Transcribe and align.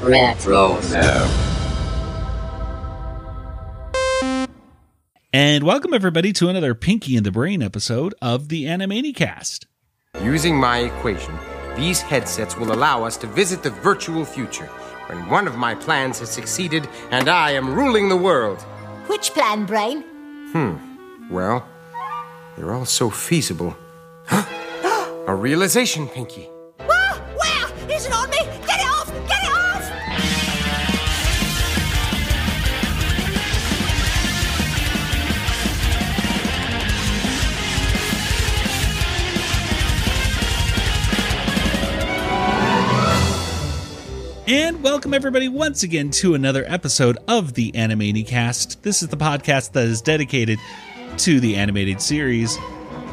Retro 0.00 0.78
And 5.32 5.64
welcome 5.64 5.92
everybody 5.92 6.32
to 6.34 6.48
another 6.48 6.72
Pinky 6.76 7.16
in 7.16 7.24
the 7.24 7.32
Brain 7.32 7.64
episode 7.64 8.14
of 8.22 8.48
the 8.48 8.66
Animanicast. 8.66 9.66
Using 10.22 10.56
my 10.56 10.78
equation, 10.78 11.36
these 11.76 12.00
headsets 12.00 12.56
will 12.56 12.72
allow 12.72 13.02
us 13.02 13.16
to 13.16 13.26
visit 13.26 13.64
the 13.64 13.70
virtual 13.70 14.24
future 14.24 14.66
when 15.06 15.28
one 15.28 15.48
of 15.48 15.56
my 15.56 15.74
plans 15.74 16.20
has 16.20 16.30
succeeded 16.30 16.88
and 17.10 17.28
I 17.28 17.50
am 17.50 17.74
ruling 17.74 18.08
the 18.08 18.16
world. 18.16 18.62
Which 19.08 19.32
plan, 19.32 19.66
Brain? 19.66 20.02
Hmm. 20.52 20.76
Well, 21.28 21.66
they're 22.56 22.72
all 22.72 22.86
so 22.86 23.10
feasible. 23.10 23.76
A 24.30 25.34
realization, 25.34 26.06
Pinky. 26.06 26.48
And 44.48 44.82
welcome 44.82 45.12
everybody 45.12 45.46
once 45.46 45.82
again 45.82 46.08
to 46.12 46.32
another 46.32 46.64
episode 46.66 47.18
of 47.28 47.52
the 47.52 47.70
Animanicast. 47.72 48.80
This 48.80 49.02
is 49.02 49.08
the 49.08 49.16
podcast 49.18 49.72
that 49.72 49.84
is 49.84 50.00
dedicated 50.00 50.58
to 51.18 51.38
the 51.38 51.54
animated 51.54 52.00
series 52.00 52.56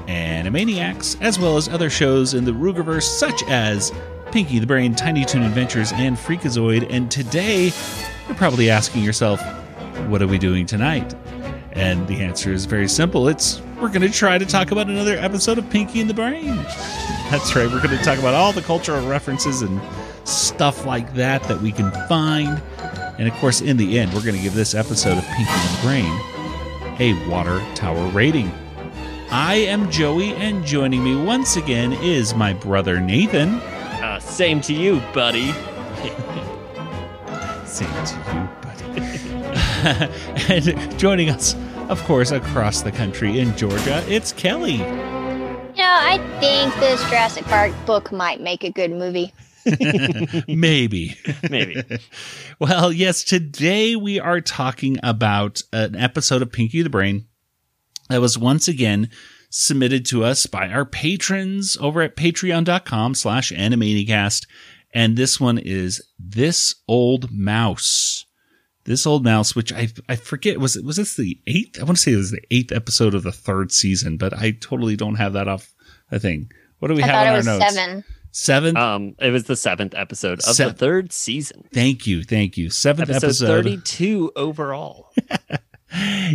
Animaniacs, 0.07 1.21
as 1.21 1.37
well 1.37 1.57
as 1.57 1.67
other 1.67 1.89
shows 1.89 2.33
in 2.33 2.45
the 2.45 2.53
Rueggerverse 2.53 3.03
such 3.03 3.43
as 3.49 3.91
Pinky 4.31 4.59
the 4.59 4.65
Brain, 4.65 4.95
Tiny 4.95 5.25
Toon 5.25 5.43
Adventures, 5.43 5.91
and 5.91 6.15
Freakazoid. 6.15 6.87
And 6.89 7.11
today, 7.11 7.73
you're 8.29 8.37
probably 8.37 8.69
asking 8.69 9.03
yourself, 9.03 9.41
what 10.07 10.21
are 10.21 10.27
we 10.27 10.37
doing 10.37 10.65
tonight? 10.65 11.13
And 11.73 12.07
the 12.07 12.21
answer 12.21 12.53
is 12.53 12.63
very 12.63 12.87
simple. 12.87 13.27
It's 13.27 13.59
we're 13.81 13.89
going 13.89 14.03
to 14.03 14.09
try 14.09 14.37
to 14.37 14.45
talk 14.45 14.71
about 14.71 14.87
another 14.87 15.17
episode 15.17 15.57
of 15.57 15.69
Pinky 15.69 15.99
and 15.99 16.09
the 16.09 16.13
Brain. 16.13 16.55
That's 17.29 17.53
right. 17.57 17.69
We're 17.69 17.83
going 17.83 17.97
to 17.97 18.03
talk 18.05 18.19
about 18.19 18.35
all 18.35 18.53
the 18.53 18.61
cultural 18.61 19.05
references 19.05 19.63
and 19.63 19.81
stuff 20.25 20.85
like 20.85 21.13
that 21.13 21.43
that 21.43 21.61
we 21.61 21.71
can 21.71 21.91
find. 22.07 22.61
And 23.17 23.27
of 23.27 23.33
course, 23.35 23.61
in 23.61 23.77
the 23.77 23.97
end, 23.97 24.13
we're 24.13 24.23
going 24.23 24.35
to 24.35 24.41
give 24.41 24.53
this 24.53 24.75
episode 24.75 25.17
of 25.17 25.23
Pinky 25.25 25.51
and 25.51 25.77
the 25.77 25.81
Brain 25.81 26.35
a 26.99 27.29
water 27.29 27.63
tower 27.75 28.07
rating. 28.09 28.51
I 29.31 29.55
am 29.55 29.89
Joey, 29.89 30.33
and 30.33 30.65
joining 30.65 31.03
me 31.03 31.15
once 31.15 31.55
again 31.55 31.93
is 31.93 32.35
my 32.35 32.53
brother 32.53 32.99
Nathan. 32.99 33.55
Uh, 33.55 34.19
same 34.19 34.61
to 34.61 34.73
you, 34.73 35.01
buddy. 35.13 35.51
Same 37.65 37.89
to 38.05 38.15
you, 38.33 38.47
buddy. 38.61 38.85
and 40.47 40.99
joining 40.99 41.29
us, 41.29 41.55
of 41.89 42.01
course, 42.03 42.31
across 42.31 42.81
the 42.83 42.91
country 42.91 43.39
in 43.39 43.57
Georgia, 43.57 44.01
it's 44.07 44.31
Kelly. 44.31 44.75
You 44.75 45.81
know, 45.81 45.99
I 46.01 46.19
think 46.39 46.73
this 46.75 47.03
Jurassic 47.09 47.43
Park 47.45 47.73
book 47.85 48.13
might 48.13 48.39
make 48.39 48.63
a 48.63 48.69
good 48.71 48.91
movie. 48.91 49.33
Maybe. 50.47 51.15
Maybe. 51.49 51.81
Well, 52.59 52.93
yes, 52.93 53.23
today 53.25 53.97
we 53.97 54.17
are 54.19 54.39
talking 54.39 54.97
about 55.03 55.61
an 55.73 55.93
episode 55.95 56.41
of 56.41 56.53
Pinky 56.53 56.81
the 56.83 56.89
Brain 56.89 57.25
that 58.09 58.21
was 58.21 58.37
once 58.37 58.69
again 58.69 59.09
submitted 59.49 60.05
to 60.07 60.23
us 60.23 60.45
by 60.45 60.69
our 60.69 60.85
patrons 60.85 61.75
over 61.81 62.01
at 62.01 62.15
patreon.com 62.15 63.13
slash 63.15 63.51
animanicast. 63.51 64.47
And 64.93 65.17
this 65.17 65.37
one 65.37 65.57
is 65.57 66.01
This 66.17 66.75
Old 66.87 67.29
Mouse. 67.29 68.25
This 68.85 69.05
Old 69.05 69.25
Mouse, 69.25 69.53
which 69.55 69.73
I 69.73 69.89
I 70.07 70.15
forget, 70.15 70.59
was 70.59 70.77
it 70.77 70.85
was 70.85 70.95
this 70.95 71.15
the 71.17 71.37
eighth? 71.47 71.79
I 71.81 71.83
want 71.83 71.97
to 71.97 72.01
say 72.03 72.13
it 72.13 72.17
was 72.17 72.31
the 72.31 72.43
eighth 72.51 72.71
episode 72.71 73.13
of 73.15 73.23
the 73.23 73.31
third 73.33 73.71
season, 73.73 74.15
but 74.17 74.33
I 74.33 74.51
totally 74.51 74.95
don't 74.95 75.15
have 75.15 75.33
that 75.33 75.49
off 75.49 75.73
the 76.09 76.19
thing. 76.19 76.49
What 76.79 76.87
do 76.87 76.93
we 76.93 77.03
I 77.03 77.07
have 77.07 77.15
on 77.15 77.25
it 77.25 77.29
our 77.31 77.35
was 77.37 77.45
notes? 77.47 77.73
seven. 77.75 78.03
Seven? 78.37 78.75
Um, 78.75 79.15
it 79.19 79.29
was 79.31 79.45
the 79.45 79.55
seventh 79.55 79.93
episode 79.95 80.39
of 80.39 80.55
Se- 80.55 80.65
the 80.65 80.73
third 80.73 81.13
season. 81.13 81.63
thank 81.73 82.05
you, 82.05 82.21
thank 82.21 82.57
you. 82.57 82.69
Seventh 82.69 83.09
Episode, 83.09 83.27
episode. 83.27 83.63
32 83.63 84.31
overall. 84.35 85.13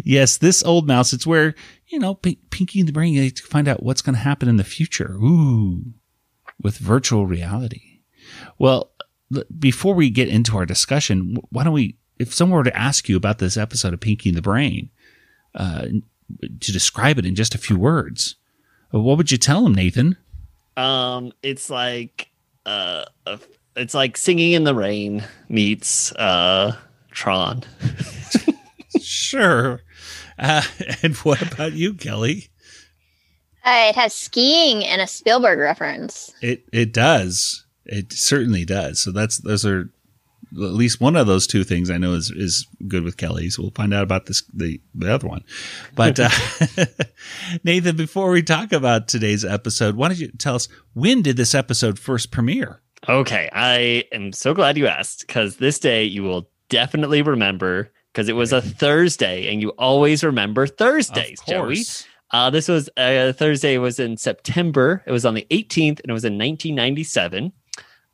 Yes, 0.05 0.39
this 0.39 0.63
old 0.65 0.87
mouse. 0.87 1.13
It's 1.13 1.27
where 1.27 1.55
you 1.89 1.99
know 1.99 2.15
P- 2.15 2.39
Pinky 2.51 2.81
and 2.81 2.89
the 2.89 2.93
Brain 2.95 3.31
to 3.31 3.43
find 3.43 3.69
out 3.69 3.83
what's 3.83 4.01
going 4.01 4.15
to 4.15 4.21
happen 4.21 4.49
in 4.49 4.57
the 4.57 4.65
future. 4.65 5.13
Ooh, 5.23 5.83
with 6.63 6.79
virtual 6.79 7.27
reality. 7.27 8.01
Well, 8.59 8.93
l- 9.37 9.43
before 9.59 9.93
we 9.95 10.09
get 10.09 10.29
into 10.29 10.57
our 10.57 10.65
discussion, 10.65 11.37
wh- 11.37 11.53
why 11.53 11.65
don't 11.65 11.75
we? 11.75 11.99
If 12.19 12.33
someone 12.33 12.57
were 12.57 12.65
to 12.65 12.77
ask 12.77 13.07
you 13.09 13.17
about 13.19 13.39
this 13.39 13.59
episode 13.59 13.93
of 13.93 14.01
Pinky 14.01 14.31
and 14.31 14.39
the 14.39 14.43
Brain, 14.43 14.89
uh, 15.55 15.89
to 16.61 16.73
describe 16.73 17.19
it 17.19 17.27
in 17.27 17.35
just 17.35 17.55
a 17.55 17.59
few 17.59 17.77
words, 17.79 18.37
uh, 18.95 19.01
what 19.01 19.19
would 19.19 19.31
you 19.31 19.37
tell 19.37 19.63
them, 19.65 19.75
Nathan? 19.75 20.17
Um, 20.77 21.33
it's 21.43 21.71
like 21.71 22.31
uh, 22.67 23.05
a, 23.27 23.39
it's 23.77 23.95
like 23.95 24.17
singing 24.17 24.53
in 24.53 24.65
the 24.65 24.75
rain 24.75 25.25
meets 25.49 26.13
uh 26.13 26.77
Tron. 27.11 27.65
Sure. 29.01 29.83
Uh, 30.39 30.63
and 31.03 31.17
what 31.19 31.41
about 31.53 31.73
you, 31.73 31.95
Kelly? 31.95 32.49
Uh, 33.65 33.89
it 33.89 33.95
has 33.97 34.15
skiing 34.15 34.85
and 34.85 35.01
a 35.03 35.07
Spielberg 35.07 35.59
reference. 35.59 36.33
It 36.41 36.65
it 36.73 36.93
does. 36.93 37.67
It 37.85 38.13
certainly 38.13 38.65
does. 38.65 39.01
So 39.01 39.13
that's 39.13 39.39
those 39.39 39.67
are 39.67 39.91
at 40.53 40.59
least 40.59 41.01
one 41.01 41.17
of 41.17 41.27
those 41.27 41.47
two 41.47 41.65
things 41.65 41.91
I 41.91 41.99
know 41.99 42.15
is 42.15 42.31
is 42.31 42.67
good 42.89 43.05
with 43.05 43.17
Kelly. 43.17 43.51
So 43.51 43.63
we'll 43.63 43.71
find 43.73 43.95
out 43.95 44.03
about 44.03 44.27
this 44.27 44.43
the 44.53 44.81
the 44.95 45.13
other 45.13 45.29
one. 45.29 45.45
But 45.95 46.19
uh, 46.19 46.29
Nathan, 47.65 47.97
before 47.97 48.31
we 48.31 48.43
talk 48.43 48.73
about 48.73 49.09
today's 49.09 49.45
episode, 49.45 49.97
why 49.97 50.09
don't 50.09 50.19
you 50.19 50.29
tell 50.39 50.57
us 50.57 50.69
when 50.95 51.23
did 51.23 51.37
this 51.37 51.55
episode 51.55 51.99
first 51.99 52.31
premiere? 52.31 52.81
Okay, 53.09 53.49
I 53.53 54.05
am 54.13 54.33
so 54.33 54.53
glad 54.53 54.77
you 54.77 54.87
asked 54.87 55.27
because 55.27 55.57
this 55.57 55.79
day 55.79 56.05
you 56.05 56.23
will 56.23 56.51
definitely 56.69 57.23
remember 57.23 57.91
because 58.13 58.29
it 58.29 58.35
was 58.35 58.53
a 58.53 58.61
Thursday 58.61 59.51
and 59.51 59.63
you 59.63 59.71
always 59.71 60.23
remember 60.23 60.67
Thursdays, 60.67 61.41
Joey. 61.47 61.83
Uh, 62.33 62.51
this 62.51 62.69
was 62.69 62.89
uh, 62.97 63.33
Thursday 63.33 63.79
was 63.79 63.99
in 63.99 64.17
September. 64.17 65.03
It 65.07 65.13
was 65.13 65.25
on 65.25 65.35
the 65.35 65.47
18th 65.51 66.01
and 66.01 66.11
it 66.11 66.13
was 66.13 66.25
in 66.25 66.35
1997. 66.35 67.53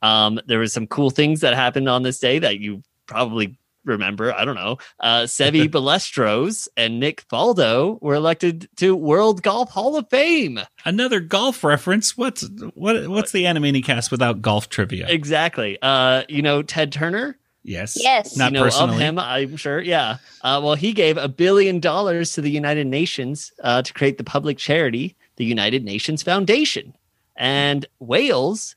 Um, 0.02 0.40
there 0.46 0.58
was 0.58 0.72
some 0.72 0.86
cool 0.86 1.10
things 1.10 1.40
that 1.40 1.54
happened 1.54 1.88
on 1.88 2.02
this 2.02 2.18
day 2.18 2.38
that 2.38 2.60
you 2.60 2.82
probably 3.06 3.58
remember. 3.84 4.34
I 4.34 4.44
don't 4.44 4.56
know. 4.56 4.78
Uh, 5.00 5.22
Seve 5.22 5.68
Ballesteros 5.70 6.68
and 6.76 7.00
Nick 7.00 7.26
Faldo 7.28 8.00
were 8.02 8.14
elected 8.14 8.68
to 8.76 8.94
World 8.96 9.42
Golf 9.42 9.70
Hall 9.70 9.96
of 9.96 10.08
Fame. 10.10 10.60
Another 10.84 11.20
golf 11.20 11.62
reference. 11.64 12.16
What's 12.16 12.48
what 12.74 13.08
what's 13.08 13.32
the 13.32 13.44
Animanicast 13.44 14.10
without 14.10 14.42
golf 14.42 14.68
trivia? 14.68 15.06
Exactly. 15.08 15.78
Uh, 15.80 16.24
you 16.28 16.42
know 16.42 16.62
Ted 16.62 16.92
Turner. 16.92 17.38
yes. 17.62 17.96
Yes. 18.00 18.36
Not 18.36 18.52
you 18.52 18.58
know 18.58 18.64
personally. 18.64 18.94
of 18.96 19.00
him, 19.00 19.18
I'm 19.18 19.56
sure. 19.56 19.80
Yeah. 19.80 20.18
Uh, 20.42 20.60
well, 20.62 20.74
he 20.74 20.92
gave 20.92 21.16
a 21.16 21.28
billion 21.28 21.80
dollars 21.80 22.32
to 22.34 22.40
the 22.40 22.50
United 22.50 22.86
Nations 22.86 23.52
uh, 23.62 23.82
to 23.82 23.92
create 23.92 24.18
the 24.18 24.24
public 24.24 24.58
charity, 24.58 25.16
the 25.36 25.44
United 25.44 25.84
Nations 25.84 26.22
Foundation, 26.22 26.94
and 27.36 27.86
Wales. 28.00 28.74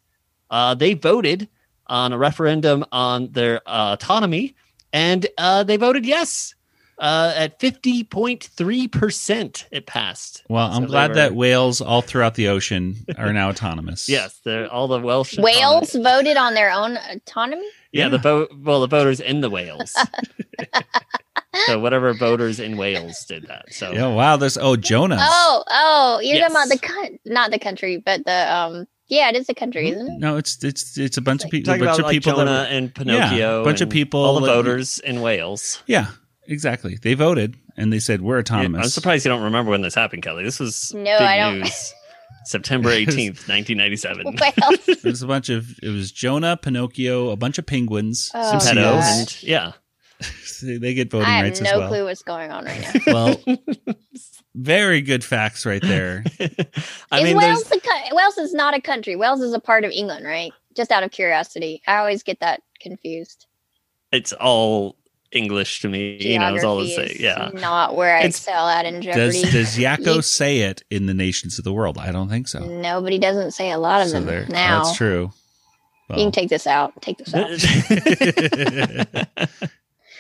Uh, 0.50 0.74
they 0.76 0.94
voted 0.94 1.48
on 1.88 2.14
a 2.14 2.18
referendum 2.18 2.86
on 2.92 3.32
their 3.32 3.62
uh, 3.68 3.94
autonomy, 4.00 4.56
and 4.94 5.28
uh, 5.38 5.64
they 5.64 5.78
voted 5.78 6.06
yes. 6.06 6.56
Uh, 6.98 7.32
at 7.38 7.58
fifty 7.62 8.04
point 8.04 8.44
three 8.44 8.86
percent, 8.86 9.68
it 9.72 9.86
passed. 9.86 10.44
Well, 10.50 10.70
I'm 10.70 10.84
glad 10.86 11.12
were- 11.12 11.16
that 11.16 11.34
whales 11.34 11.80
all 11.80 12.02
throughout 12.02 12.36
the 12.36 12.50
ocean 12.50 12.98
are 13.18 13.32
now 13.32 13.48
autonomous. 13.50 14.10
Yes, 14.10 14.42
they're 14.44 14.68
all 14.70 14.90
the 14.90 15.00
Welsh 15.00 15.38
Wales 15.38 15.94
voted 15.94 16.36
on 16.36 16.56
their 16.56 16.70
own 16.72 16.98
autonomy? 17.10 17.64
Yeah, 17.94 18.04
Yeah. 18.06 18.10
the 18.10 18.18
vote. 18.18 18.50
Well, 18.62 18.82
the 18.82 18.88
voters 18.88 19.22
in 19.22 19.40
the 19.40 19.50
Wales. 19.50 19.96
so 21.68 21.80
whatever 21.80 22.14
voters 22.14 22.60
in 22.60 22.76
Wales 22.78 23.24
did 23.26 23.48
that. 23.48 23.72
So 23.74 23.92
Yeah, 23.92 24.08
wow, 24.08 24.36
there's 24.38 24.58
oh 24.58 24.76
Jonah. 24.76 25.18
Oh, 25.20 25.64
oh, 25.70 26.20
you're 26.22 26.36
Yes. 26.36 26.52
talking 26.54 26.70
about 26.72 26.82
the 26.82 26.88
coun- 26.88 27.20
not 27.26 27.52
the 27.52 27.60
country, 27.60 27.98
but 27.98 28.26
the 28.26 28.54
um. 28.56 28.88
Yeah, 29.10 29.30
it 29.30 29.36
is 29.36 29.50
a 29.50 29.54
country, 29.54 29.86
mm-hmm. 29.90 30.02
isn't 30.02 30.16
it? 30.16 30.20
No, 30.20 30.38
it's 30.38 30.64
it's 30.64 30.98
it's 30.98 31.18
a 31.18 31.22
bunch 31.22 31.44
of 31.44 31.50
people. 31.50 31.74
A 31.74 31.78
talking 31.78 31.86
bunch 31.86 31.98
about 31.98 32.00
of 32.00 32.06
like 32.06 32.14
people 32.14 32.32
Jonah 32.34 32.46
that 32.46 32.70
were- 32.70 32.76
and 32.78 32.94
Pinocchio, 32.96 33.62
a 33.62 33.64
bunch 33.66 33.82
of 33.82 33.90
people 33.90 34.20
all 34.22 34.40
the 34.40 34.46
that- 34.48 34.54
voters 34.54 35.00
in 35.00 35.22
Wales. 35.22 35.82
Yeah, 35.88 36.08
exactly. 36.48 36.98
They 37.02 37.16
voted 37.16 37.56
and 37.76 37.92
they 37.92 38.00
said 38.00 38.22
we're 38.22 38.36
Yeah, 38.38 38.42
autonomous. 38.42 38.84
I'm 38.86 38.90
surprised 38.90 39.26
you 39.26 39.30
don't 39.30 39.44
remember 39.44 39.72
when 39.72 39.82
this 39.82 39.96
happened, 39.96 40.22
Kelly. 40.24 40.44
This 40.44 40.60
was 40.60 40.94
No, 40.94 41.04
big 41.04 41.28
I 41.28 41.38
don't. 41.38 41.60
news. 41.62 41.94
September 42.46 42.90
18th, 42.92 43.48
1997. 43.50 44.26
Well, 44.62 44.72
was 45.04 45.22
a 45.24 45.28
bunch 45.28 45.50
of 45.50 45.68
it 45.84 45.90
was 45.90 46.12
Jonah, 46.12 46.56
Pinocchio, 46.58 47.30
a 47.30 47.36
bunch 47.36 47.58
of 47.58 47.66
penguins, 47.66 48.32
Oh, 48.34 48.60
some 48.60 48.76
Pedo, 48.78 49.02
seals. 49.02 49.20
and 49.20 49.44
yeah, 49.44 49.72
They 50.64 50.78
they 50.78 50.94
get 50.94 51.10
voting 51.12 51.28
I 51.28 51.38
have 51.38 51.44
rights 51.46 51.62
no 51.62 51.70
as 51.72 51.78
well. 51.80 51.88
clue 51.90 52.04
what's 52.06 52.22
going 52.24 52.52
on 52.52 52.66
right 52.66 52.82
now. 53.08 53.14
Well, 53.14 53.42
very 54.56 55.02
good 55.02 55.24
facts 55.24 55.66
right 55.66 55.82
there. 55.82 56.24
I 57.12 57.20
is 57.20 57.24
mean, 57.24 57.38
Wales 57.38 57.64
there's 57.64 57.82
the 57.82 57.88
co- 57.88 58.16
Wales 58.16 58.38
is 58.38 58.54
not 58.54 58.74
a 58.76 58.82
country. 58.82 59.16
Wales 59.16 59.42
is 59.42 59.54
a 59.54 59.60
part 59.60 59.84
of 59.86 59.92
England, 59.92 60.26
right? 60.26 60.52
Just 60.76 60.92
out 60.92 61.04
of 61.04 61.12
curiosity, 61.12 61.82
I 61.88 61.98
always 61.98 62.24
get 62.24 62.40
that 62.42 62.62
confused. 62.80 63.46
It's 64.12 64.34
all 64.34 64.96
English 65.32 65.82
to 65.82 65.90
me. 65.90 66.18
You 66.20 66.40
know, 66.40 66.56
it's 66.56 66.64
all 66.64 66.78
the 66.80 66.86
Geography 66.88 67.10
same. 67.14 67.16
is 67.18 67.22
Yeah. 67.22 67.50
not 67.62 67.96
where 67.96 68.16
I 68.16 68.20
It's- 68.20 68.36
excel 68.38 68.68
at 68.68 68.86
in 68.86 69.02
Does 69.02 69.36
Jeopardy. 69.40 69.52
does 69.52 69.78
Yakko 69.78 70.16
You- 70.16 70.22
say 70.24 70.60
it 70.62 70.84
in 70.90 71.06
the 71.06 71.14
nations 71.14 71.58
of 71.60 71.64
the 71.66 71.74
world? 71.74 71.98
I 72.00 72.12
don't 72.12 72.30
think 72.30 72.48
so. 72.48 72.60
Nobody 72.66 73.20
doesn't 73.20 73.52
say 73.52 73.70
a 73.72 73.78
lot 73.78 74.02
of 74.02 74.08
So 74.08 74.14
them 74.14 74.26
there, 74.26 74.46
now. 74.50 74.84
that's 74.84 74.98
true. 74.98 75.32
You 76.10 76.16
can 76.16 76.32
take 76.32 76.50
this 76.50 76.66
out. 76.66 77.00
Take 77.04 77.20
this 77.20 77.36
out. 77.36 77.50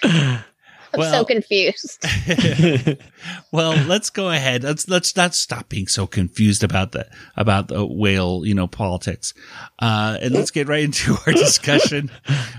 I'm 0.94 1.00
well- 1.00 1.12
so 1.12 1.26
confused. 1.26 2.06
well, 3.52 3.76
let's 3.86 4.10
go 4.10 4.30
ahead. 4.30 4.64
Let's 4.64 4.88
let's 4.88 5.16
not 5.16 5.36
stop 5.36 5.70
being 5.70 5.88
so 5.88 6.08
confused 6.08 6.64
about 6.64 6.92
the 6.92 7.08
about 7.36 7.68
the 7.68 7.86
whale, 7.86 8.46
you 8.46 8.54
know, 8.56 8.68
politics. 8.68 9.34
Uh, 9.80 10.18
and 10.22 10.34
let's 10.34 10.52
get 10.52 10.68
right 10.68 10.84
into 10.84 11.18
our 11.28 11.34
discussion 11.34 12.12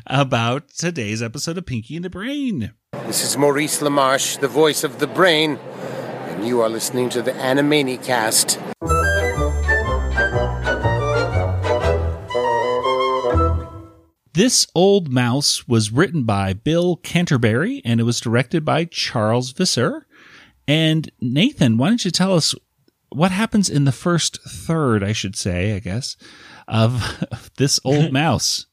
about 0.07 0.69
today's 0.71 1.23
episode 1.23 1.59
of 1.59 1.67
Pinky 1.67 1.97
and 1.97 2.05
the 2.05 2.11
Brain. 2.11 2.73
This 3.07 3.25
is 3.25 3.37
Maurice 3.37 3.81
LaMarche, 3.81 4.41
the 4.41 4.49
voice 4.49 4.85
of 4.85 4.99
the 4.99 5.07
brain, 5.07 5.57
and 5.57 6.47
you 6.47 6.61
are 6.61 6.69
listening 6.69 7.09
to 7.11 7.23
the 7.23 7.33
Animanicast. 7.33 9.10
This 14.33 14.67
Old 14.77 15.13
Mouse 15.13 15.67
was 15.67 15.91
written 15.91 16.23
by 16.23 16.53
Bill 16.53 16.97
Canterbury 16.97 17.83
and 17.85 17.99
it 17.99 18.05
was 18.05 18.21
directed 18.21 18.65
by 18.65 18.85
Charles 18.85 19.51
Visser. 19.51 20.07
And 20.69 21.11
Nathan, 21.21 21.79
why 21.79 21.89
don't 21.89 22.05
you 22.05 22.13
tell 22.13 22.35
us 22.35 22.55
what 23.09 23.33
happens 23.33 23.69
in 23.69 23.87
the 23.87 23.93
first 23.93 24.41
third, 24.43 25.03
I 25.03 25.13
should 25.13 25.35
say, 25.35 25.75
I 25.75 25.81
guess, 25.81 26.17
of 26.69 27.25
this 27.57 27.81
old 27.85 28.13
mouse? 28.13 28.67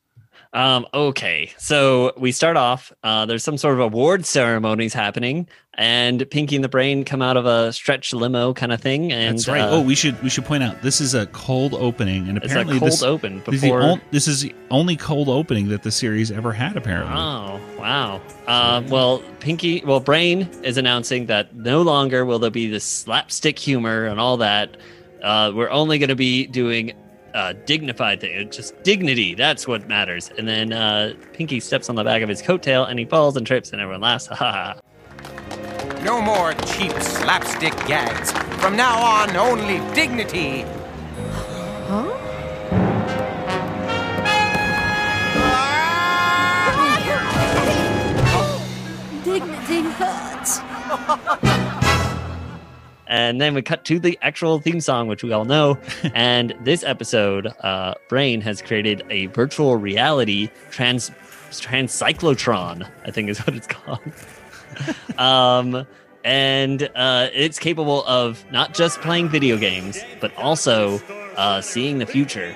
Um, 0.58 0.88
okay, 0.92 1.52
so 1.60 2.14
we 2.18 2.32
start 2.32 2.58
off. 2.58 2.92
Uh, 3.04 3.28
there's 3.28 3.44
some 3.44 3.60
sort 3.60 3.76
of 3.76 3.80
award 3.80 4.26
ceremonies 4.26 4.92
happening, 4.92 5.48
and 5.76 6.28
Pinky 6.32 6.56
and 6.56 6.64
the 6.64 6.70
Brain 6.70 7.06
come 7.06 7.22
out 7.22 7.38
of 7.38 7.46
a 7.46 7.72
stretch 7.72 8.12
limo 8.12 8.56
kind 8.56 8.72
of 8.72 8.82
thing. 8.82 9.12
And 9.12 9.38
That's 9.38 9.48
right. 9.48 9.62
uh, 9.62 9.70
oh, 9.70 9.82
we 9.82 9.94
should 9.94 10.20
we 10.24 10.30
should 10.30 10.46
point 10.46 10.64
out 10.64 10.82
this 10.82 11.00
is 11.00 11.14
a 11.14 11.28
cold 11.28 11.76
opening, 11.76 12.28
and 12.28 12.40
it's 12.40 12.48
a 12.48 12.50
apparently 12.50 12.80
cold 12.80 12.92
this, 12.92 13.04
open 13.04 13.44
this 13.46 13.54
is 13.54 13.62
the 13.62 13.68
before. 13.68 14.02
this 14.10 14.28
is 14.28 14.42
the 14.42 14.56
only 14.72 14.96
cold 14.96 15.30
opening 15.30 15.68
that 15.68 15.84
the 15.84 15.92
series 15.92 16.32
ever 16.32 16.52
had. 16.52 16.76
Apparently, 16.76 17.14
Oh 17.16 17.62
wow! 17.78 18.20
Uh, 18.48 18.82
well, 18.88 19.22
Pinky, 19.40 19.84
well, 19.86 20.00
Brain 20.00 20.50
is 20.64 20.78
announcing 20.78 21.28
that 21.28 21.56
no 21.56 21.84
longer 21.84 22.26
will 22.26 22.40
there 22.40 22.50
be 22.50 22.68
this 22.68 22.84
slapstick 22.84 23.60
humor 23.60 24.06
and 24.08 24.20
all 24.20 24.38
that. 24.38 24.76
Uh, 25.22 25.52
we're 25.54 25.70
only 25.70 26.00
going 26.00 26.10
to 26.10 26.16
be 26.16 26.48
doing 26.48 26.94
uh, 27.38 27.54
dignified 27.66 28.20
thing, 28.20 28.50
just 28.50 28.82
dignity. 28.84 29.36
That's 29.36 29.68
what 29.68 29.88
matters. 29.88 30.32
And 30.40 30.48
then 30.48 30.74
uh, 30.74 31.14
Pinky 31.34 31.60
steps 31.60 31.88
on 31.88 31.96
the 31.96 32.04
back 32.04 32.24
of 32.24 32.30
his 32.30 32.42
coattail 32.42 32.90
and 32.90 32.98
he 32.98 33.06
falls 33.06 33.38
and 33.38 33.46
trips, 33.46 33.72
and 33.72 33.80
everyone 33.80 34.02
laughs. 34.02 34.26
Ha 34.26 34.36
ha! 34.36 34.52
ha. 34.52 36.04
No 36.04 36.20
more 36.20 36.54
cheap 36.54 36.92
slapstick 36.94 37.76
gags. 37.86 38.32
From 38.60 38.76
now 38.76 38.98
on, 39.00 39.36
only 39.36 39.78
dignity. 39.94 40.66
Huh? 41.88 42.14
Dignity 49.24 49.82
hurts. 49.92 51.57
And 53.08 53.40
then 53.40 53.54
we 53.54 53.62
cut 53.62 53.86
to 53.86 54.00
the 54.00 54.18
actual 54.22 54.60
theme 54.60 54.82
song, 54.82 55.08
which 55.08 55.24
we 55.24 55.32
all 55.32 55.46
know. 55.46 55.80
and 56.14 56.54
this 56.62 56.84
episode, 56.84 57.48
uh, 57.62 57.96
Brain 58.10 58.42
has 58.42 58.62
created 58.62 59.04
a 59.10 59.28
virtual 59.28 59.76
reality 59.78 60.50
trans 60.70 61.12
transcyclotron, 61.52 62.90
I 63.06 63.12
think 63.12 63.30
is 63.30 63.40
what 63.48 63.56
it's 63.56 63.68
called. 63.68 64.00
um, 65.18 65.88
and 66.24 66.90
uh, 66.96 67.30
it's 67.34 67.58
capable 67.58 68.04
of 68.06 68.44
not 68.52 68.74
just 68.74 69.00
playing 69.02 69.30
video 69.30 69.58
games, 69.58 70.04
but 70.20 70.36
also 70.36 71.00
uh, 71.38 71.62
seeing 71.62 72.00
the 72.00 72.06
future. 72.06 72.56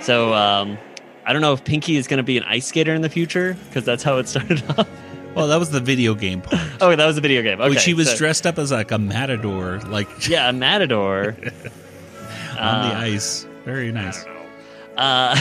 So 0.00 0.34
um, 0.34 0.76
I 1.24 1.32
don't 1.32 1.40
know 1.40 1.52
if 1.52 1.64
Pinky 1.64 1.96
is 1.96 2.06
going 2.06 2.18
to 2.18 2.24
be 2.24 2.36
an 2.36 2.42
ice 2.44 2.66
skater 2.66 2.94
in 2.94 3.02
the 3.02 3.08
future 3.08 3.56
because 3.68 3.84
that's 3.84 4.02
how 4.02 4.18
it 4.18 4.28
started 4.28 4.62
off. 4.76 4.88
Well, 5.34 5.46
that 5.48 5.58
was 5.58 5.70
the 5.70 5.80
video 5.80 6.14
game 6.14 6.40
part, 6.40 6.60
oh, 6.80 6.94
that 6.94 7.06
was 7.06 7.16
the 7.16 7.20
video 7.22 7.42
game. 7.42 7.60
Okay, 7.60 7.70
which 7.70 7.84
he 7.84 7.94
was 7.94 8.10
so- 8.10 8.16
dressed 8.16 8.46
up 8.46 8.58
as 8.58 8.70
like 8.72 8.90
a 8.90 8.98
matador, 8.98 9.80
like 9.86 10.08
Yeah, 10.28 10.48
a 10.48 10.52
matador. 10.52 11.36
on 12.58 12.88
the 12.88 12.94
Uh, 12.96 13.00
ice. 13.00 13.46
Very 13.64 13.90
nice. 13.92 14.24
Uh, 14.96 15.34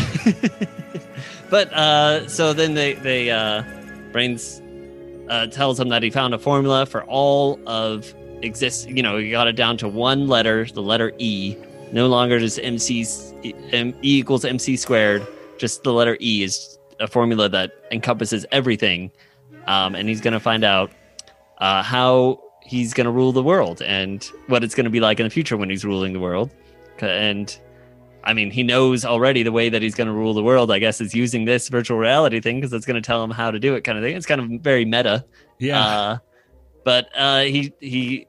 but 1.49 1.71
uh, 1.73 2.27
so 2.27 2.53
then 2.53 2.73
they 2.73 2.93
they 2.93 3.29
uh, 3.29 3.63
brains 4.11 4.61
uh, 5.29 5.47
tells 5.47 5.79
him 5.79 5.89
that 5.89 6.01
he 6.03 6.09
found 6.09 6.33
a 6.33 6.39
formula 6.39 6.85
for 6.85 7.03
all 7.05 7.59
of 7.67 8.13
exist. 8.41 8.89
You 8.89 9.03
know, 9.03 9.17
he 9.17 9.29
got 9.31 9.47
it 9.47 9.55
down 9.55 9.77
to 9.77 9.87
one 9.87 10.27
letter, 10.27 10.65
the 10.65 10.81
letter 10.81 11.11
E. 11.17 11.55
No 11.91 12.07
longer 12.07 12.39
does 12.39 12.57
MC 12.59 13.05
M, 13.71 13.89
E 14.01 14.19
equals 14.19 14.43
MC 14.45 14.75
squared. 14.75 15.25
Just 15.59 15.83
the 15.83 15.93
letter 15.93 16.17
E 16.19 16.43
is 16.43 16.79
a 16.99 17.07
formula 17.07 17.47
that 17.49 17.71
encompasses 17.91 18.45
everything, 18.51 19.11
um, 19.67 19.95
and 19.95 20.07
he's 20.09 20.21
going 20.21 20.33
to 20.33 20.39
find 20.39 20.63
out 20.63 20.91
uh, 21.59 21.83
how 21.83 22.39
he's 22.61 22.93
going 22.93 23.05
to 23.05 23.11
rule 23.11 23.31
the 23.31 23.43
world 23.43 23.81
and 23.81 24.23
what 24.47 24.63
it's 24.63 24.75
going 24.75 24.85
to 24.85 24.89
be 24.89 24.99
like 24.99 25.19
in 25.19 25.25
the 25.25 25.29
future 25.29 25.57
when 25.57 25.69
he's 25.69 25.83
ruling 25.83 26.13
the 26.13 26.19
world. 26.19 26.49
And 26.99 27.57
I 28.23 28.33
mean, 28.33 28.51
he 28.51 28.63
knows 28.63 29.03
already 29.03 29.43
the 29.43 29.51
way 29.51 29.69
that 29.69 29.81
he's 29.81 29.95
going 29.95 30.07
to 30.07 30.13
rule 30.13 30.33
the 30.33 30.43
world. 30.43 30.71
I 30.71 30.79
guess 30.79 31.01
is 31.01 31.13
using 31.13 31.45
this 31.45 31.67
virtual 31.69 31.97
reality 31.97 32.39
thing 32.39 32.57
because 32.57 32.71
it's 32.73 32.85
going 32.85 33.01
to 33.01 33.05
tell 33.05 33.23
him 33.23 33.31
how 33.31 33.51
to 33.51 33.59
do 33.59 33.75
it, 33.75 33.81
kind 33.83 33.97
of 33.97 34.03
thing. 34.03 34.15
It's 34.15 34.25
kind 34.25 34.39
of 34.39 34.61
very 34.61 34.85
meta. 34.85 35.25
Yeah. 35.59 35.85
Uh, 35.85 36.17
but 36.85 37.09
uh, 37.15 37.41
he 37.41 37.73
he 37.79 38.27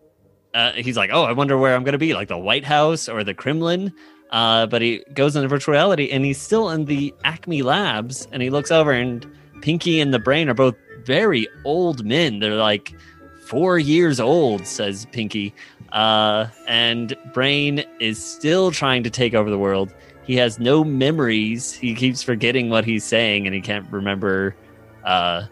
uh, 0.52 0.72
he's 0.72 0.96
like, 0.96 1.10
oh, 1.12 1.24
I 1.24 1.32
wonder 1.32 1.58
where 1.58 1.74
I'm 1.74 1.84
going 1.84 1.92
to 1.92 1.98
be, 1.98 2.14
like 2.14 2.28
the 2.28 2.38
White 2.38 2.64
House 2.64 3.08
or 3.08 3.24
the 3.24 3.34
Kremlin. 3.34 3.92
Uh, 4.30 4.66
but 4.66 4.82
he 4.82 5.04
goes 5.14 5.36
into 5.36 5.46
virtual 5.46 5.72
reality 5.72 6.10
and 6.10 6.24
he's 6.24 6.40
still 6.40 6.70
in 6.70 6.86
the 6.86 7.14
Acme 7.24 7.62
Labs, 7.62 8.26
and 8.32 8.42
he 8.42 8.50
looks 8.50 8.70
over 8.70 8.90
and 8.90 9.26
Pinky 9.62 10.00
and 10.00 10.12
the 10.12 10.18
Brain 10.18 10.48
are 10.48 10.54
both 10.54 10.74
very 11.04 11.48
old 11.64 12.04
men. 12.04 12.38
They're 12.38 12.56
like 12.56 12.94
four 13.44 13.78
years 13.78 14.20
old, 14.20 14.66
says 14.66 15.06
Pinky. 15.12 15.54
Uh, 15.92 16.48
and 16.66 17.16
Brain 17.32 17.84
is 18.00 18.22
still 18.22 18.70
trying 18.72 19.04
to 19.04 19.10
take 19.10 19.34
over 19.34 19.48
the 19.48 19.58
world. 19.58 19.94
He 20.24 20.36
has 20.36 20.58
no 20.58 20.82
memories. 20.82 21.72
He 21.72 21.94
keeps 21.94 22.22
forgetting 22.22 22.70
what 22.70 22.84
he's 22.84 23.04
saying, 23.04 23.46
and 23.46 23.54
he 23.54 23.60
can't 23.60 23.86
remember 23.92 24.56
uh, 25.04 25.44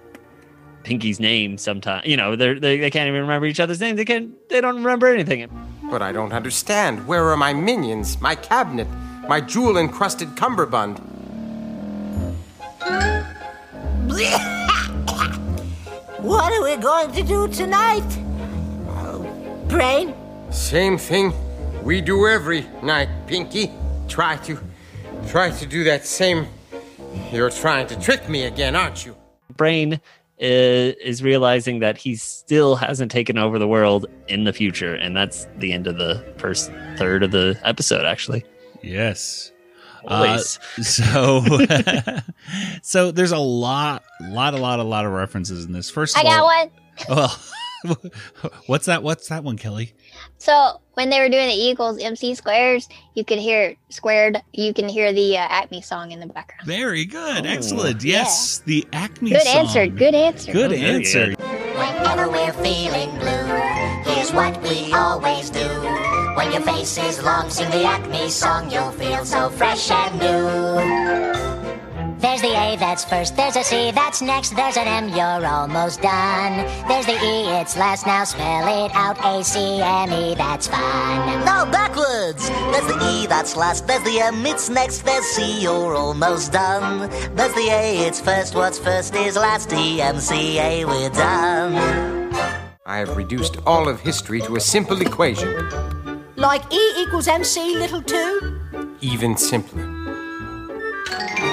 Pinky's 0.83 1.21
name. 1.21 1.59
Sometimes, 1.59 2.07
you 2.07 2.17
know, 2.17 2.35
they're, 2.35 2.59
they 2.59 2.79
they 2.79 2.91
can't 2.91 3.07
even 3.07 3.21
remember 3.21 3.47
each 3.47 3.61
other's 3.61 3.81
names. 3.81 3.99
They 3.99 4.05
can't. 4.05 4.49
They 4.49 4.61
don't 4.61 4.77
remember 4.77 5.07
anything. 5.07 5.49
But 5.91 6.03
I 6.03 6.11
don't 6.11 6.33
understand. 6.33 7.07
Where 7.07 7.29
are 7.29 7.37
my 7.37 7.53
minions, 7.53 8.21
my 8.21 8.35
cabinet, 8.35 8.89
my 9.29 9.41
jewel 9.41 9.77
encrusted 9.77 10.37
cummerbund? 10.37 11.01
What 16.23 16.53
are 16.53 16.63
we 16.63 16.77
going 16.77 17.11
to 17.13 17.23
do 17.25 17.49
tonight? 17.49 18.07
Oh, 18.89 19.65
brain? 19.69 20.15
Same 20.51 20.97
thing 20.97 21.33
we 21.83 22.01
do 22.01 22.29
every 22.29 22.65
night, 22.83 23.09
Pinky. 23.27 23.73
Try 24.09 24.37
to. 24.37 24.59
Try 25.29 25.51
to 25.51 25.67
do 25.67 25.83
that 25.85 26.07
same. 26.07 26.47
You're 27.33 27.51
trying 27.51 27.89
to 27.89 28.01
trick 28.01 28.29
me 28.29 28.45
again, 28.45 28.77
aren't 28.77 29.05
you? 29.05 29.17
Brain 29.57 30.01
is, 30.39 30.95
is 31.03 31.23
realizing 31.23 31.81
that 31.81 31.99
he 31.99 32.15
still 32.15 32.77
hasn't 32.77 33.11
taken 33.11 33.37
over 33.37 33.59
the 33.59 33.69
world 33.69 34.07
in 34.29 34.45
the 34.45 34.53
future, 34.53 34.95
and 34.95 35.17
that's 35.17 35.47
the 35.59 35.73
end 35.73 35.87
of 35.87 35.99
the 35.99 36.25
first 36.39 36.71
third 36.97 37.23
of 37.23 37.31
the 37.33 37.59
episode. 37.65 38.05
Actually, 38.05 38.45
yes. 38.83 39.52
Uh, 40.07 40.39
so, 40.83 41.43
so 42.83 43.11
there's 43.11 43.33
a 43.33 43.39
lot, 43.39 44.03
lot, 44.21 44.55
a 44.55 44.59
lot, 44.59 44.79
a 44.81 44.83
lot 44.85 45.05
of 45.07 45.13
references 45.13 45.65
in 45.65 45.73
this. 45.73 45.91
First, 45.91 46.17
of 46.17 46.21
I 46.21 46.25
got 46.25 46.45
one. 46.45 46.71
Well, 47.85 47.97
what's 48.67 48.87
that? 48.87 49.03
What's 49.03 49.27
that 49.29 49.43
one, 49.43 49.57
Kelly? 49.59 49.93
So 50.39 50.81
when 50.95 51.11
they 51.11 51.19
were 51.19 51.29
doing 51.29 51.49
the 51.49 51.55
equals 51.69 52.01
MC 52.01 52.37
squares, 52.37 52.89
you 53.15 53.25
could 53.25 53.41
hear 53.41 53.75
squared. 53.89 54.41
You 54.53 54.73
can 54.73 54.89
hear 54.89 55.13
the 55.13 55.37
uh, 55.37 55.41
Acme 55.41 55.83
song 55.83 56.13
in 56.13 56.21
the 56.21 56.29
background. 56.29 56.65
Very 56.65 57.05
good, 57.05 57.45
Oh, 57.45 57.49
excellent. 57.49 58.05
Yes, 58.05 58.59
the 58.61 58.87
Acme. 58.93 59.31
Good 59.31 59.43
song. 59.43 59.57
answer. 59.57 59.87
Good 59.89 60.15
answer. 60.15 60.53
Good 60.53 60.73
Oh, 60.73 60.77
answer. 60.77 61.27
good. 61.35 61.39
Whenever 61.41 62.29
we're 62.31 62.53
feeling 62.53 63.11
blue, 63.19 64.13
here's 64.15 64.33
what 64.33 64.63
we 64.63 64.93
always 64.93 65.51
do. 65.51 66.22
When 66.37 66.51
your 66.51 66.63
face 66.63 66.97
is 66.99 67.23
long, 67.23 67.51
sing 67.51 67.71
the 67.71 67.85
Acme 67.85 68.29
song, 68.31 68.71
you'll 68.71 68.91
feel 68.93 69.25
so 69.25 69.51
fresh 69.51 69.91
and 69.91 70.19
new. 70.19 71.43
There's 72.19 72.41
the 72.41 72.55
A 72.55 72.77
that's 72.79 73.05
first, 73.05 73.37
there's 73.37 73.57
a 73.57 73.65
C 73.65 73.91
that's 73.91 74.23
next, 74.23 74.55
there's 74.55 74.77
an 74.77 74.87
M, 74.87 75.09
you're 75.09 75.45
almost 75.45 76.01
done. 76.01 76.65
There's 76.89 77.05
the 77.05 77.13
E, 77.13 77.49
it's 77.61 77.77
last, 77.77 78.07
now 78.07 78.25
spell 78.25 78.85
it 78.85 78.93
out. 78.95 79.19
A 79.25 79.43
C 79.45 79.81
M 79.83 80.13
E, 80.13 80.35
that's 80.37 80.69
fun. 80.69 81.45
Now 81.45 81.71
backwards. 81.71 82.49
There's 82.49 82.87
the 82.87 82.99
E 83.13 83.27
that's 83.27 83.57
last. 83.57 83.87
There's 83.87 84.05
the 84.05 84.21
M, 84.21 84.47
it's 84.47 84.71
next. 84.71 85.03
There's 85.05 85.27
C, 85.27 85.61
you're 85.63 85.97
almost 85.97 86.53
done. 86.53 87.11
There's 87.35 87.55
the 87.55 87.69
A, 87.71 88.07
it's 88.07 88.21
first. 88.21 88.55
What's 88.55 88.79
first 88.79 89.15
is 89.17 89.37
last. 89.37 89.73
E 89.73 90.01
M 90.01 90.19
C 90.19 90.61
A, 90.61 90.85
we're 90.85 91.11
done. 91.11 92.33
I 92.87 92.99
have 92.99 93.17
reduced 93.17 93.59
all 93.67 93.89
of 93.89 94.01
history 94.01 94.41
to 94.43 94.57
a 94.57 94.61
simple 94.61 95.03
equation, 95.03 95.51
Like 96.43 96.73
E 96.73 96.93
equals 97.03 97.29
MC 97.29 97.79
little 97.79 98.03
2? 98.03 98.97
even 99.01 99.37
simpler. 99.37 99.83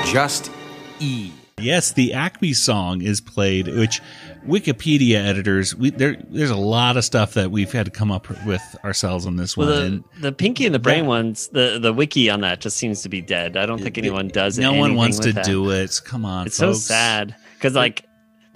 Just 0.06 0.52
E. 1.00 1.32
Yes, 1.60 1.92
the 1.92 2.14
Acme 2.14 2.54
song 2.54 3.02
is 3.02 3.20
played, 3.22 3.68
which 3.68 4.02
Wikipedia 4.48 5.16
editors, 5.26 5.76
we, 5.76 5.90
there, 5.92 6.16
there's 6.30 6.50
a 6.50 6.56
lot 6.56 6.96
of 6.98 7.04
stuff 7.06 7.34
that 7.36 7.52
we've 7.52 7.72
had 7.72 7.86
to 7.86 7.92
come 7.92 8.12
up 8.12 8.28
with 8.46 8.62
ourselves 8.84 9.26
on 9.26 9.36
this 9.36 9.56
Well, 9.58 9.68
one. 9.70 9.78
the, 9.80 9.86
and 10.16 10.24
the 10.24 10.32
Pinky 10.32 10.66
and 10.66 10.74
the 10.74 10.80
Brain 10.80 11.04
that- 11.04 11.10
ones, 11.10 11.48
the, 11.50 11.78
the 11.82 11.94
wiki 11.94 12.30
on 12.30 12.42
that 12.42 12.60
just 12.62 12.78
seems 12.78 13.02
to 13.04 13.10
be 13.10 13.22
dead. 13.22 13.58
I 13.58 13.66
don't 13.66 13.82
think 13.82 13.98
anyone 13.98 14.28
does 14.30 14.58
it. 14.58 14.62
no 14.62 14.74
one 14.74 14.96
wants 14.96 15.18
with 15.18 15.28
to 15.28 15.34
that. 15.34 15.46
do 15.46 15.70
it. 15.72 16.02
Come 16.06 16.26
on, 16.26 16.48
It's 16.48 16.56
so 16.58 16.74
sad 16.74 17.36
because 17.56 17.76
like 17.76 18.06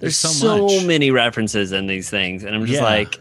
There's 0.00 0.20
there's, 0.20 0.36
so 0.36 0.68
so, 0.68 0.86
many 0.86 1.10
references 1.10 1.72
in 1.72 1.86
these 1.86 2.08
things, 2.10 2.42
and 2.42 2.54
I'm 2.56 2.62
just 2.66 2.80
Yeah. 2.80 2.84
like, 2.84 3.20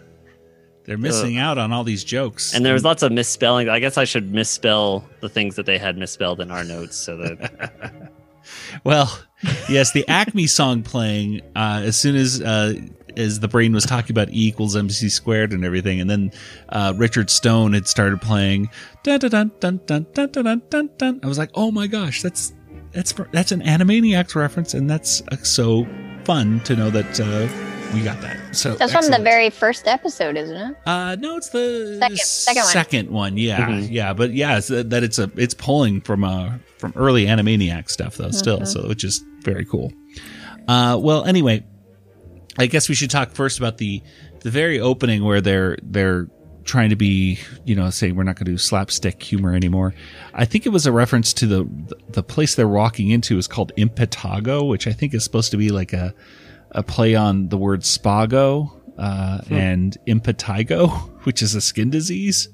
they're 0.85 0.97
missing 0.97 1.39
uh, 1.39 1.43
out 1.43 1.57
on 1.57 1.71
all 1.71 1.83
these 1.83 2.03
jokes. 2.03 2.53
And 2.53 2.65
there 2.65 2.73
was 2.73 2.83
lots 2.83 3.03
of 3.03 3.11
misspelling. 3.11 3.69
I 3.69 3.79
guess 3.79 3.97
I 3.97 4.03
should 4.03 4.33
misspell 4.33 5.07
the 5.21 5.29
things 5.29 5.55
that 5.55 5.65
they 5.65 5.77
had 5.77 5.97
misspelled 5.97 6.41
in 6.41 6.51
our 6.51 6.63
notes 6.63 6.97
so 6.97 7.17
that. 7.17 8.11
well, 8.83 9.17
yes, 9.69 9.91
the 9.91 10.07
Acme 10.07 10.47
song 10.47 10.83
playing 10.83 11.41
uh, 11.55 11.81
as 11.83 11.95
soon 11.95 12.15
as 12.15 12.41
uh, 12.41 12.73
as 13.15 13.39
the 13.39 13.47
brain 13.47 13.73
was 13.73 13.85
talking 13.85 14.11
about 14.11 14.29
E 14.29 14.47
equals 14.47 14.75
MC 14.75 15.07
squared 15.09 15.53
and 15.53 15.63
everything, 15.63 16.01
and 16.01 16.09
then 16.09 16.31
uh, 16.69 16.93
Richard 16.97 17.29
Stone 17.29 17.73
had 17.73 17.87
started 17.87 18.21
playing. 18.21 18.69
Dun, 19.03 19.19
dun, 19.19 19.29
dun, 19.59 19.79
dun, 19.85 20.07
dun, 20.13 20.31
dun, 20.31 20.61
dun, 20.69 20.89
dun. 20.97 21.19
I 21.23 21.27
was 21.27 21.37
like, 21.37 21.51
oh 21.53 21.71
my 21.71 21.87
gosh, 21.87 22.21
that's 22.21 22.53
that's 22.91 23.13
that's 23.31 23.51
an 23.51 23.61
Animaniacs 23.61 24.35
reference, 24.35 24.73
and 24.73 24.89
that's 24.89 25.21
uh, 25.31 25.37
so 25.43 25.87
fun 26.25 26.59
to 26.61 26.75
know 26.75 26.89
that. 26.89 27.19
Uh, 27.19 27.72
we 27.93 28.01
got 28.01 28.19
that. 28.21 28.55
So 28.55 28.75
That's 28.75 28.91
from 28.91 29.09
the 29.11 29.19
very 29.19 29.49
first 29.49 29.87
episode, 29.87 30.35
isn't 30.37 30.55
it? 30.55 30.75
Uh, 30.85 31.15
no, 31.19 31.37
it's 31.37 31.49
the 31.49 31.97
Second- 31.99 32.17
second 32.19 32.61
one. 32.63 32.71
second 32.71 33.09
one. 33.11 33.37
Yeah, 33.37 33.67
Mhm. 33.67 33.87
yeah, 33.91 34.13
but 34.13 34.33
yeah, 34.33 34.57
it's, 34.57 34.71
uh, 34.71 34.83
that 34.87 35.03
it's 35.03 35.19
a 35.19 35.29
it's 35.37 35.53
pulling 35.53 36.01
from 36.01 36.23
uh 36.23 36.53
from 36.77 36.93
early 36.95 37.25
Animaniac 37.25 37.89
stuff 37.89 38.17
though, 38.17 38.31
still, 38.31 38.57
Mm-hmm. 38.57 38.65
so 38.65 38.87
which 38.87 39.03
is 39.03 39.23
very 39.43 39.65
cool. 39.65 39.91
Uh, 40.67 40.97
well, 41.01 41.23
anyway, 41.25 41.65
I 42.57 42.65
guess 42.67 42.89
we 42.89 42.95
should 42.95 43.09
talk 43.09 43.31
first 43.31 43.57
about 43.57 43.77
the 43.77 44.01
the 44.41 44.49
very 44.49 44.79
opening 44.79 45.23
where 45.23 45.41
they're 45.41 45.77
they're 45.83 46.27
trying 46.65 46.89
to 46.91 46.95
be, 46.95 47.39
you 47.65 47.75
know, 47.75 47.89
say 47.89 48.11
we're 48.13 48.23
not 48.23 48.35
going 48.37 48.45
to 48.45 48.51
do 48.51 48.57
slapstick 48.57 49.21
humor 49.21 49.53
anymore. 49.53 49.93
I 50.33 50.45
think 50.45 50.65
it 50.65 50.69
was 50.69 50.85
a 50.85 50.91
reference 50.93 51.33
to 51.33 51.47
the 51.47 51.67
the 52.09 52.23
place 52.23 52.55
they're 52.55 52.67
walking 52.67 53.09
into 53.09 53.37
is 53.37 53.47
called 53.47 53.71
impetago 53.77 54.67
which 54.67 54.87
I 54.87 54.93
think 54.93 55.13
is 55.13 55.23
supposed 55.25 55.51
to 55.51 55.57
be 55.57 55.69
like 55.69 55.91
a 55.93 56.13
a 56.73 56.83
play 56.83 57.15
on 57.15 57.49
the 57.49 57.57
word 57.57 57.81
spago 57.81 58.71
uh, 58.97 59.41
and 59.49 59.97
impetigo, 60.07 60.89
which 61.23 61.41
is 61.41 61.55
a 61.55 61.61
skin 61.61 61.89
disease. 61.89 62.49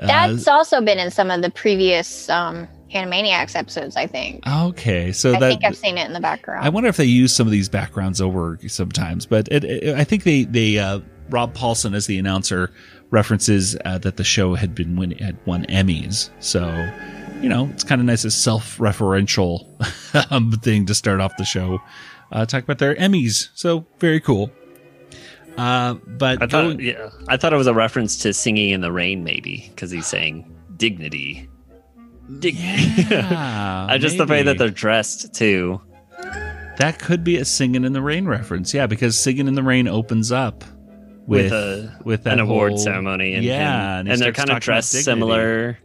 Uh, 0.00 0.06
That's 0.06 0.48
also 0.48 0.80
been 0.80 0.98
in 0.98 1.10
some 1.10 1.30
of 1.30 1.42
the 1.42 1.50
previous 1.50 2.28
um, 2.28 2.68
Animaniacs 2.92 3.56
episodes, 3.56 3.96
I 3.96 4.06
think. 4.06 4.46
okay, 4.46 5.12
so 5.12 5.34
I 5.34 5.40
that 5.40 5.48
think 5.48 5.64
I've 5.64 5.76
seen 5.76 5.98
it 5.98 6.06
in 6.06 6.12
the 6.12 6.20
background. 6.20 6.64
I 6.64 6.68
wonder 6.68 6.88
if 6.88 6.96
they 6.96 7.04
use 7.04 7.34
some 7.34 7.46
of 7.46 7.50
these 7.50 7.68
backgrounds 7.68 8.20
over 8.20 8.58
sometimes, 8.68 9.26
but 9.26 9.48
it, 9.50 9.64
it, 9.64 9.94
I 9.96 10.04
think 10.04 10.24
they 10.24 10.44
they 10.44 10.78
uh, 10.78 11.00
Rob 11.30 11.54
Paulsen 11.54 11.94
as 11.94 12.06
the 12.06 12.18
announcer 12.18 12.70
references 13.10 13.76
uh, 13.84 13.98
that 13.98 14.16
the 14.16 14.24
show 14.24 14.54
had 14.54 14.74
been 14.74 14.96
win, 14.96 15.12
had 15.12 15.36
won 15.46 15.64
Emmys, 15.66 16.30
so 16.40 16.68
you 17.40 17.48
know 17.48 17.68
it's 17.72 17.84
kind 17.84 18.00
of 18.00 18.06
nice, 18.06 18.24
a 18.24 18.30
self-referential 18.30 19.66
um, 20.30 20.52
thing 20.62 20.86
to 20.86 20.94
start 20.94 21.20
off 21.20 21.36
the 21.38 21.44
show. 21.44 21.80
Uh, 22.32 22.44
talk 22.46 22.64
about 22.64 22.78
their 22.78 22.94
Emmys, 22.96 23.48
so 23.54 23.86
very 23.98 24.20
cool. 24.20 24.50
Uh, 25.56 25.94
but 26.06 26.42
I 26.42 26.46
going- 26.46 26.76
thought, 26.76 26.82
yeah, 26.82 27.08
I 27.28 27.36
thought 27.36 27.52
it 27.52 27.56
was 27.56 27.66
a 27.66 27.74
reference 27.74 28.18
to 28.18 28.32
singing 28.34 28.70
in 28.70 28.80
the 28.82 28.92
rain, 28.92 29.24
maybe 29.24 29.66
because 29.70 29.90
he's 29.90 30.06
saying 30.06 30.54
dignity. 30.76 31.48
Dignity. 32.40 33.04
yeah, 33.10 33.86
I 33.90 33.98
just 33.98 34.18
the 34.18 34.26
way 34.26 34.42
that 34.42 34.58
they're 34.58 34.68
dressed 34.70 35.32
too. 35.32 35.80
that 36.78 36.98
could 36.98 37.22
be 37.24 37.36
a 37.36 37.44
"Singing 37.44 37.84
in 37.84 37.92
the 37.92 38.02
Rain" 38.02 38.26
reference, 38.26 38.74
yeah, 38.74 38.86
because 38.86 39.18
"Singing 39.18 39.46
in 39.48 39.54
the 39.54 39.62
Rain" 39.62 39.86
opens 39.88 40.32
up 40.32 40.64
with 41.26 41.44
With 41.44 41.52
a- 41.52 41.98
with 42.04 42.24
that 42.24 42.34
An 42.34 42.40
award 42.40 42.72
whole- 42.72 42.78
ceremony, 42.78 43.34
and 43.34 43.44
yeah, 43.44 43.98
and, 44.00 44.08
and 44.08 44.20
they're 44.20 44.32
kind 44.32 44.50
of 44.50 44.60
dressed 44.60 44.90
similar. 44.90 45.78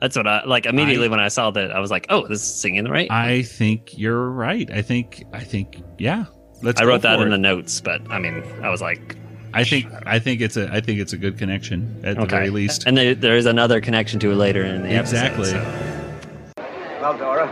That's 0.00 0.16
what 0.16 0.26
I 0.26 0.44
like. 0.44 0.66
Immediately 0.66 1.08
when 1.08 1.20
I 1.20 1.28
saw 1.28 1.50
that, 1.50 1.72
I 1.72 1.80
was 1.80 1.90
like, 1.90 2.06
"Oh, 2.08 2.26
this 2.26 2.40
is 2.42 2.54
singing 2.54 2.76
in 2.78 2.84
the 2.84 2.90
rain." 2.90 3.08
I, 3.10 3.32
I 3.34 3.42
think 3.42 3.98
you're 3.98 4.30
right. 4.30 4.70
I 4.70 4.82
think 4.82 5.24
I 5.32 5.40
think 5.40 5.82
yeah. 5.98 6.26
Let's. 6.62 6.80
go 6.80 6.86
wrote 6.86 7.02
that 7.02 7.16
for 7.16 7.22
in 7.22 7.28
it. 7.28 7.30
the 7.32 7.38
notes, 7.38 7.80
but 7.80 8.00
I 8.10 8.18
mean, 8.18 8.42
I 8.62 8.68
was 8.70 8.80
like, 8.80 9.16
I 9.54 9.64
think 9.64 9.86
I 10.06 10.18
think 10.18 10.40
it's 10.40 10.56
a 10.56 10.72
I 10.72 10.80
think 10.80 11.00
it's 11.00 11.12
a 11.12 11.16
good 11.16 11.36
connection 11.38 12.00
at 12.04 12.16
the 12.16 12.26
very 12.26 12.50
least. 12.50 12.84
And 12.86 12.96
there, 12.96 13.14
there 13.14 13.36
is 13.36 13.46
another 13.46 13.80
connection 13.80 14.20
to 14.20 14.30
it 14.30 14.36
later 14.36 14.64
in 14.64 14.82
the 14.82 14.98
Exactly. 15.00 15.50
episode. 15.50 16.52
so- 16.58 17.00
Well, 17.00 17.16
Dora, 17.18 17.48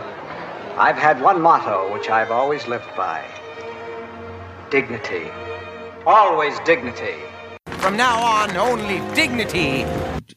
I've 0.77 0.97
had 0.97 1.21
one 1.21 1.41
motto 1.41 1.91
which 1.93 2.09
I've 2.09 2.31
always 2.31 2.67
lived 2.67 2.87
by 2.95 3.25
dignity. 4.69 5.29
Always 6.05 6.59
dignity. 6.61 7.15
From 7.79 7.95
now 7.97 8.19
on, 8.21 8.55
only 8.57 8.99
dignity. 9.15 9.83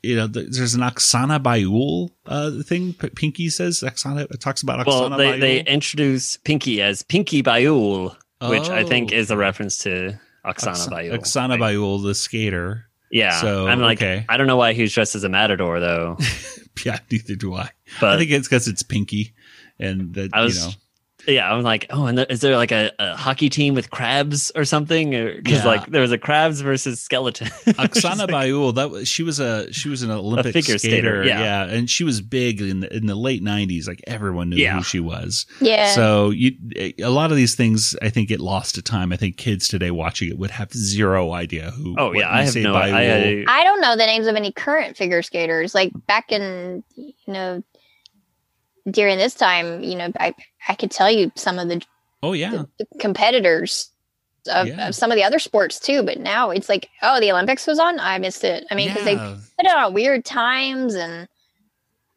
You 0.02 0.16
know, 0.16 0.28
th- 0.28 0.48
there's 0.50 0.74
an 0.74 0.80
Oksana 0.82 1.42
Baiul 1.42 2.10
uh, 2.26 2.62
thing. 2.62 2.92
P- 2.94 3.10
Pinky 3.10 3.48
says 3.50 3.80
Oksana 3.80 4.30
it 4.30 4.40
talks 4.40 4.62
about 4.62 4.84
Oksana 4.86 5.10
Well, 5.10 5.10
they, 5.18 5.32
Baiul. 5.32 5.40
they 5.40 5.60
introduce 5.64 6.36
Pinky 6.38 6.80
as 6.82 7.02
Pinky 7.02 7.42
Baiul, 7.42 8.14
which 8.42 8.68
I 8.68 8.84
think 8.84 9.10
Oh. 9.12 9.16
is 9.16 9.30
a 9.30 9.36
reference 9.36 9.78
to 9.78 10.18
Oksana 10.46 10.72
Oksa- 10.72 10.88
Baiul. 10.90 11.18
Oksana 11.18 11.48
Like, 11.50 11.60
Baiul, 11.60 12.02
the 12.02 12.14
skater. 12.14 12.86
Yeah. 13.12 13.40
So, 13.40 13.66
I'm 13.66 13.80
like, 13.80 13.98
okay. 13.98 14.24
I 14.28 14.36
don't 14.36 14.46
know 14.46 14.56
why 14.56 14.72
he's 14.72 14.92
dressed 14.94 15.14
as 15.16 15.24
a 15.24 15.28
matador 15.28 15.80
though. 15.80 16.16
Yeah, 16.86 16.98
neither 17.10 17.34
do 17.34 17.54
I. 17.54 17.68
But 18.00 18.10
I 18.14 18.18
think 18.18 18.30
it's 18.30 18.48
because 18.48 18.66
it's 18.66 18.82
Pinky, 18.82 19.34
and 19.78 20.14
that 20.14 20.30
I 20.32 20.40
was, 20.42 20.56
you 20.58 20.64
know. 20.70 20.74
Yeah, 21.26 21.52
I'm 21.52 21.62
like, 21.62 21.86
oh, 21.90 22.06
and 22.06 22.16
there, 22.18 22.26
is 22.28 22.40
there 22.40 22.56
like 22.56 22.72
a, 22.72 22.90
a 22.98 23.16
hockey 23.16 23.48
team 23.48 23.74
with 23.74 23.90
crabs 23.90 24.50
or 24.54 24.64
something? 24.64 25.10
Because 25.10 25.58
Yeah. 25.60 25.64
like 25.66 25.86
there 25.86 26.00
was 26.02 26.12
a 26.12 26.18
crabs 26.18 26.60
versus 26.60 27.00
skeleton. 27.00 27.46
Oksana 27.66 28.26
Baiul, 28.28 28.74
that 28.74 28.90
was 28.90 29.08
she 29.08 29.22
was 29.22 29.38
a 29.40 29.72
she 29.72 29.88
was 29.88 30.02
an 30.02 30.10
Olympic 30.10 30.52
figure 30.52 30.78
skater, 30.78 31.22
skater, 31.22 31.24
yeah. 31.24 31.64
and 31.64 31.88
she 31.90 32.04
was 32.04 32.20
big 32.20 32.60
in 32.60 32.80
the, 32.80 32.96
in 32.96 33.06
the 33.06 33.14
late 33.14 33.42
'90s. 33.42 33.86
Like 33.86 34.00
everyone 34.06 34.50
knew 34.50 34.56
Yeah. 34.56 34.76
who 34.76 34.82
she 34.82 35.00
was. 35.00 35.46
yeah. 35.60 35.94
So 35.94 36.30
you, 36.30 36.52
a 36.98 37.08
lot 37.10 37.30
of 37.30 37.36
these 37.36 37.54
things, 37.54 37.94
I 38.02 38.08
think, 38.10 38.28
get 38.28 38.40
lost 38.40 38.74
to 38.76 38.82
time. 38.82 39.12
I 39.12 39.16
think 39.16 39.36
kids 39.36 39.68
today 39.68 39.90
watching 39.90 40.30
it 40.30 40.38
would 40.38 40.50
have 40.50 40.72
zero 40.72 41.32
idea 41.32 41.70
who. 41.72 41.94
oh 41.98 42.08
what 42.08 42.16
yeah, 42.18 42.30
I 42.32 42.42
have 42.42 42.54
Usain 42.54 42.62
no. 42.62 42.74
Baiul- 42.74 43.44
I, 43.46 43.54
I, 43.56 43.60
I 43.60 43.64
don't 43.64 43.80
know 43.80 43.96
the 43.96 44.06
names 44.06 44.26
of 44.26 44.36
any 44.36 44.52
current 44.52 44.96
figure 44.96 45.22
skaters. 45.22 45.74
Like 45.74 45.92
back 46.06 46.32
in, 46.32 46.82
you 46.96 47.12
know, 47.28 47.62
during 48.90 49.18
this 49.18 49.34
time, 49.34 49.82
you 49.82 49.96
know, 49.96 50.12
I 50.20 50.34
I 50.68 50.74
could 50.74 50.90
tell 50.90 51.10
you 51.10 51.32
some 51.34 51.58
of 51.58 51.68
the 51.68 51.82
oh 52.22 52.32
yeah, 52.32 52.64
competitors 53.00 53.90
of, 54.50 54.66
Yeah. 54.68 54.88
of 54.88 54.94
some 54.94 55.10
of 55.10 55.16
the 55.16 55.24
other 55.24 55.38
sports 55.38 55.78
too. 55.78 56.02
But 56.02 56.18
now 56.18 56.50
it's 56.50 56.68
like, 56.68 56.88
oh, 57.02 57.20
the 57.20 57.30
Olympics 57.32 57.66
was 57.66 57.78
on. 57.78 58.00
I 58.00 58.18
missed 58.18 58.44
it. 58.44 58.64
I 58.70 58.74
mean, 58.74 58.88
because 58.88 59.04
they 59.04 59.14
Yeah. 59.14 59.36
put 59.58 59.66
it 59.66 59.72
on 59.76 59.92
weird 59.94 60.24
times, 60.24 60.94
and 60.94 61.28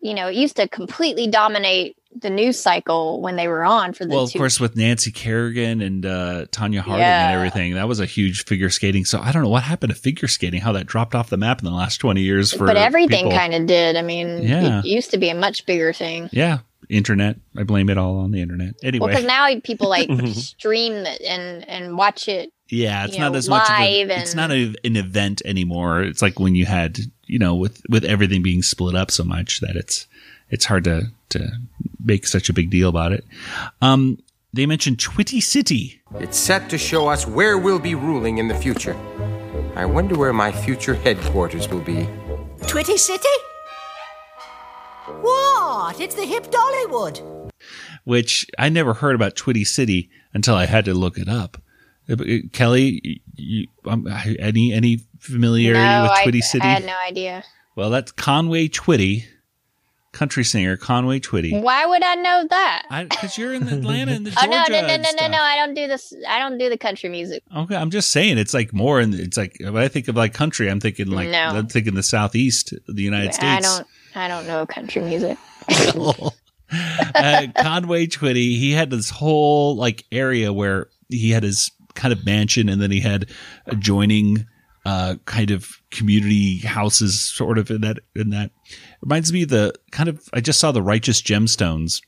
you 0.02 0.14
know, 0.14 0.28
it 0.28 0.36
used 0.36 0.56
to 0.58 0.68
completely 0.68 1.28
dominate 1.28 1.96
the 2.20 2.30
news 2.30 2.60
cycle 2.60 3.22
when 3.22 3.36
they 3.36 3.48
were 3.48 3.64
on 3.64 3.94
for 3.94 4.06
the 4.06 4.12
well, 4.14 4.24
of 4.24 4.32
two. 4.32 4.40
course, 4.40 4.60
with 4.60 4.76
Nancy 4.76 5.12
Kerrigan 5.12 5.82
and 5.82 6.06
uh, 6.06 6.46
Tonya 6.52 6.80
Harding 6.80 7.02
Yeah. 7.02 7.30
and 7.30 7.36
everything, 7.36 7.74
that 7.76 7.88
was 7.88 8.00
a 8.00 8.06
huge 8.06 8.46
figure 8.46 8.70
skating. 8.70 9.06
So 9.06 9.20
I 9.20 9.32
don't 9.32 9.44
know 9.44 9.50
what 9.50 9.64
happened 9.64 9.94
to 9.94 10.00
figure 10.00 10.28
skating, 10.28 10.62
how 10.62 10.72
that 10.74 10.86
dropped 10.86 11.16
off 11.16 11.30
the 11.30 11.38
map 11.38 11.60
in 11.60 11.66
the 11.66 11.72
last 11.72 11.98
twenty 11.98 12.22
years. 12.22 12.52
For 12.54 12.66
but 12.66 12.78
everything 12.78 13.30
kind 13.32 13.54
of 13.54 13.66
did. 13.66 13.96
I 13.96 14.02
mean, 14.02 14.44
Yeah. 14.44 14.80
it 14.80 14.86
used 14.86 15.12
to 15.12 15.18
be 15.18 15.30
a 15.30 15.36
much 15.36 15.66
bigger 15.66 15.94
thing. 15.94 16.30
yeah, 16.32 16.60
internet. 16.90 17.38
I 17.58 17.64
blame 17.64 17.90
it 17.90 17.98
all 17.98 18.18
on 18.18 18.32
the 18.32 18.42
internet. 18.42 18.76
Anyway, 18.84 19.10
because 19.12 19.26
now 19.26 19.48
people 19.64 19.90
like 19.90 20.10
stream 20.34 20.94
it 20.94 21.22
and 21.22 21.68
and 21.68 21.98
watch 21.98 22.28
it. 22.28 22.52
Yeah, 22.70 23.06
it's 23.06 23.18
not 23.18 23.34
know, 23.34 23.38
as 23.38 23.50
much. 23.50 23.70
Of 23.70 23.76
a, 23.76 23.80
live 24.06 24.10
it's 24.10 24.34
not 24.36 24.52
a, 24.52 24.74
an 24.84 24.96
event 24.96 25.42
anymore. 25.46 26.02
It's 26.02 26.22
like 26.24 26.40
when 26.40 26.56
you 26.56 26.66
had, 26.66 26.98
you 27.28 27.38
know, 27.38 27.54
with 27.56 27.82
with 27.90 28.04
everything 28.04 28.42
being 28.42 28.64
split 28.64 28.96
up 28.96 29.12
so 29.12 29.24
much 29.24 29.60
that 29.60 29.76
it's 29.76 30.08
it's 30.54 30.66
hard 30.66 30.84
to 30.84 31.12
to 31.30 31.50
make 32.04 32.28
such 32.28 32.48
a 32.50 32.54
big 32.54 32.70
deal 32.70 32.90
about 32.90 33.12
it. 33.12 33.26
Um, 33.82 34.20
they 34.54 34.68
mentioned 34.68 35.00
Twitty 35.00 35.42
City. 35.42 36.02
It's 36.20 36.38
set 36.38 36.70
to 36.70 36.78
show 36.78 37.08
us 37.08 37.26
where 37.26 37.58
we'll 37.58 37.80
be 37.80 37.96
ruling 37.96 38.38
in 38.38 38.48
the 38.48 38.56
future. 38.56 38.96
I 39.76 39.86
wonder 39.86 40.16
where 40.16 40.32
my 40.32 40.52
future 40.52 40.94
headquarters 40.94 41.68
will 41.70 41.82
be. 41.82 42.08
Twitty 42.62 42.98
City? 43.00 43.36
What? 45.22 46.00
It's 46.00 46.14
the 46.16 46.26
hip 46.26 46.52
Dollywood. 46.52 47.50
which 48.04 48.46
I 48.58 48.70
never 48.70 48.94
heard 48.94 49.16
about 49.16 49.36
Twitty 49.36 49.66
City 49.66 50.10
until 50.34 50.56
I 50.56 50.66
had 50.66 50.86
to 50.86 50.94
look 50.94 51.18
it 51.18 51.30
up. 51.30 51.58
Uh, 52.10 52.16
Kelly, 52.52 53.22
you, 53.36 53.68
um, 53.86 54.08
any 54.40 54.74
any 54.74 55.00
familiarity 55.20 55.80
no, 55.80 56.04
with 56.04 56.12
I, 56.12 56.26
Twitty 56.26 56.42
City? 56.42 56.66
I 56.66 56.74
had 56.74 56.86
no 56.86 56.98
idea. 57.08 57.44
Well, 57.76 57.90
that's 57.90 58.12
Conway 58.12 58.68
Twitty, 58.68 59.26
country 60.14 60.46
singer 60.46 60.78
Conway 60.78 61.20
Twitty. 61.20 61.62
Why 61.62 61.86
would 61.86 62.04
I 62.04 62.16
know 62.16 62.48
that? 62.50 63.08
Because 63.10 63.38
you're 63.38 63.54
in 63.54 63.68
Atlanta 63.68 64.12
and 64.16 64.26
the 64.26 64.38
oh 64.42 64.46
no, 64.46 64.64
no, 64.70 64.88
no, 64.88 64.96
no, 64.96 65.10
no, 65.20 65.28
no! 65.28 65.38
I 65.38 65.58
don't 65.58 65.74
do 65.74 65.88
this. 65.88 66.14
I 66.28 66.40
don't 66.40 66.58
do 66.58 66.70
the 66.70 66.78
country 66.78 67.10
music. 67.10 67.44
Okay, 67.56 67.76
I'm 67.76 67.90
just 67.90 68.12
saying 68.12 68.38
it's 68.38 68.54
like 68.54 68.72
more, 68.72 69.00
and 69.00 69.14
it's 69.14 69.36
like 69.36 69.58
when 69.60 69.78
I 69.78 69.90
think 69.90 70.08
of 70.08 70.16
like 70.16 70.34
country, 70.34 70.70
I'm 70.70 70.80
thinking 70.80 71.08
like 71.08 71.28
No. 71.28 71.40
I'm 71.40 71.68
thinking 71.68 71.96
the 71.96 72.04
southeast 72.04 72.72
of 72.72 72.96
the 72.96 73.04
United 73.04 73.34
States. 73.34 73.44
I 73.46 73.60
don't. 73.60 73.88
I 74.16 74.28
don't 74.28 74.48
know 74.48 74.66
country 74.66 75.02
music. 75.02 75.38
uh, 77.16 77.48
Conway 77.58 78.08
Twitty, 78.08 78.58
he 78.58 78.72
had 78.72 78.90
this 78.90 79.10
whole 79.10 79.76
like 79.76 80.06
area 80.12 80.54
where 80.54 80.88
he 81.10 81.32
had 81.32 81.44
his 81.44 81.72
kind 81.96 82.14
of 82.14 82.26
mansion, 82.26 82.70
and 82.70 82.82
then 82.82 82.92
he 82.92 83.02
had 83.02 83.30
adjoining 83.66 84.46
uh, 84.86 85.16
kind 85.26 85.52
of 85.52 85.82
community 85.92 86.60
houses, 86.60 87.20
sort 87.20 87.58
of 87.58 87.72
in 87.72 87.82
that. 87.82 88.00
In 88.16 88.30
that 88.32 88.52
reminds 89.02 89.32
me 89.32 89.44
of 89.44 89.50
the 89.50 89.74
kind 89.92 90.10
of 90.10 90.22
I 90.34 90.42
just 90.42 90.60
saw 90.60 90.72
the 90.72 90.82
Righteous 90.82 91.22
Gemstones, 91.22 92.02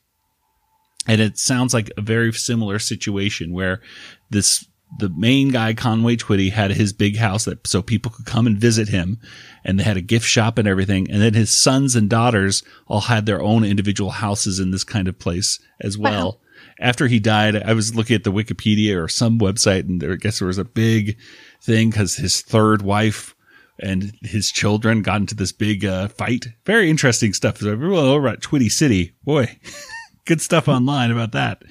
and 1.08 1.22
it 1.22 1.38
sounds 1.38 1.74
like 1.74 1.91
a 1.98 2.01
very 2.01 2.34
similar 2.34 2.79
situation 2.79 3.53
where 3.53 3.82
this 4.29 4.65
the 4.98 5.10
main 5.10 5.50
guy 5.50 5.74
Conway 5.74 6.15
Twitty 6.15 6.51
had 6.51 6.72
his 6.72 6.94
big 6.94 7.17
house 7.17 7.46
that 7.46 7.65
so 7.67 7.82
people 7.82 8.12
could 8.12 8.25
come 8.25 8.48
and 8.48 8.58
visit 8.58 8.88
him 8.88 9.20
and 9.63 9.79
they 9.79 9.84
had 9.84 9.98
a 9.98 10.01
gift 10.01 10.25
shop 10.25 10.58
and 10.58 10.67
everything 10.67 11.10
and 11.10 11.22
then 11.22 11.34
his 11.34 11.53
sons 11.53 11.96
and 11.96 12.10
daughters 12.10 12.63
all 12.88 13.01
had 13.01 13.25
their 13.25 13.41
own 13.41 13.63
individual 13.63 14.12
houses 14.12 14.60
in 14.60 14.72
this 14.72 14.84
kind 14.84 15.08
of 15.08 15.20
place 15.20 15.60
as 15.82 15.98
well. 15.98 16.39
After 16.79 17.08
he 17.08 17.20
died, 17.20 17.55
I 17.55 17.74
was 17.74 17.96
looking 17.96 18.15
at 18.15 18.24
the 18.24 18.32
Wikipedia 18.32 19.01
or 19.01 19.08
some 19.08 19.39
website 19.39 19.82
and 19.82 20.01
there, 20.01 20.13
I 20.13 20.17
guess 20.17 20.39
there 20.39 20.48
was 20.48 20.58
a 20.58 20.65
big 20.65 21.17
thing 21.62 21.91
cuz 21.91 22.15
his 22.15 22.41
third 22.41 22.81
wife 22.81 23.35
and 23.79 24.13
his 24.21 24.51
children 24.51 25.01
got 25.01 25.17
into 25.21 25.35
this 25.35 25.51
big 25.51 25.83
uh, 25.83 26.07
fight. 26.07 26.47
Very 26.65 26.89
interesting 26.89 27.33
stuff. 27.33 27.57
So 27.57 27.71
everyone 27.71 28.05
over 28.05 28.27
at 28.29 28.39
Twitty 28.41 28.71
City, 28.71 29.13
boy, 29.24 29.57
good 30.25 30.41
stuff 30.41 30.67
online 30.67 31.12
about 31.12 31.33
that 31.33 31.62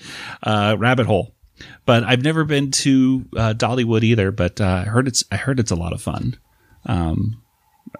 uh, 0.42 0.76
rabbit 0.78 1.06
hole. 1.06 1.34
But 1.86 2.04
I've 2.04 2.22
never 2.22 2.44
been 2.44 2.70
to 2.72 3.24
uh, 3.36 3.54
Dollywood 3.56 4.02
either. 4.02 4.30
But 4.32 4.60
uh, 4.60 4.82
I 4.86 4.88
heard 4.88 5.08
it's 5.08 5.24
I 5.32 5.36
heard 5.36 5.58
it's 5.60 5.70
a 5.70 5.76
lot 5.76 5.92
of 5.94 6.02
fun. 6.02 6.36
Um, 6.86 7.40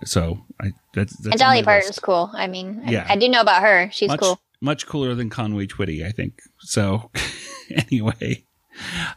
so 0.05 0.45
I 0.61 0.73
that's, 0.93 1.17
that's 1.19 1.33
and 1.35 1.39
Dolly 1.39 1.63
Parton's 1.63 1.99
cool. 1.99 2.31
I 2.35 2.47
mean, 2.47 2.83
I- 2.85 2.91
Yeah. 2.91 3.07
I, 3.09 3.17
do 3.17 3.29
know 3.29 3.41
about 3.41 3.63
her. 3.63 3.89
She's 3.93 4.09
much, 4.09 4.21
cool. 4.21 4.41
Much 4.61 4.87
cooler 4.87 5.15
than 5.15 5.31
Conway 5.31 5.67
Twitty, 5.67 6.05
I 6.05 6.11
think. 6.11 6.41
So 6.61 7.11
anyway, 7.71 8.45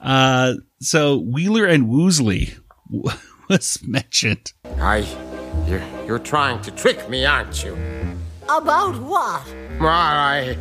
uh, 0.02 0.54
so 0.80 1.20
Wheeler 1.20 1.66
and 1.66 1.90
Woolsey 1.90 2.54
was 3.50 3.80
mentioned. 3.84 4.54
I. 4.80 5.06
You're, 5.68 5.84
you're 6.06 6.20
trying 6.20 6.62
to 6.62 6.72
trick 6.72 7.10
me, 7.10 7.26
aren't 7.26 7.64
you? 7.64 7.78
About 8.44 8.96
what? 9.02 9.46
Well, 9.80 9.90
I. 9.90 10.58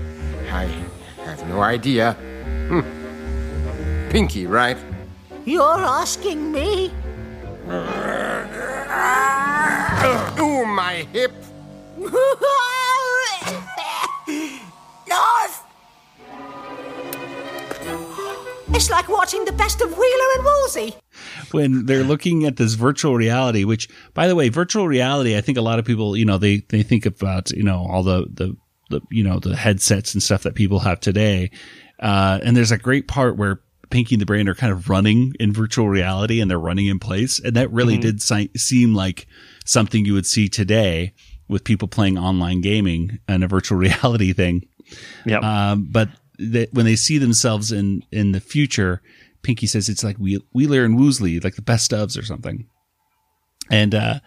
I 0.50 0.65
have 1.25 1.47
no 1.49 1.61
idea. 1.61 2.15
Hmm. 2.69 2.81
Pinky, 4.11 4.47
right? 4.47 4.79
You're 5.45 5.62
asking 5.62 6.50
me? 6.50 6.91
Ooh, 10.41 10.67
my 10.67 11.07
hip. 11.12 11.33
It's 18.76 18.90
like 18.90 19.09
watching 19.09 19.42
the 19.47 19.52
best 19.52 19.80
of 19.80 19.88
Wheeler 19.88 20.28
and 20.37 20.45
Woolsey. 20.45 20.95
when 21.52 21.87
they're 21.87 22.04
looking 22.04 22.45
at 22.45 22.56
this 22.56 22.75
virtual 22.75 23.14
reality, 23.14 23.64
which 23.64 23.88
by 24.12 24.28
the 24.28 24.35
way, 24.35 24.50
virtual 24.50 24.87
reality, 24.87 25.35
I 25.35 25.40
think 25.40 25.56
a 25.56 25.62
lot 25.62 25.78
of 25.78 25.87
people, 25.87 26.14
you 26.14 26.26
know, 26.26 26.37
they, 26.37 26.59
they 26.68 26.83
think 26.83 27.06
about, 27.06 27.50
you 27.52 27.62
know, 27.62 27.87
all 27.90 28.02
the, 28.02 28.26
the, 28.30 28.54
the, 28.90 29.00
you 29.11 29.25
know, 29.25 29.38
the 29.38 29.56
headsets 29.56 30.12
and 30.12 30.23
stuff 30.23 30.42
that 30.42 30.56
people 30.56 30.80
have 30.80 31.00
today. 31.00 31.50
Uh, 32.00 32.38
and 32.42 32.54
there's 32.54 32.71
a 32.71 32.76
great 32.76 33.09
part 33.09 33.38
where 33.38 33.62
Pinky 33.88 34.16
and 34.16 34.21
the 34.21 34.26
Brain 34.26 34.47
are 34.47 34.54
kind 34.54 34.75
of 34.75 34.90
running 34.90 35.33
in 35.40 35.54
virtual 35.54 35.88
reality 35.88 36.42
and 36.42 36.50
they're 36.50 36.59
running 36.59 36.85
in 36.85 36.99
place. 36.99 37.40
And 37.40 37.56
that 37.56 37.73
really 37.73 37.97
did 37.97 38.21
si- 38.21 38.50
seem 38.58 38.95
like 38.95 39.26
something 39.65 40.04
you 40.04 40.12
would 40.12 40.26
see 40.26 40.50
today 40.50 41.15
with 41.49 41.65
people 41.65 41.89
playing 41.89 42.19
online 42.19 42.60
gaming 42.60 43.21
and 43.26 43.43
a 43.43 43.49
virtual 43.49 43.78
reality 43.78 44.34
thing. 44.34 44.69
Yep. 45.25 45.43
Um, 45.43 45.89
but 45.91 46.10
that 46.38 46.72
when 46.72 46.84
they 46.86 46.96
see 46.96 47.18
themselves 47.18 47.72
in 47.72 48.02
in 48.10 48.32
the 48.32 48.40
future, 48.40 49.02
Pinky 49.42 49.66
says 49.66 49.88
it's 49.88 50.04
like 50.04 50.16
Wheel- 50.16 50.44
Wheeler 50.52 50.84
and 50.84 50.96
Woolsey, 50.99 51.40
like 51.40 51.56
the 51.56 51.62
best 51.62 51.90
ofs 51.92 52.18
or 52.18 52.25
something. 52.25 52.66
And 53.70 53.94
uh, 53.94 54.20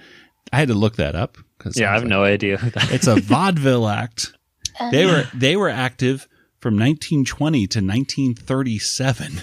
I 0.52 0.58
had 0.58 0.68
to 0.70 0.74
look 0.74 0.96
that 0.98 1.16
up 1.16 1.38
because 1.58 1.78
yeah, 1.80 1.92
I 1.92 1.94
have 1.94 2.06
no 2.06 2.24
idea. 2.24 2.58
who 2.58 2.70
that 2.72 2.92
It's 2.92 3.08
a 3.08 3.16
vaudeville 3.16 3.88
act. 3.88 4.34
They 4.92 5.06
were 5.06 5.26
they 5.34 5.58
were 5.58 5.68
active 5.70 6.26
from 6.62 6.76
1920 6.76 7.68
to 7.68 7.80
1937. 7.82 9.42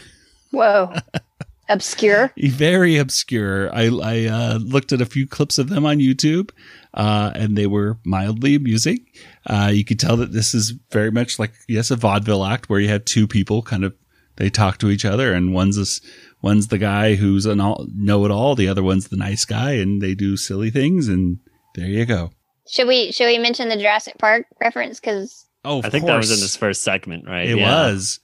Whoa, 0.50 0.94
obscure. 1.68 2.32
Very 2.38 2.96
obscure. 2.96 3.70
I 3.74 3.88
I 3.88 4.24
uh, 4.26 4.58
looked 4.62 4.92
at 4.92 5.02
a 5.02 5.06
few 5.06 5.26
clips 5.26 5.58
of 5.58 5.68
them 5.68 5.84
on 5.84 5.98
YouTube, 5.98 6.52
uh, 6.94 7.32
and 7.34 7.54
they 7.56 7.66
were 7.66 7.98
mildly 8.04 8.54
amusing. 8.54 9.04
Uh, 9.46 9.70
you 9.72 9.84
could 9.84 10.00
tell 10.00 10.16
that 10.16 10.32
this 10.32 10.54
is 10.54 10.72
very 10.90 11.10
much 11.10 11.38
like 11.38 11.52
yes, 11.68 11.90
a 11.90 11.96
vaudeville 11.96 12.44
act 12.44 12.68
where 12.68 12.80
you 12.80 12.88
have 12.88 13.04
two 13.04 13.26
people 13.28 13.62
kind 13.62 13.84
of 13.84 13.94
they 14.36 14.50
talk 14.50 14.78
to 14.78 14.90
each 14.90 15.04
other, 15.04 15.32
and 15.32 15.54
one's 15.54 15.76
this 15.76 16.00
one's 16.42 16.68
the 16.68 16.78
guy 16.78 17.14
who's 17.14 17.46
an 17.46 17.60
all 17.60 17.86
know 17.94 18.24
it 18.24 18.30
all, 18.30 18.54
the 18.54 18.68
other 18.68 18.82
one's 18.82 19.08
the 19.08 19.16
nice 19.16 19.44
guy, 19.44 19.72
and 19.72 20.02
they 20.02 20.14
do 20.14 20.36
silly 20.36 20.70
things, 20.70 21.08
and 21.08 21.38
there 21.74 21.86
you 21.86 22.04
go. 22.04 22.30
Should 22.68 22.88
we 22.88 23.12
should 23.12 23.26
we 23.26 23.38
mention 23.38 23.68
the 23.68 23.76
Jurassic 23.76 24.18
Park 24.18 24.46
reference? 24.60 25.00
Because 25.00 25.46
Oh, 25.64 25.80
I 25.82 25.90
think 25.90 26.06
that 26.06 26.16
was 26.16 26.30
in 26.30 26.38
this 26.40 26.56
first 26.56 26.82
segment, 26.82 27.26
right? 27.26 27.48
It 27.48 27.58
Yeah. 27.58 27.88
was. 27.88 28.20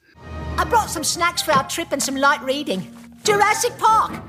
I 0.58 0.64
brought 0.64 0.90
some 0.90 1.02
snacks 1.02 1.42
for 1.42 1.52
our 1.52 1.68
trip 1.68 1.88
and 1.90 2.00
some 2.02 2.14
light 2.16 2.40
reading. 2.42 2.86
Jurassic 3.24 3.76
Park! 3.78 4.22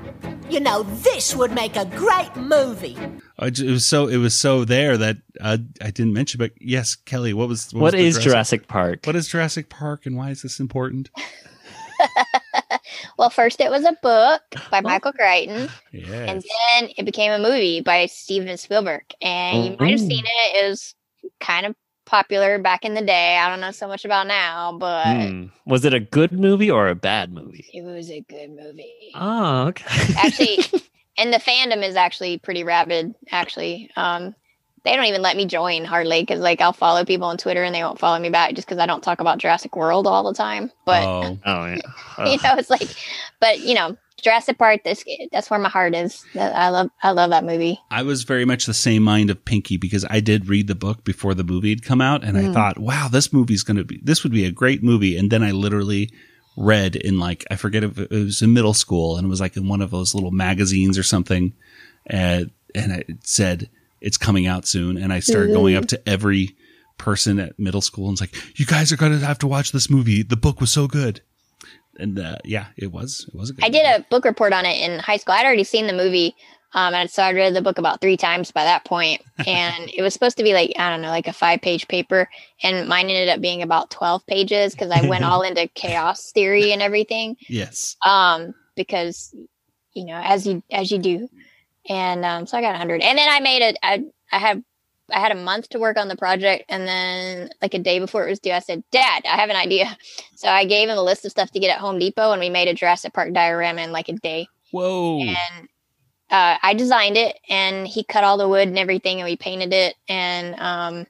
You 0.50 0.60
know, 0.60 0.82
this 0.82 1.34
would 1.34 1.52
make 1.52 1.76
a 1.76 1.86
great 1.86 2.34
movie. 2.36 2.96
Uh, 3.38 3.46
It 3.46 3.60
was 3.62 3.86
so 3.86 4.08
it 4.08 4.18
was 4.18 4.36
so 4.36 4.64
there 4.64 4.96
that 4.96 5.16
uh, 5.40 5.58
I 5.80 5.90
didn't 5.90 6.12
mention. 6.12 6.38
But 6.38 6.52
yes, 6.60 6.94
Kelly, 6.94 7.32
what 7.32 7.48
was 7.48 7.72
what, 7.72 7.80
What 7.80 7.92
the 7.92 8.00
is 8.00 8.18
Jurassic 8.18 8.68
Park? 8.68 9.00
What 9.04 9.16
is 9.16 9.28
Jurassic 9.28 9.68
Park, 9.68 10.06
and 10.06 10.16
why 10.16 10.30
is 10.30 10.42
this 10.42 10.60
important? 10.60 11.10
well, 13.18 13.30
first 13.30 13.60
it 13.60 13.70
was 13.70 13.84
a 13.84 13.96
book 14.02 14.42
by 14.70 14.80
Michael 14.80 15.12
Crichton, 15.12 15.68
Yeah, 15.92 16.14
and 16.14 16.42
then 16.42 16.90
it 16.96 17.04
became 17.04 17.32
a 17.32 17.38
movie 17.38 17.80
by 17.80 18.06
Steven 18.06 18.56
Spielberg. 18.56 19.04
And 19.22 19.64
you 19.64 19.76
might 19.80 19.90
have 19.92 20.00
seen 20.00 20.24
it. 20.24 20.56
It 20.64 20.68
was 20.68 20.94
kind 21.40 21.66
of 21.66 21.74
popular 22.06 22.58
back 22.58 22.84
in 22.84 22.94
the 22.94 23.02
day. 23.02 23.36
I 23.38 23.48
don't 23.48 23.60
know 23.60 23.70
so 23.70 23.88
much 23.88 24.04
about 24.04 24.26
now, 24.26 24.76
but 24.78 25.28
Hmm. 25.28 25.46
Was 25.66 25.84
it 25.84 25.94
a 25.94 26.00
good 26.00 26.32
movie 26.32 26.70
or 26.70 26.88
a 26.88 26.94
bad 26.94 27.32
movie? 27.32 27.66
it 27.72 27.82
was 27.82 28.10
a 28.10 28.20
good 28.20 28.50
movie. 28.50 29.10
Oh, 29.14 29.66
okay. 29.68 30.14
actually 30.18 30.58
and 31.18 31.32
the 31.32 31.38
fandom 31.38 31.82
is 31.86 31.96
actually 31.96 32.38
pretty 32.38 32.64
rabid 32.64 33.14
actually 33.30 33.90
um 33.96 34.34
they 34.84 34.94
don't 34.94 35.06
even 35.06 35.22
let 35.22 35.36
me 35.36 35.46
join 35.46 35.84
hardly 35.84 36.20
because 36.22 36.40
like 36.40 36.60
i'll 36.60 36.72
follow 36.72 37.04
people 37.04 37.26
on 37.26 37.36
twitter 37.36 37.62
and 37.62 37.74
they 37.74 37.82
won't 37.82 37.98
follow 37.98 38.18
me 38.18 38.30
back 38.30 38.54
just 38.54 38.66
because 38.66 38.78
i 38.80 38.86
don't 38.86 39.02
talk 39.02 39.20
about 39.20 39.38
jurassic 39.38 39.74
world 39.76 40.06
all 40.06 40.24
the 40.24 40.34
time 40.34 40.70
but 40.84 41.02
oh, 41.02 41.38
oh, 41.46 41.66
yeah. 41.66 41.76
you 42.30 42.38
know 42.42 42.54
it's 42.56 42.70
like 42.70 42.88
but 43.40 43.60
you 43.60 43.74
know 43.74 43.96
jurassic 44.22 44.56
park 44.56 44.82
this 44.84 45.04
that's 45.32 45.50
where 45.50 45.58
my 45.58 45.68
heart 45.68 45.94
is 45.94 46.24
i 46.36 46.68
love 46.68 46.88
i 47.02 47.10
love 47.10 47.30
that 47.30 47.44
movie 47.44 47.78
I 47.90 48.02
was 48.02 48.24
very 48.24 48.44
much 48.44 48.66
the 48.66 48.74
same 48.74 49.02
mind 49.04 49.30
of 49.30 49.44
Pinky 49.44 49.76
because 49.76 50.04
I 50.10 50.18
did 50.18 50.48
read 50.48 50.66
the 50.66 50.74
book 50.74 51.04
before 51.04 51.34
the 51.34 51.44
movie 51.44 51.70
had 51.70 51.84
come 51.84 52.00
out, 52.00 52.24
and 52.24 52.36
I 52.36 52.44
Mm. 52.44 52.52
thought, 52.52 52.78
wow, 52.78 53.06
this 53.06 53.32
movie's 53.32 53.62
going 53.62 53.76
to 53.76 53.84
be 53.84 54.00
this 54.02 54.24
would 54.24 54.32
be 54.32 54.44
a 54.44 54.50
great 54.50 54.82
movie. 54.82 55.16
And 55.16 55.30
then 55.30 55.44
I 55.44 55.52
literally 55.52 56.10
read 56.56 56.96
in 56.96 57.20
like 57.20 57.44
I 57.52 57.56
forget 57.56 57.84
if 57.84 57.96
it 57.98 58.10
was 58.10 58.42
in 58.42 58.52
middle 58.52 58.74
school, 58.74 59.16
and 59.16 59.26
it 59.26 59.28
was 59.28 59.40
like 59.40 59.56
in 59.56 59.68
one 59.68 59.80
of 59.80 59.92
those 59.92 60.12
little 60.12 60.32
magazines 60.32 60.98
or 60.98 61.04
something, 61.04 61.52
and 62.06 62.50
and 62.74 62.90
it 62.92 63.06
said 63.22 63.68
it's 64.04 64.18
coming 64.18 64.46
out 64.46 64.66
soon, 64.66 64.96
and 64.98 65.12
I 65.12 65.20
started 65.20 65.54
going 65.54 65.76
up 65.76 65.86
to 65.86 66.08
every 66.08 66.54
person 66.98 67.40
at 67.40 67.58
middle 67.58 67.80
school 67.80 68.08
and 68.08 68.14
it's 68.14 68.20
like, 68.20 68.58
you 68.58 68.66
guys 68.66 68.92
are 68.92 68.96
going 68.96 69.12
to 69.12 69.26
have 69.26 69.38
to 69.38 69.46
watch 69.46 69.72
this 69.72 69.90
movie. 69.90 70.22
The 70.22 70.36
book 70.36 70.60
was 70.60 70.70
so 70.70 70.86
good. 70.86 71.22
And 71.98 72.18
uh, 72.18 72.36
yeah, 72.44 72.66
it 72.76 72.92
was. 72.92 73.24
It 73.28 73.36
was 73.36 73.50
a 73.50 73.54
good 73.54 73.64
i 73.64 73.68
did 73.68 73.84
movie. 73.84 73.96
a 73.96 74.06
book 74.10 74.24
report 74.24 74.52
on 74.52 74.66
it 74.66 74.80
in 74.80 74.98
high 74.98 75.16
school 75.16 75.34
i'd 75.34 75.44
already 75.44 75.64
seen 75.64 75.86
the 75.86 75.92
movie 75.92 76.34
um, 76.76 76.92
and 76.92 77.08
so 77.08 77.22
I'd 77.22 77.36
read 77.36 77.54
the 77.54 77.62
book 77.62 77.78
about 77.78 78.00
three 78.00 78.16
times 78.16 78.50
by 78.50 78.64
that 78.64 78.84
point. 78.84 79.22
and 79.46 79.88
it 79.94 80.02
was 80.02 80.12
supposed 80.12 80.36
to 80.38 80.42
be 80.42 80.54
like 80.54 80.72
I 80.76 80.90
don't 80.90 81.02
know, 81.02 81.08
like 81.08 81.28
a 81.28 81.32
five-page 81.32 81.86
paper, 81.86 82.28
and 82.64 82.88
mine 82.88 83.08
ended 83.08 83.28
up 83.28 83.40
being 83.40 83.62
about 83.62 83.90
twelve 83.90 84.26
pages 84.26 84.74
because 84.74 84.90
I 84.90 85.06
went 85.06 85.24
all 85.24 85.42
into 85.48 85.68
chaos 85.68 86.32
theory 86.32 86.72
and 86.72 86.82
everything. 86.82 87.36
Yes. 87.48 87.96
um 88.04 88.54
because 88.74 89.32
you 89.92 90.04
know 90.04 90.20
as 90.22 90.48
you 90.48 90.64
as 90.72 90.90
you 90.90 90.98
do 90.98 91.28
and 91.88 92.24
um 92.24 92.46
so 92.46 92.56
i 92.56 92.60
got 92.60 92.70
100 92.70 93.00
and 93.00 93.18
then 93.18 93.28
i 93.28 93.40
made 93.40 93.62
a 93.62 93.86
i, 93.86 94.04
I 94.32 94.38
had 94.38 94.64
I 95.12 95.20
had 95.20 95.32
a 95.32 95.36
month 95.36 95.68
to 95.70 95.78
work 95.78 95.98
on 95.98 96.08
the 96.08 96.16
project, 96.16 96.64
and 96.68 96.88
then 96.88 97.50
like 97.60 97.74
a 97.74 97.78
day 97.78 97.98
before 97.98 98.26
it 98.26 98.30
was 98.30 98.40
due, 98.40 98.52
I 98.52 98.60
said, 98.60 98.82
"Dad, 98.90 99.22
I 99.26 99.36
have 99.36 99.50
an 99.50 99.56
idea." 99.56 99.96
So 100.36 100.48
I 100.48 100.66
gave 100.66 100.90
him 100.90 100.98
a 100.98 101.02
list 101.02 101.24
of 101.24 101.30
stuff 101.30 101.52
to 101.52 101.60
get 101.60 101.70
at 101.70 101.80
Home 101.80 101.98
Depot, 101.98 102.32
and 102.32 102.40
we 102.40 102.50
made 102.50 102.68
a 102.68 102.74
Jurassic 102.74 103.14
Park 103.14 103.32
diorama 103.32 103.80
in 103.80 103.92
like 103.92 104.10
a 104.10 104.12
day. 104.12 104.46
Whoa. 104.72 105.20
And 105.20 105.68
uh, 106.30 106.58
I 106.62 106.74
designed 106.74 107.16
it, 107.16 107.38
and 107.48 107.86
he 107.86 108.04
cut 108.04 108.24
all 108.24 108.36
the 108.36 108.48
wood 108.48 108.68
and 108.68 108.78
everything, 108.78 109.20
and 109.20 109.26
we 109.26 109.36
painted 109.36 109.72
it, 109.72 109.94
and 110.06 110.54
um, 110.60 111.06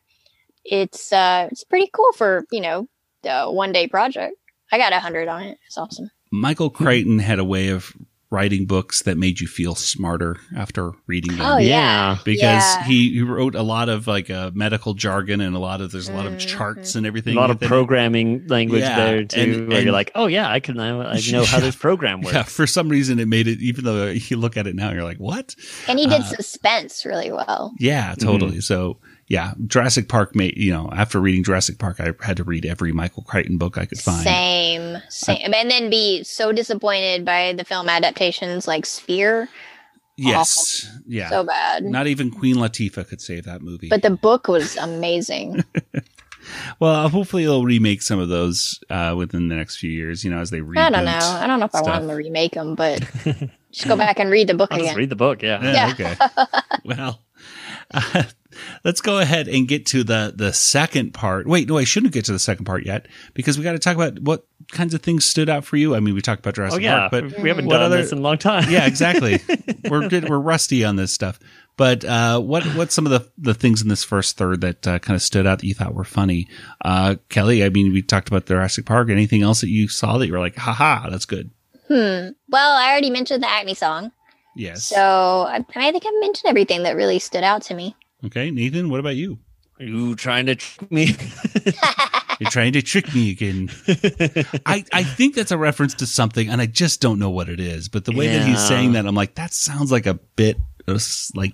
it's 0.64 1.12
uh, 1.12 1.48
it's 1.50 1.64
pretty 1.64 1.90
cool 1.92 2.12
for 2.12 2.44
you 2.52 2.60
know 2.60 2.86
the 3.22 3.46
one 3.46 3.72
day 3.72 3.88
project. 3.88 4.36
I 4.70 4.78
got 4.78 4.92
a 4.92 5.00
hundred 5.00 5.26
on 5.26 5.42
it. 5.42 5.58
It's 5.66 5.78
awesome. 5.78 6.10
Michael 6.30 6.70
Crichton 6.70 7.18
had 7.18 7.40
a 7.40 7.44
way 7.44 7.68
of 7.68 7.92
writing 8.34 8.66
books 8.66 9.02
that 9.02 9.16
made 9.16 9.40
you 9.40 9.46
feel 9.46 9.74
smarter 9.76 10.36
after 10.56 10.92
reading 11.06 11.36
them. 11.36 11.46
Oh 11.46 11.56
yeah, 11.58 12.18
because 12.24 12.42
yeah. 12.42 12.84
he, 12.84 13.12
he 13.12 13.22
wrote 13.22 13.54
a 13.54 13.62
lot 13.62 13.88
of 13.88 14.06
like 14.08 14.28
uh, 14.28 14.50
medical 14.54 14.94
jargon 14.94 15.40
and 15.40 15.54
a 15.54 15.58
lot 15.60 15.80
of 15.80 15.92
there's 15.92 16.08
a 16.08 16.12
lot 16.12 16.26
of 16.26 16.36
charts 16.38 16.96
and 16.96 17.06
everything. 17.06 17.36
A 17.36 17.40
lot 17.40 17.50
of 17.50 17.56
within 17.56 17.66
it. 17.66 17.68
programming 17.68 18.46
language 18.48 18.80
Yeah, 18.82 18.96
there 18.96 19.24
too, 19.24 19.40
and- 19.40 19.68
where 19.68 19.76
and- 19.78 19.84
you're 19.84 19.92
like, 19.92 20.10
oh 20.16 20.26
yeah, 20.26 20.50
I 20.50 20.58
can 20.60 20.78
I, 20.80 20.88
I 21.14 21.20
know 21.30 21.44
how 21.44 21.60
this 21.68 21.76
program 21.76 22.20
works. 22.22 22.34
Yeah, 22.34 22.42
for 22.42 22.66
some 22.66 22.88
reason 22.88 23.18
it 23.20 23.28
made 23.28 23.46
it. 23.46 23.60
Even 23.60 23.84
though 23.84 24.06
you 24.08 24.36
look 24.36 24.56
at 24.56 24.66
it 24.66 24.74
now, 24.74 24.90
you're 24.92 25.04
like, 25.04 25.18
what? 25.18 25.54
and 25.88 25.98
he 25.98 26.06
did 26.06 26.20
uh, 26.22 26.24
suspense 26.24 27.04
really 27.04 27.30
well. 27.30 27.72
Yeah, 27.78 28.14
totally. 28.18 28.60
So 28.60 28.98
yeah, 29.28 29.54
Jurassic 29.66 30.08
Park 30.08 30.34
made 30.36 30.56
you 30.56 30.72
know 30.72 30.90
after 30.92 31.20
reading 31.20 31.44
Jurassic 31.44 31.78
Park, 31.78 32.00
I 32.00 32.12
had 32.24 32.36
to 32.38 32.44
read 32.44 32.66
every 32.66 32.92
Michael 32.92 33.22
Crichton 33.22 33.58
book 33.58 33.78
I 33.78 33.86
could 33.86 33.98
find. 33.98 34.22
Same, 34.22 34.98
same, 35.08 35.54
and 35.54 35.70
then 35.70 35.90
be 35.90 36.22
so 36.24 36.52
disappointed 36.52 37.24
by 37.24 37.52
the 37.52 37.64
film 37.64 37.88
adaptations 37.88 38.66
like 38.68 38.86
Sphere. 38.86 39.48
Yes, 40.16 40.88
yeah. 41.08 41.28
So 41.30 41.42
bad. 41.42 41.84
Not 41.84 42.06
even 42.06 42.30
Queen 42.30 42.56
Latifah 42.56 43.08
could 43.08 43.20
save 43.20 43.44
that 43.44 43.62
movie. 43.62 43.88
But 43.88 44.02
the 44.02 44.10
book 44.10 44.46
was 44.46 44.76
amazing. 44.76 45.64
well, 46.78 47.08
hopefully 47.08 47.44
they'll 47.44 47.64
remake 47.64 48.02
some 48.02 48.20
of 48.20 48.28
those 48.28 48.78
uh, 48.90 49.14
within 49.16 49.48
the 49.48 49.56
next 49.56 49.78
few 49.78 49.90
years. 49.90 50.22
You 50.24 50.30
know, 50.30 50.38
as 50.38 50.50
they 50.50 50.60
read. 50.60 50.78
I 50.78 50.90
don't 50.90 51.04
know. 51.04 51.18
I 51.18 51.46
don't 51.46 51.58
know 51.58 51.66
if 51.66 51.74
I 51.74 51.80
want 51.82 52.02
them 52.02 52.08
to 52.10 52.14
remake 52.14 52.52
them, 52.52 52.74
but 52.74 53.00
just 53.72 53.88
go 53.88 53.96
back 53.96 54.20
and 54.20 54.30
read 54.30 54.48
the 54.48 54.54
book 54.54 54.70
I'll 54.72 54.78
just 54.78 54.90
again. 54.90 54.98
read 54.98 55.10
the 55.10 55.16
book. 55.16 55.42
Yeah. 55.42 55.60
Yeah, 55.62 55.94
Yeah. 55.98 56.14
okay. 56.14 56.16
well, 56.84 57.20
uh, 57.92 58.22
let's 58.84 59.00
go 59.00 59.18
ahead 59.18 59.48
and 59.48 59.66
get 59.68 59.86
to 59.86 60.04
the 60.04 60.32
the 60.34 60.52
second 60.52 61.14
part. 61.14 61.46
Wait, 61.46 61.68
no, 61.68 61.78
I 61.78 61.84
shouldn't 61.84 62.12
get 62.12 62.24
to 62.26 62.32
the 62.32 62.38
second 62.38 62.64
part 62.64 62.84
yet 62.86 63.06
because 63.34 63.56
we 63.58 63.64
got 63.64 63.72
to 63.72 63.78
talk 63.78 63.96
about 63.96 64.18
what 64.20 64.46
kinds 64.72 64.94
of 64.94 65.02
things 65.02 65.24
stood 65.26 65.48
out 65.48 65.64
for 65.64 65.76
you. 65.76 65.94
I 65.94 66.00
mean, 66.00 66.14
we 66.14 66.22
talked 66.22 66.40
about 66.40 66.54
Oh 66.54 66.56
Jurassic 66.56 66.82
yeah, 66.82 67.08
Park, 67.08 67.10
but 67.32 67.38
we 67.42 67.48
haven't 67.48 67.66
what 67.66 67.74
done 67.74 67.82
other- 67.82 67.96
this 67.98 68.12
in 68.12 68.18
a 68.18 68.22
long 68.22 68.38
time. 68.38 68.70
yeah, 68.70 68.86
exactly. 68.86 69.40
we're 69.90 70.08
good. 70.08 70.28
We're 70.28 70.38
rusty 70.38 70.84
on 70.84 70.96
this 70.96 71.12
stuff. 71.12 71.38
But 71.76 72.04
uh, 72.04 72.40
what 72.40 72.62
what's 72.76 72.94
some 72.94 73.04
of 73.04 73.10
the 73.10 73.28
the 73.36 73.52
things 73.54 73.82
in 73.82 73.88
this 73.88 74.04
first 74.04 74.36
third 74.36 74.60
that 74.60 74.86
uh, 74.86 74.98
kind 75.00 75.16
of 75.16 75.22
stood 75.22 75.44
out 75.46 75.58
that 75.58 75.66
you 75.66 75.74
thought 75.74 75.92
were 75.94 76.04
funny? 76.04 76.46
Uh, 76.84 77.16
Kelly, 77.28 77.64
I 77.64 77.68
mean, 77.68 77.92
we 77.92 78.00
talked 78.00 78.28
about 78.28 78.46
Jurassic 78.46 78.86
Park. 78.86 79.10
Anything 79.10 79.42
else 79.42 79.60
that 79.60 79.70
you 79.70 79.88
saw 79.88 80.18
that 80.18 80.26
you 80.28 80.32
were 80.32 80.38
like, 80.38 80.54
haha, 80.56 81.10
that's 81.10 81.24
good? 81.26 81.50
Hmm. 81.88 82.28
Well, 82.48 82.72
I 82.76 82.90
already 82.90 83.10
mentioned 83.10 83.42
the 83.42 83.50
Acme 83.50 83.74
song, 83.74 84.12
Yes. 84.56 84.84
so 84.84 84.96
I, 84.96 85.56
I, 85.56 85.58
mean, 85.58 85.66
I 85.76 85.90
think 85.92 86.04
I 86.06 86.18
mentioned 86.20 86.48
everything 86.48 86.84
that 86.84 86.96
really 86.96 87.18
stood 87.18 87.42
out 87.44 87.62
to 87.62 87.74
me. 87.74 87.94
Okay, 88.26 88.50
Nathan, 88.50 88.90
what 88.90 89.00
about 89.00 89.16
you? 89.16 89.38
Are 89.80 89.84
you 89.84 90.14
trying 90.14 90.46
to 90.46 90.54
trick 90.54 90.90
me? 90.90 91.16
You're 92.40 92.50
trying 92.50 92.72
to 92.72 92.82
trick 92.82 93.14
me 93.14 93.30
again. 93.30 93.70
I, 94.66 94.84
I 94.92 95.04
think 95.04 95.34
that's 95.34 95.52
a 95.52 95.58
reference 95.58 95.94
to 95.94 96.06
something, 96.06 96.48
and 96.48 96.60
I 96.60 96.66
just 96.66 97.00
don't 97.00 97.18
know 97.18 97.30
what 97.30 97.48
it 97.48 97.60
is. 97.60 97.88
But 97.88 98.04
the 98.04 98.12
way 98.12 98.26
that 98.28 98.46
he's 98.46 98.64
saying 98.66 98.92
that, 98.92 99.06
I'm 99.06 99.14
like, 99.14 99.36
that 99.36 99.52
sounds 99.52 99.92
like 99.92 100.06
a 100.06 100.14
bit 100.14 100.56
uh, 100.88 100.92
of 100.94 101.06
like 101.34 101.52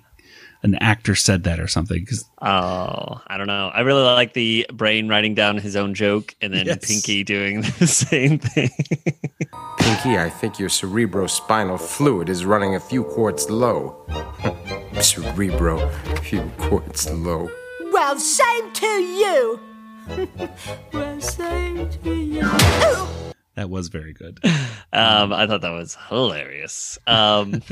an 0.63 0.75
actor 0.77 1.15
said 1.15 1.45
that 1.45 1.61
or 1.61 1.67
something. 1.67 2.01
Because 2.01 2.25
oh, 2.41 3.21
I 3.27 3.37
don't 3.37 3.47
know. 3.47 3.71
I 3.73 3.81
really 3.81 4.03
like 4.03 4.33
the 4.35 4.67
brain 4.73 5.09
writing 5.09 5.35
down 5.35 5.59
his 5.59 5.77
own 5.77 5.95
joke 5.95 6.35
and 6.41 6.53
then 6.53 6.67
Yes. 6.67 6.87
Pinky 6.87 7.25
doing 7.25 7.61
the 7.79 7.87
same 7.87 8.39
thing. 8.39 8.71
Pinky, 9.79 10.19
I 10.19 10.31
think 10.31 10.59
your 10.59 10.69
cerebrospinal 10.69 11.81
fluid 11.81 12.29
is 12.29 12.45
running 12.45 12.75
a 12.75 12.81
few 12.81 13.05
quarts 13.05 13.49
low. 13.49 14.07
Cerebro, 15.01 15.89
few 16.23 16.43
quarts 16.59 17.11
low. 17.11 17.51
Well, 17.91 18.19
same 18.19 18.71
to 18.73 18.87
you. 18.87 19.61
well, 20.93 21.21
same 21.23 21.89
to 21.89 22.15
you. 22.15 22.43
that 23.55 23.71
was 23.71 23.89
very 23.89 24.13
good. 24.13 24.41
Um, 24.93 25.33
I 25.33 25.47
thought 25.47 25.63
that 25.63 25.71
was 25.71 25.97
hilarious. 26.09 26.99
Um, 27.07 27.63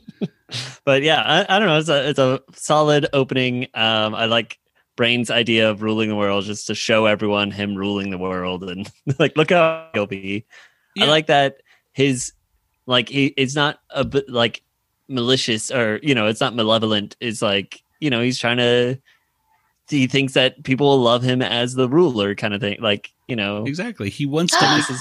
but 0.84 1.02
yeah, 1.02 1.22
I, 1.22 1.56
I 1.56 1.58
don't 1.58 1.68
know. 1.68 1.78
It's 1.78 1.90
a 1.90 2.08
it's 2.08 2.18
a 2.18 2.40
solid 2.54 3.08
opening. 3.12 3.64
Um, 3.74 4.14
I 4.14 4.24
like 4.24 4.58
Brain's 4.96 5.30
idea 5.30 5.70
of 5.70 5.82
ruling 5.82 6.08
the 6.08 6.16
world, 6.16 6.44
just 6.44 6.66
to 6.68 6.74
show 6.74 7.04
everyone 7.04 7.50
him 7.50 7.76
ruling 7.76 8.08
the 8.08 8.18
world, 8.18 8.64
and 8.64 8.90
like 9.18 9.36
look 9.36 9.50
how 9.50 9.90
he'll 9.92 10.06
be. 10.06 10.46
I 10.98 11.04
like 11.04 11.26
that 11.26 11.58
his 11.92 12.32
like 12.86 13.10
he 13.10 13.26
it's 13.36 13.54
not 13.54 13.80
a 13.90 14.04
bit 14.04 14.30
like 14.30 14.62
malicious 15.08 15.70
or 15.70 15.98
you 16.02 16.14
know 16.14 16.26
it's 16.26 16.40
not 16.40 16.54
malevolent. 16.54 17.16
It's 17.20 17.42
like 17.42 17.82
you 18.00 18.10
know 18.10 18.20
he's 18.20 18.38
trying 18.38 18.58
to. 18.58 18.98
He 19.88 20.06
thinks 20.06 20.34
that 20.34 20.64
people 20.64 20.86
will 20.86 21.00
love 21.00 21.22
him 21.22 21.40
as 21.40 21.74
the 21.74 21.88
ruler, 21.88 22.34
kind 22.34 22.52
of 22.52 22.60
thing. 22.60 22.76
Like 22.80 23.10
you 23.26 23.36
know, 23.36 23.64
Exactly. 23.64 24.10
He 24.10 24.26
wants 24.26 24.56
to 24.58 24.76
make 24.76 24.98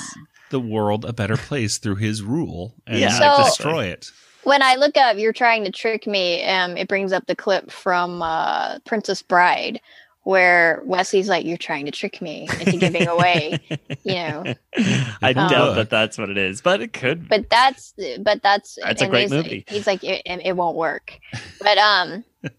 the 0.49 0.59
world 0.61 1.03
a 1.03 1.11
better 1.13 1.35
place 1.37 1.77
through 1.77 1.95
his 1.95 2.23
rule 2.23 2.73
and 2.87 2.99
Yeah, 2.99 3.17
not 3.19 3.37
So- 3.37 3.43
destroy 3.43 3.85
it. 3.85 4.11
When 4.43 4.61
I 4.63 4.75
look 4.75 4.95
up, 4.95 5.17
you're 5.17 5.33
trying 5.33 5.65
to 5.65 5.71
trick 5.73 6.07
me. 6.07 6.41
Um, 6.45 6.77
it 6.77 6.87
brings 6.87 7.11
up 7.11 7.25
the 7.27 7.35
clip 7.35 7.69
from 7.69 8.21
uh, 8.21 8.79
Princess 8.85 9.21
Bride, 9.21 9.81
where 10.27 10.81
Westley's 10.83 11.29
like, 11.29 11.45
"You're 11.45 11.55
trying 11.55 11.85
to 11.85 11.91
trick 11.91 12.21
me 12.21 12.49
into 12.59 12.75
giving 12.77 13.07
away," 13.07 13.57
you 14.03 14.13
know. 14.13 14.43
I 15.21 15.33
Um, 15.35 15.49
doubt 15.49 15.75
that 15.75 15.89
that's 15.89 16.17
what 16.17 16.29
it 16.29 16.37
is, 16.37 16.59
but 16.59 16.81
it 16.81 16.91
could. 16.91 17.29
But 17.29 17.49
that's, 17.49 17.93
but 18.19 18.43
that's, 18.43 18.77
That's 18.83 19.01
a 19.01 19.07
great 19.07 19.21
he's 19.21 19.31
movie. 19.31 19.49
Like, 19.65 19.69
he's 19.69 19.87
like, 19.87 20.03
it, 20.03 20.21
it 20.25 20.41
it 20.43 20.55
won't 20.57 20.75
work, 20.75 21.17
but 21.61 21.77
um, 21.77 22.25
I, 22.43 22.49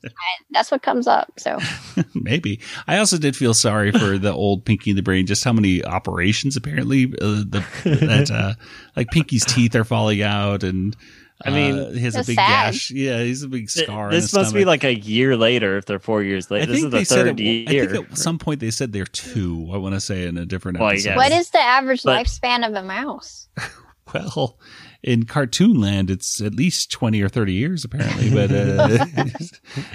that's 0.51 0.71
what 0.71 0.83
comes 0.83 1.07
up. 1.07 1.33
So 1.39 1.59
Maybe. 2.15 2.61
I 2.87 2.97
also 2.97 3.19
did 3.19 3.37
feel 3.37 3.53
sorry 3.53 3.93
for 3.93 4.17
the 4.17 4.33
old 4.33 4.65
Pinky 4.65 4.95
the 4.95 5.03
Brain, 5.03 5.27
just 5.27 5.45
how 5.45 5.53
many 5.53 5.85
operations 5.85 6.57
apparently 6.57 7.05
uh, 7.21 7.45
the 7.47 7.65
that 7.85 8.31
uh, 8.31 8.55
like 8.97 9.11
Pinky's 9.11 9.45
teeth 9.45 9.75
are 9.77 9.85
falling 9.85 10.23
out 10.23 10.63
and 10.65 10.97
I 11.44 11.51
mean, 11.51 11.79
uh, 11.79 11.90
he 11.92 12.01
has 12.01 12.16
a 12.16 12.24
big 12.24 12.35
sad. 12.37 12.72
gash. 12.72 12.90
Yeah, 12.90 13.22
he's 13.22 13.44
a 13.44 13.48
big 13.48 13.70
scar. 13.70 14.07
on 14.07 14.11
this 14.11 14.24
his 14.24 14.35
must 14.35 14.55
be 14.55 14.64
like 14.64 14.83
a 14.83 14.92
year 14.94 15.37
later 15.37 15.77
if 15.79 15.85
they're 15.87 16.01
four 16.01 16.22
years 16.22 16.51
I 16.51 16.55
later. 16.57 16.66
This 16.66 16.77
think 16.83 16.87
is 16.87 16.92
they 16.92 16.98
the 17.01 17.05
said 17.05 17.27
third 17.27 17.40
it, 17.40 17.42
year. 17.44 17.85
I 17.85 17.87
think 17.87 18.11
at 18.12 18.18
some 18.18 18.38
point 18.38 18.59
they 18.61 18.72
said 18.72 18.92
they're 18.92 19.05
two. 19.05 19.70
I 19.72 19.77
want 19.77 19.94
to 19.94 20.01
say 20.01 20.27
in 20.27 20.37
a 20.37 20.44
different 20.44 20.81
Well, 20.81 20.88
episode. 20.90 21.11
yes. 21.11 21.16
what 21.16 21.31
is 21.33 21.51
the 21.51 21.61
average 21.61 22.03
But- 22.03 22.27
lifespan 22.27 22.66
of 22.66 22.74
a 22.74 22.83
mouse? 22.83 23.48
Well, 24.14 24.59
in 25.03 25.25
cartoon 25.25 25.81
land, 25.81 26.11
it's 26.11 26.41
at 26.41 26.55
least 26.55 26.91
twenty 26.91 27.23
or 27.23 27.29
thirty 27.29 27.53
years 27.53 27.85
apparently. 27.85 28.31
But 28.31 28.51
uh, 28.51 29.07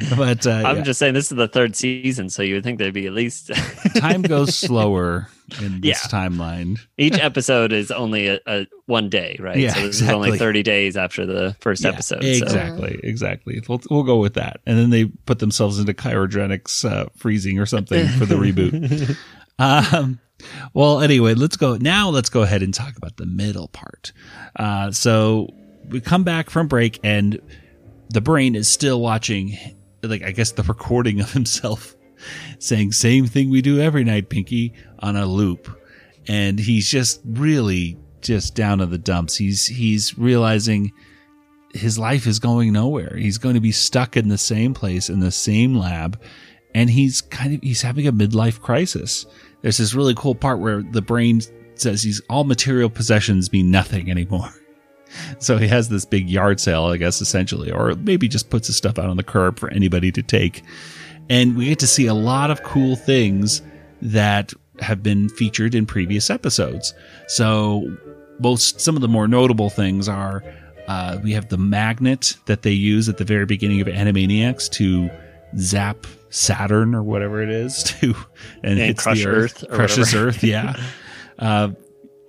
but 0.17 0.47
uh, 0.47 0.63
I'm 0.65 0.77
yeah. 0.77 0.83
just 0.83 0.99
saying 0.99 1.13
this 1.13 1.31
is 1.31 1.37
the 1.37 1.47
third 1.47 1.75
season, 1.75 2.29
so 2.29 2.41
you 2.41 2.55
would 2.55 2.63
think 2.63 2.79
there'd 2.79 2.93
be 2.93 3.07
at 3.07 3.13
least 3.13 3.51
time 3.97 4.21
goes 4.21 4.55
slower 4.57 5.27
in 5.61 5.81
this 5.81 5.89
Yeah. 5.89 5.95
timeline. 6.19 6.79
each 6.97 7.19
episode 7.19 7.73
is 7.73 7.91
only 7.91 8.27
a, 8.27 8.39
a 8.47 8.65
one 8.85 9.09
day, 9.09 9.37
right? 9.39 9.57
Yeah, 9.57 9.73
so 9.73 9.81
this 9.81 9.87
exactly. 9.99 10.07
is 10.07 10.31
only 10.31 10.39
30 10.39 10.63
days 10.63 10.97
after 10.97 11.25
the 11.25 11.55
first 11.59 11.83
Yeah, 11.83 11.89
episode. 11.91 12.21
So. 12.21 12.27
Exactly, 12.27 12.99
exactly. 13.03 13.61
We'll, 13.67 13.81
we'll 13.89 14.03
go 14.03 14.17
with 14.17 14.35
that. 14.35 14.61
And 14.65 14.77
then 14.77 14.89
they 14.89 15.05
put 15.05 15.39
themselves 15.39 15.79
into 15.79 15.93
cryogenics 15.93 16.89
uh, 16.89 17.07
freezing 17.17 17.59
or 17.59 17.65
something 17.65 18.07
for 18.07 18.25
the 18.25 18.35
reboot. 18.35 19.17
Um, 19.59 20.19
well, 20.73 21.01
anyway, 21.01 21.33
let's 21.33 21.57
go 21.57 21.77
now. 21.77 22.09
Let's 22.09 22.29
go 22.29 22.41
ahead 22.41 22.63
and 22.63 22.73
talk 22.73 22.95
about 22.97 23.17
the 23.17 23.25
middle 23.25 23.67
part. 23.67 24.11
Uh, 24.55 24.91
so 24.91 25.47
we 25.89 26.01
come 26.01 26.23
back 26.23 26.49
from 26.49 26.67
break, 26.67 26.99
and 27.03 27.39
the 28.09 28.21
brain 28.21 28.55
is 28.55 28.67
still 28.67 29.01
watching, 29.01 29.57
like 30.01 30.23
I 30.23 30.31
guess 30.31 30.51
the 30.51 30.63
recording 30.63 31.19
of 31.19 31.31
himself 31.33 31.95
saying 32.59 32.91
"same 32.91 33.25
thing 33.25 33.49
we 33.49 33.61
do 33.61 33.79
every 33.79 34.03
night, 34.03 34.29
Pinky" 34.29 34.73
on 34.99 35.15
a 35.15 35.25
loop, 35.25 35.69
and 36.27 36.59
he's 36.59 36.89
just 36.89 37.21
really 37.25 37.97
just 38.21 38.55
down 38.55 38.81
in 38.81 38.89
the 38.89 38.97
dumps. 38.97 39.35
He's 39.35 39.65
he's 39.65 40.17
realizing 40.17 40.91
his 41.73 41.97
life 41.97 42.27
is 42.27 42.39
going 42.39 42.71
nowhere. 42.71 43.15
He's 43.17 43.37
going 43.37 43.55
to 43.55 43.61
be 43.61 43.71
stuck 43.71 44.15
in 44.15 44.27
the 44.27 44.37
same 44.37 44.73
place 44.73 45.09
in 45.09 45.19
the 45.19 45.31
same 45.31 45.75
lab 45.75 46.21
and 46.73 46.89
he's 46.89 47.21
kind 47.21 47.55
of 47.55 47.61
he's 47.61 47.81
having 47.81 48.07
a 48.07 48.13
midlife 48.13 48.59
crisis. 48.59 49.25
There's 49.63 49.77
this 49.77 49.95
really 49.95 50.13
cool 50.13 50.35
part 50.35 50.59
where 50.59 50.83
the 50.83 51.01
brain 51.01 51.41
says 51.73 52.03
he's 52.03 52.21
all 52.29 52.43
material 52.43 52.89
possessions 52.89 53.51
mean 53.51 53.71
nothing 53.71 54.11
anymore. 54.11 54.49
So 55.37 55.59
he 55.59 55.67
has 55.67 55.89
this 55.89 56.05
big 56.05 56.27
yard 56.27 56.59
sale, 56.59 56.85
I 56.85 56.97
guess, 56.97 57.21
essentially, 57.21 57.71
or 57.71 57.93
maybe 57.93 58.27
just 58.27 58.49
puts 58.49 58.65
his 58.65 58.77
stuff 58.77 58.97
out 58.97 59.11
on 59.11 59.17
the 59.17 59.23
curb 59.23 59.59
for 59.59 59.69
anybody 59.69 60.11
to 60.11 60.23
take. 60.23 60.63
And 61.29 61.55
we 61.55 61.65
get 61.65 61.77
to 61.79 61.87
see 61.87 62.07
a 62.07 62.15
lot 62.15 62.49
of 62.49 62.63
cool 62.63 62.95
things 62.95 63.61
that 64.01 64.53
have 64.79 65.03
been 65.03 65.29
featured 65.29 65.75
in 65.75 65.85
previous 65.85 66.31
episodes. 66.31 66.95
So 67.27 67.95
most 68.39 68.81
some 68.81 68.95
of 68.95 69.03
the 69.03 69.07
more 69.07 69.27
notable 69.27 69.69
things 69.69 70.09
are 70.09 70.43
uh, 70.87 71.19
we 71.23 71.31
have 71.33 71.49
the 71.49 71.57
magnet 71.57 72.35
that 72.45 72.63
they 72.63 72.71
use 72.71 73.07
at 73.07 73.17
the 73.17 73.23
very 73.23 73.45
beginning 73.45 73.81
of 73.81 73.87
Animaniacs 73.87 74.69
to 74.71 75.09
zap 75.57 76.05
Saturn 76.29 76.95
or 76.95 77.03
whatever 77.03 77.41
it 77.43 77.49
is 77.49 77.83
to 77.99 78.15
and, 78.63 78.73
And 78.73 78.79
hits 78.79 79.03
crush 79.03 79.23
the 79.23 79.29
Earth 79.29 79.63
or 79.63 79.75
crushes 79.75 80.07
whatever. 80.13 80.27
Earth. 80.29 80.43
Yeah. 80.43 80.75
uh, 81.39 81.69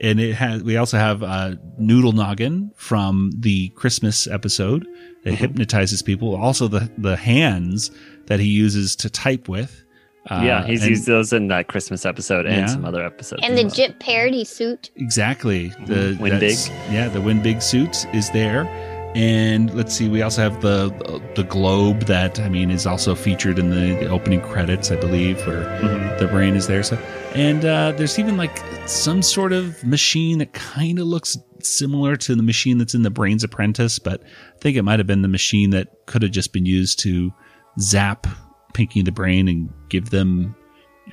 and 0.00 0.20
it 0.20 0.34
has. 0.34 0.62
We 0.62 0.76
also 0.76 0.98
have 0.98 1.22
uh, 1.22 1.54
Noodle 1.78 2.12
Noggin 2.12 2.70
from 2.76 3.30
the 3.38 3.68
Christmas 3.70 4.26
episode 4.26 4.82
that 5.22 5.30
Mm-hmm. 5.30 5.34
hypnotizes 5.36 6.02
people. 6.02 6.34
Also, 6.36 6.68
the 6.68 6.90
the 6.98 7.16
hands 7.16 7.90
that 8.26 8.40
he 8.40 8.46
uses 8.48 8.94
to 8.96 9.08
type 9.08 9.48
with. 9.48 9.82
Uh, 10.30 10.42
yeah, 10.44 10.64
he's 10.66 10.82
and- 10.82 10.90
used 10.90 11.06
those 11.06 11.32
in 11.32 11.48
that 11.48 11.68
Christmas 11.68 12.04
episode 12.04 12.44
and 12.44 12.56
Yeah. 12.56 12.66
some 12.66 12.84
other 12.84 13.04
episodes. 13.04 13.42
And 13.44 13.56
the 13.56 13.64
Jeopardy 13.64 14.44
suit. 14.44 14.90
Exactly. 14.96 15.68
The 15.86 16.16
Win 16.20 16.32
that's- 16.32 16.68
Yeah, 16.90 17.08
the 17.08 17.20
win 17.20 17.42
big 17.42 17.62
suit 17.62 18.06
is 18.14 18.30
there. 18.30 18.64
And 19.14 19.72
let's 19.74 19.94
see, 19.94 20.08
we 20.08 20.22
also 20.22 20.42
have 20.42 20.60
the 20.60 20.88
the 21.36 21.44
globe 21.44 22.00
that 22.06 22.40
I 22.40 22.48
mean 22.48 22.70
is 22.70 22.84
also 22.86 23.14
featured 23.14 23.58
in 23.60 23.70
the 23.70 24.08
opening 24.08 24.40
credits, 24.40 24.90
I 24.90 24.96
believe, 24.96 25.36
where 25.46 25.62
Mhm. 25.80 26.18
the 26.18 26.26
brain 26.26 26.56
is 26.56 26.66
there. 26.66 26.82
So, 26.82 26.96
and 27.34 27.64
uh, 27.64 27.92
there's 27.92 28.18
even 28.18 28.36
like 28.36 28.60
some 28.86 29.22
sort 29.22 29.52
of 29.52 29.82
machine 29.84 30.38
that 30.38 30.52
kind 30.52 30.98
of 30.98 31.06
looks 31.06 31.38
similar 31.62 32.16
to 32.16 32.34
the 32.34 32.42
machine 32.42 32.78
that's 32.78 32.94
in 32.94 33.02
the 33.02 33.10
Brain's 33.10 33.44
Apprentice, 33.44 33.98
but 34.00 34.20
I 34.22 34.58
think 34.60 34.76
it 34.76 34.82
might 34.82 34.98
have 34.98 35.06
been 35.06 35.22
the 35.22 35.28
machine 35.28 35.70
that 35.70 35.88
could 36.06 36.22
have 36.22 36.32
just 36.32 36.52
been 36.52 36.66
used 36.66 36.98
to 37.00 37.32
zap 37.80 38.26
Pinky 38.74 39.00
the 39.02 39.12
Brain 39.12 39.46
and 39.48 39.70
give 39.88 40.10
them 40.10 40.54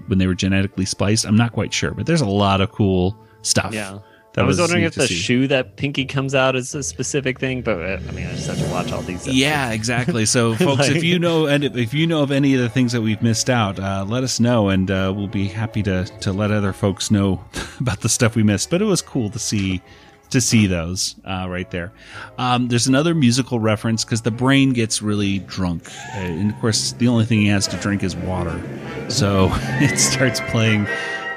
when 0.08 0.18
they 0.18 0.26
were 0.28 0.34
genetically 0.36 0.86
spliced. 0.86 1.26
I'm 1.26 1.38
not 1.38 1.52
quite 1.54 1.72
sure, 1.72 1.92
but 1.92 2.08
there's 2.08 2.22
a 2.22 2.26
lot 2.26 2.62
of 2.62 2.72
cool 2.72 3.16
stuff. 3.44 3.74
Yeah. 3.74 4.00
That 4.34 4.46
I 4.46 4.48
was, 4.48 4.60
wondering 4.60 4.84
if 4.84 4.96
the 4.96 5.08
see. 5.08 5.14
shoe 5.14 5.48
that 5.50 5.76
Pinky 5.76 6.06
comes 6.06 6.34
out 6.34 6.56
is 6.56 6.74
a 6.74 6.84
specific 6.84 7.38
thing, 7.38 7.62
but 7.62 7.82
uh, 7.82 8.00
I 8.08 8.12
mean, 8.12 8.28
I 8.28 8.32
just 8.32 8.48
have 8.48 8.58
to 8.60 8.72
watch 8.72 8.90
all 8.94 9.02
these. 9.02 9.18
episodes. 9.18 9.38
Yeah, 9.38 9.72
exactly. 9.72 10.26
So, 10.32 10.56
folks, 10.56 10.88
if 10.88 11.04
you 11.04 11.20
know 11.20 11.48
and 11.48 11.64
if 11.66 11.94
you 11.94 12.08
know 12.08 12.24
of 12.24 12.32
any 12.32 12.54
of 12.54 12.62
the 12.62 12.70
things 12.70 12.94
that 12.94 13.02
we've 13.02 13.22
missed 13.22 13.50
out, 13.50 13.80
uh, 13.80 14.06
let 14.08 14.24
us 14.24 14.40
know, 14.40 14.70
and 14.70 14.90
uh, 14.90 15.12
we'll 15.14 15.28
be 15.28 15.48
happy 15.48 15.84
to 15.84 16.06
to 16.22 16.32
let 16.32 16.52
other 16.52 16.72
folks 16.72 17.12
know 17.12 17.44
about 17.82 18.00
the 18.00 18.08
stuff 18.08 18.36
we 18.36 18.44
missed. 18.44 18.70
But 18.70 18.82
it 18.82 18.86
was 18.86 19.02
cool 19.02 19.30
to 19.32 19.40
see 19.40 19.82
to 20.30 20.40
see 20.40 20.68
those 20.68 21.16
uh, 21.26 21.48
right 21.50 21.70
there. 21.72 21.92
Um, 22.38 22.70
there's 22.70 22.88
another 22.88 23.14
musical 23.14 23.60
reference 23.60 24.06
because 24.06 24.22
the 24.22 24.32
brain 24.32 24.72
gets 24.72 25.02
really 25.02 25.40
drunk, 25.40 25.88
uh, 25.88 26.20
and 26.20 26.52
of 26.52 26.60
course, 26.62 26.94
the 26.94 27.08
only 27.10 27.26
thing 27.26 27.42
he 27.42 27.48
has 27.48 27.68
to 27.68 27.78
drink 27.78 28.04
is 28.04 28.16
water. 28.16 28.62
So 29.10 29.50
it 29.82 29.98
starts 29.98 30.40
playing 30.50 30.86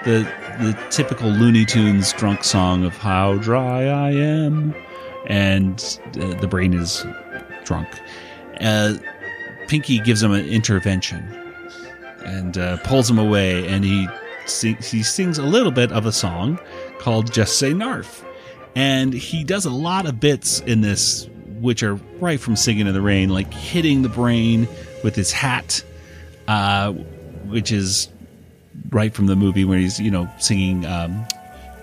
the 0.04 0.30
the 0.60 0.78
typical 0.90 1.28
Looney 1.30 1.64
Tunes 1.64 2.12
drunk 2.12 2.44
song 2.44 2.84
of 2.84 2.96
"How 2.96 3.36
Dry 3.36 3.86
I 3.86 4.10
Am," 4.12 4.74
and 5.26 5.98
uh, 6.20 6.34
the 6.34 6.46
brain 6.46 6.74
is 6.74 7.04
drunk. 7.64 7.88
Uh, 8.60 8.94
Pinky 9.66 9.98
gives 9.98 10.22
him 10.22 10.32
an 10.32 10.46
intervention 10.46 11.22
and 12.24 12.56
uh, 12.56 12.76
pulls 12.78 13.10
him 13.10 13.18
away, 13.18 13.66
and 13.66 13.84
he 13.84 14.08
sing- 14.46 14.76
he 14.76 15.02
sings 15.02 15.38
a 15.38 15.42
little 15.42 15.72
bit 15.72 15.92
of 15.92 16.06
a 16.06 16.12
song 16.12 16.58
called 16.98 17.32
"Just 17.32 17.58
Say 17.58 17.74
Narf," 17.74 18.24
and 18.74 19.12
he 19.12 19.44
does 19.44 19.64
a 19.64 19.70
lot 19.70 20.06
of 20.06 20.20
bits 20.20 20.60
in 20.60 20.80
this, 20.80 21.28
which 21.60 21.82
are 21.82 21.96
right 22.20 22.40
from 22.40 22.56
"Singing 22.56 22.86
in 22.86 22.94
the 22.94 23.02
Rain," 23.02 23.28
like 23.28 23.52
hitting 23.52 24.02
the 24.02 24.08
brain 24.08 24.68
with 25.02 25.16
his 25.16 25.32
hat, 25.32 25.82
uh, 26.48 26.92
which 26.92 27.72
is 27.72 28.08
right 28.90 29.12
from 29.12 29.26
the 29.26 29.36
movie 29.36 29.64
where 29.64 29.78
he's 29.78 29.98
you 30.00 30.10
know 30.10 30.28
singing 30.38 30.86
um, 30.86 31.26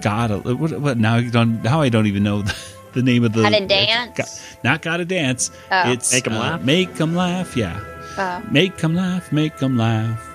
God. 0.02 0.46
What, 0.46 0.80
what 0.80 0.98
now? 0.98 1.16
I 1.16 1.30
don't 1.30 1.62
now 1.64 1.82
I 1.82 1.90
don't 1.90 2.08
even 2.08 2.24
know 2.24 2.42
the, 2.42 2.56
the 2.94 3.04
name 3.04 3.24
of 3.24 3.34
the 3.34 3.44
Gotta 3.44 3.66
dance? 3.66 4.18
Go- 4.18 4.60
not 4.64 4.82
gotta 4.82 5.06
dance. 5.06 5.52
Oh. 5.72 5.92
It's 5.92 6.12
Make 6.12 6.28
'em 6.28 6.34
uh, 6.34 6.40
laugh? 6.40 6.64
Make 6.64 6.94
them 6.96 7.16
laugh. 7.16 7.56
Yeah. 7.56 7.80
Oh. 8.18 8.42
them 8.78 8.96
laugh, 8.96 9.32
Make 9.32 9.58
them 9.58 9.78
laugh. 9.78 10.28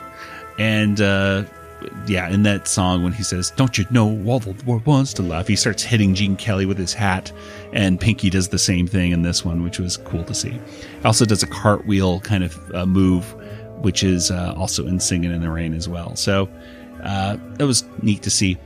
And 0.58 1.00
uh 1.00 1.44
yeah, 2.06 2.28
in 2.30 2.42
that 2.44 2.66
song 2.66 3.02
when 3.02 3.12
he 3.12 3.22
says, 3.22 3.50
"Don't 3.50 3.76
you 3.76 3.84
know 3.90 4.08
all 4.26 4.40
the 4.40 4.54
world 4.64 4.86
wants 4.86 5.12
to 5.14 5.22
laugh," 5.22 5.46
he 5.46 5.56
starts 5.56 5.82
hitting 5.82 6.14
Gene 6.14 6.36
Kelly 6.36 6.66
with 6.66 6.78
his 6.78 6.94
hat, 6.94 7.30
and 7.72 8.00
Pinky 8.00 8.30
does 8.30 8.48
the 8.48 8.58
same 8.58 8.86
thing 8.86 9.12
in 9.12 9.22
this 9.22 9.44
one, 9.44 9.62
which 9.62 9.78
was 9.78 9.96
cool 9.98 10.24
to 10.24 10.34
see. 10.34 10.58
Also 11.04 11.24
does 11.24 11.42
a 11.42 11.46
cartwheel 11.46 12.20
kind 12.20 12.42
of 12.44 12.74
uh, 12.74 12.86
move, 12.86 13.34
which 13.80 14.02
is 14.02 14.30
uh, 14.30 14.54
also 14.56 14.86
in 14.86 15.00
"Singing 15.00 15.32
in 15.32 15.40
the 15.40 15.50
Rain" 15.50 15.74
as 15.74 15.88
well. 15.88 16.16
So 16.16 16.48
uh, 17.02 17.36
that 17.54 17.66
was 17.66 17.84
neat 18.02 18.22
to 18.22 18.30
see. 18.30 18.58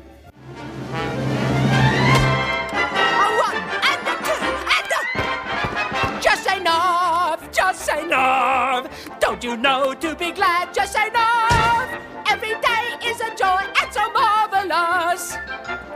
You 9.42 9.56
know 9.56 9.94
to 9.94 10.14
be 10.16 10.32
glad? 10.32 10.74
Just 10.74 10.94
Narf. 10.94 11.90
Every 12.30 12.50
day 12.50 13.08
is 13.08 13.20
a 13.22 13.34
joy 13.34 13.64
and 13.82 13.90
so 13.90 14.12
marvelous. 14.12 15.34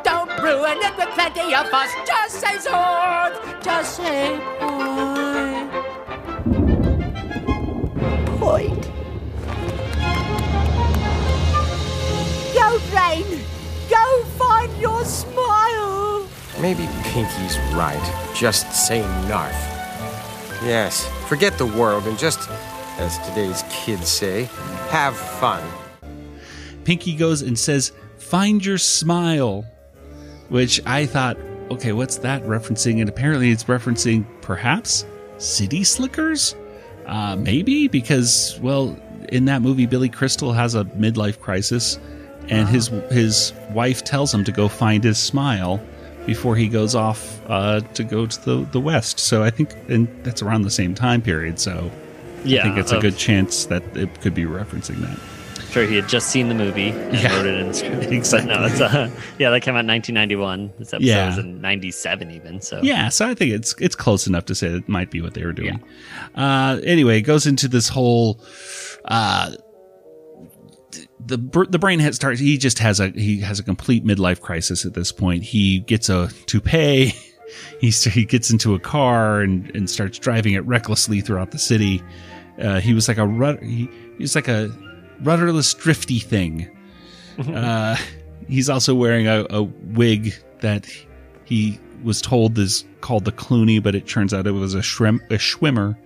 Don't 0.03 0.31
ruin 0.42 0.79
it 0.79 0.96
with 0.96 1.11
plenty 1.11 1.55
of 1.55 1.68
fuss. 1.68 1.92
Just 2.07 2.40
say 2.40 2.57
Zort, 2.57 3.62
just 3.62 3.96
say 3.96 4.40
Poit. 4.59 5.13
Go, 12.94 13.24
Go 13.90 14.22
find 14.38 14.80
your 14.80 15.04
smile. 15.04 16.28
Maybe 16.61 16.88
Pinky's 17.02 17.59
right. 17.74 18.30
Just 18.37 18.72
say 18.87 19.00
narf. 19.28 19.52
Yes, 20.62 21.04
forget 21.26 21.59
the 21.59 21.66
world 21.66 22.07
and 22.07 22.16
just, 22.16 22.48
as 22.98 23.18
today's 23.28 23.64
kids 23.68 24.09
say, 24.09 24.44
have 24.90 25.16
fun. 25.16 25.62
Pinky 26.85 27.16
goes 27.16 27.42
and 27.42 27.59
says, 27.59 27.90
"Find 28.18 28.64
your 28.64 28.78
smile," 28.78 29.64
which 30.48 30.80
I 30.87 31.04
thought, 31.07 31.37
okay, 31.72 31.92
what's 31.92 32.18
that 32.18 32.44
referencing? 32.44 33.00
And 33.00 33.09
apparently, 33.09 33.50
it's 33.50 33.64
referencing 33.64 34.24
perhaps 34.40 35.04
City 35.38 35.83
Slickers, 35.83 36.54
uh, 37.07 37.35
maybe 37.35 37.88
because 37.88 38.59
well, 38.62 38.96
in 39.30 39.46
that 39.46 39.62
movie, 39.62 39.87
Billy 39.87 40.09
Crystal 40.09 40.52
has 40.52 40.76
a 40.76 40.85
midlife 40.85 41.40
crisis, 41.40 41.98
and 42.50 42.68
his 42.68 42.88
his 43.11 43.52
wife 43.70 44.04
tells 44.04 44.33
him 44.33 44.44
to 44.44 44.52
go 44.52 44.68
find 44.68 45.02
his 45.04 45.18
smile 45.18 45.80
before 46.26 46.57
he 46.57 46.68
goes 46.68 46.94
off 46.94 47.40
uh, 47.48 47.80
to 47.94 48.04
go 48.04 48.26
to 48.26 48.44
the 48.44 48.66
the 48.72 48.80
west. 48.80 49.18
So 49.18 49.42
I 49.42 49.50
think, 49.50 49.74
and 49.88 50.09
that's 50.24 50.42
around 50.42 50.62
the 50.62 50.70
same 50.70 50.94
time 50.94 51.20
period. 51.22 51.59
So 51.61 51.90
yeah. 52.44 52.61
I 52.61 52.62
think 52.64 52.78
it's 52.78 52.92
a 52.92 52.98
good 53.00 53.16
chance 53.16 53.66
that 53.66 53.83
it 53.96 54.20
could 54.20 54.35
be 54.35 54.44
referencing 54.44 54.96
that. 55.00 55.18
Sure, 55.70 55.85
he 55.87 55.96
had 55.96 56.09
just 56.09 56.28
seen 56.28 56.48
the 56.48 56.54
movie 56.54 56.90
and 56.90 57.14
Yeah. 57.14 57.35
wrote 57.37 57.46
it 57.46 57.59
in 57.59 57.66
the 57.68 57.74
script. 57.74 58.04
Exactly. 58.12 58.48
But 58.54 58.61
no, 58.61 58.66
it's 58.66 58.80
uh, 58.80 59.11
yeah, 59.38 59.50
that 59.50 59.61
came 59.62 59.74
out 59.74 59.80
in 59.80 59.88
1991. 59.88 60.72
This 60.78 60.94
episode 60.94 61.04
Yeah. 61.07 61.26
was 61.26 61.38
in 61.38 61.61
97 61.61 62.30
even. 62.30 62.61
So 62.61 62.80
Yeah, 62.83 63.09
so 63.09 63.28
I 63.28 63.35
think 63.35 63.52
it's 63.52 63.74
it's 63.80 63.96
close 63.96 64.26
enough 64.28 64.44
to 64.46 64.54
say 64.54 64.68
that 64.68 64.76
it 64.76 64.88
might 64.88 65.11
be 65.11 65.20
what 65.20 65.35
they 65.35 65.44
were 65.44 65.52
doing. 65.52 65.83
Uh, 66.37 66.78
anyway, 66.85 67.18
it 67.18 67.22
goes 67.22 67.46
into 67.46 67.66
this 67.66 67.88
whole 67.88 68.40
uh, 69.07 69.52
the 71.26 71.66
the 71.70 71.78
brain 71.78 72.00
has 72.00 72.16
starts. 72.16 72.40
He 72.40 72.58
just 72.58 72.78
has 72.78 73.00
a 73.00 73.08
he 73.08 73.40
has 73.40 73.58
a 73.58 73.62
complete 73.62 74.04
midlife 74.04 74.40
crisis 74.40 74.84
at 74.84 74.94
this 74.94 75.12
point. 75.12 75.42
He 75.42 75.80
gets 75.80 76.08
a 76.08 76.28
toupee. 76.46 77.12
He 77.80 77.90
he 77.90 78.24
gets 78.24 78.50
into 78.50 78.74
a 78.74 78.80
car 78.80 79.40
and, 79.40 79.70
and 79.76 79.88
starts 79.88 80.18
driving 80.18 80.54
it 80.54 80.64
recklessly 80.66 81.20
throughout 81.20 81.52
the 81.52 81.58
city. 81.58 82.02
Uh, 82.60 82.80
he 82.80 82.94
was 82.94 83.06
like 83.06 83.18
a 83.18 83.26
rud- 83.26 83.62
he, 83.62 83.88
he 84.16 84.22
was 84.22 84.34
like 84.34 84.48
a 84.48 84.72
rudderless 85.22 85.72
drifty 85.74 86.18
thing. 86.18 86.68
uh, 87.38 87.96
he's 88.48 88.68
also 88.68 88.94
wearing 88.94 89.28
a, 89.28 89.46
a 89.50 89.62
wig 89.62 90.34
that 90.62 90.88
he 91.44 91.78
was 92.02 92.20
told 92.20 92.58
is 92.58 92.84
called 93.00 93.24
the 93.24 93.32
Clooney, 93.32 93.80
but 93.82 93.94
it 93.94 94.06
turns 94.08 94.32
out 94.34 94.46
it 94.46 94.52
was 94.52 94.74
a 94.74 94.82
shrimp 94.82 95.22
a 95.30 95.34
Schwimmer, 95.34 95.96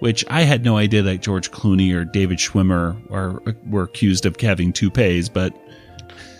which 0.00 0.24
I 0.28 0.42
had 0.42 0.64
no 0.64 0.76
idea 0.76 1.02
that 1.02 1.22
George 1.22 1.50
Clooney 1.50 1.94
or 1.94 2.04
David 2.04 2.38
Schwimmer 2.38 2.96
are 3.10 3.40
were 3.68 3.84
accused 3.84 4.26
of 4.26 4.38
having 4.40 4.72
toupees, 4.72 5.28
but 5.28 5.54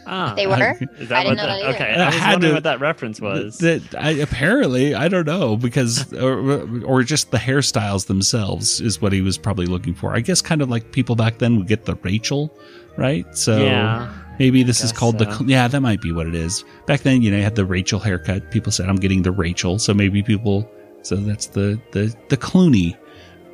ah, 0.07 0.35
They 0.35 0.47
were? 0.47 0.77
Is 0.99 1.09
that 1.09 1.19
I 1.19 1.23
didn't 1.25 1.27
what 1.27 1.37
know 1.37 1.47
that, 1.47 1.63
that 1.63 1.75
okay? 1.77 1.95
I 1.95 2.09
I 2.09 2.11
had 2.11 2.33
wondering 2.33 2.51
to- 2.51 2.55
what 2.57 2.63
that 2.65 2.81
reference 2.81 3.21
was. 3.21 3.59
that 3.59 3.83
I, 3.99 4.11
apparently 4.11 4.95
I 4.95 5.09
don't 5.09 5.27
know 5.27 5.57
because 5.57 6.13
or, 6.15 6.69
or 6.85 7.03
just 7.03 7.31
the 7.31 7.39
hairstyles 7.39 8.07
themselves 8.07 8.81
is 8.81 9.01
what 9.01 9.13
he 9.13 9.21
was 9.21 9.39
probably 9.39 9.67
looking 9.67 9.95
for. 9.95 10.15
I 10.15 10.21
guess 10.21 10.43
kind 10.43 10.63
of 10.63 10.69
like 10.69 10.93
people 10.93 11.15
back 11.17 11.39
then 11.39 11.57
would 11.59 11.69
get 11.69 11.85
the 11.85 11.95
Rachel, 11.97 12.53
right? 12.97 13.27
So 13.37 13.59
Yeah, 13.59 14.13
maybe 14.39 14.63
this 14.63 14.83
is 14.83 14.91
called 14.93 15.19
the 15.19 15.27
so. 15.31 15.39
Cl- 15.39 15.51
yeah 15.51 15.69
that 15.69 15.81
might 15.81 16.01
be 16.01 16.13
what 16.13 16.27
it 16.27 16.35
is. 16.35 16.65
Back 16.87 17.01
then, 17.03 17.23
you 17.23 17.31
know, 17.31 17.37
you 17.37 17.43
had 17.45 17.55
the 17.57 17.65
Rachel 17.67 18.01
haircut. 18.01 18.51
People 18.51 18.73
said 18.73 18.89
I'm 18.89 18.97
getting 18.97 19.23
the 19.23 19.33
Rachel, 19.33 19.79
so 19.79 19.93
maybe 19.95 20.23
people 20.23 20.69
so 21.03 21.17
that's 21.17 21.47
the 21.47 21.81
the 21.93 22.15
the 22.29 22.37
Clooney 22.37 22.97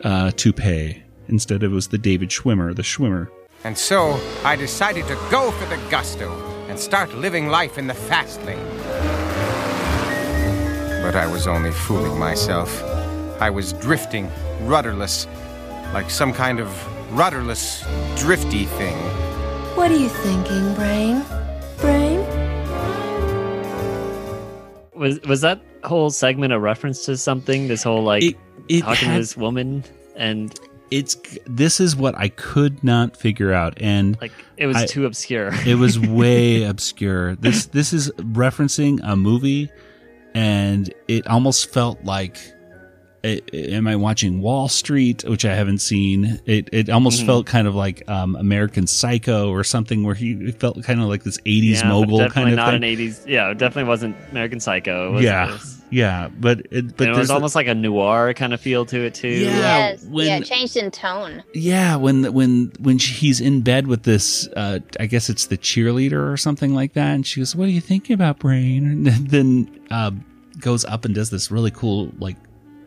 uh, 0.07 0.31
toupee 0.31 1.03
instead 1.27 1.65
it 1.65 1.69
was 1.69 1.89
the 1.89 1.99
David 1.99 2.29
Schwimmer, 2.29 2.75
the 2.75 2.83
Schwimmer. 2.83 3.29
And 3.65 3.77
so 3.77 4.21
I 4.45 4.55
decided 4.55 5.07
to 5.09 5.15
go 5.31 5.51
for 5.51 5.67
the 5.67 5.77
gusto 5.91 6.31
and 6.69 6.79
start 6.79 7.13
living 7.15 7.49
life 7.49 7.77
in 7.77 7.89
the 7.89 7.95
fast 7.95 8.41
lane. 8.45 8.65
But 11.03 11.17
I 11.17 11.27
was 11.27 11.49
only 11.49 11.73
fooling 11.73 12.19
myself. 12.19 12.83
I 13.41 13.51
was 13.51 13.73
drifting, 13.73 14.31
rudderless, 14.63 15.27
like 15.93 16.09
some 16.09 16.33
kind 16.33 16.61
of 16.61 16.69
rudderless, 17.13 17.85
drifty 18.17 18.65
thing. 18.65 18.97
What 19.75 19.91
are 19.91 19.97
you 19.97 20.09
thinking, 20.09 20.75
Brain? 20.75 21.25
Brain? 21.79 22.21
Was 24.95 25.21
was 25.23 25.41
that 25.41 25.61
whole 25.83 26.11
segment 26.11 26.53
a 26.53 26.59
reference 26.61 27.05
to 27.07 27.17
something? 27.17 27.69
This 27.69 27.83
whole 27.83 28.03
like 28.03 28.23
It, 28.23 28.37
it 28.69 28.81
talking 28.83 29.09
had- 29.09 29.15
to 29.15 29.21
this 29.21 29.37
woman 29.37 29.85
and 30.17 30.59
it's 30.91 31.17
this 31.47 31.81
is 31.81 31.97
what 31.97 32.15
I 32.17 32.29
could 32.29 32.85
not 32.85 33.17
figure 33.17 33.53
out, 33.53 33.75
and 33.83 34.17
like 34.21 34.31
it 34.57 34.67
was 34.67 34.77
I- 34.77 34.87
too 34.87 35.05
obscure. 35.05 35.51
it 35.67 35.75
was 35.75 35.99
way 36.21 36.63
obscure. 36.63 37.35
This 37.35 37.67
this 37.67 37.93
is 37.93 38.11
referencing 38.13 39.01
a 39.03 39.17
movie, 39.17 39.69
and 40.35 40.93
it 41.09 41.27
almost 41.27 41.73
felt 41.73 42.05
like. 42.05 42.39
i- 43.25 43.41
Am 43.53 43.89
I 43.89 43.97
watching 43.97 44.41
Wall 44.41 44.69
Street, 44.69 45.25
which 45.27 45.45
I 45.45 45.55
haven't 45.57 45.79
seen? 45.79 46.41
It 46.47 46.69
it 46.73 46.89
almost 46.89 47.23
Mhm. 47.23 47.27
felt 47.27 47.47
kind 47.47 47.67
of 47.67 47.75
like 47.75 48.09
um, 48.09 48.37
American 48.37 48.87
Psycho 48.87 49.51
or 49.51 49.65
something, 49.65 50.05
where 50.05 50.15
he 50.15 50.53
felt 50.53 50.81
kind 50.85 51.01
of 51.01 51.09
like 51.09 51.25
this 51.25 51.39
'80s 51.45 51.83
yeah, 51.83 51.89
mogul 51.89 52.29
kind 52.31 52.51
of 52.51 52.55
not 52.55 52.71
thing. 52.75 52.85
an 52.85 52.89
'80s. 52.97 53.27
Yeah, 53.27 53.51
it 53.51 53.59
definitely 53.59 53.89
wasn't 53.89 54.15
American 54.31 54.61
Psycho. 54.61 55.17
It 55.17 55.25
yeah, 55.25 55.49
it 55.49 55.53
was, 55.53 55.76
yeah, 55.91 56.29
but 56.41 56.61
it, 56.71 56.97
but 56.97 57.09
and 57.09 57.09
it 57.09 57.09
was 57.11 57.17
there's 57.17 57.31
a- 57.31 57.35
almost 57.35 57.55
like 57.55 57.67
a 57.69 57.75
noir 57.75 58.35
kind 58.35 58.53
of 58.55 58.61
feel 58.61 58.85
to 58.87 59.05
it 59.05 59.15
too. 59.15 59.29
Yeah. 59.29 59.51
yes. 59.51 60.05
when- 60.05 60.27
yeah, 60.27 60.37
it 60.39 60.45
changed 60.45 60.77
in 60.77 60.91
tone. 60.91 61.43
Yeah, 61.55 61.97
when 61.97 62.33
when 62.33 62.73
when 62.81 62.99
she, 62.99 63.13
he's 63.15 63.41
in 63.41 63.61
bed 63.63 63.87
with 63.87 64.03
this, 64.05 64.49
uh, 64.57 64.81
I 65.01 65.07
guess 65.07 65.29
it's 65.29 65.47
the 65.47 65.59
cheerleader 65.59 66.33
or 66.33 66.37
something 66.37 66.75
like 66.75 66.95
that, 66.95 67.15
and 67.15 67.27
she 67.27 67.41
goes, 67.41 67.55
"What 67.57 67.69
are 67.69 67.73
you 67.73 67.81
thinking 67.81 68.15
about, 68.15 68.39
Brain?" 68.39 69.07
And 69.17 69.29
then 69.31 69.81
uh, 69.91 70.11
goes 70.61 70.85
up 70.85 71.05
and 71.05 71.15
does 71.15 71.31
this 71.31 71.51
really 71.51 71.71
cool 71.71 72.13
like 72.19 72.37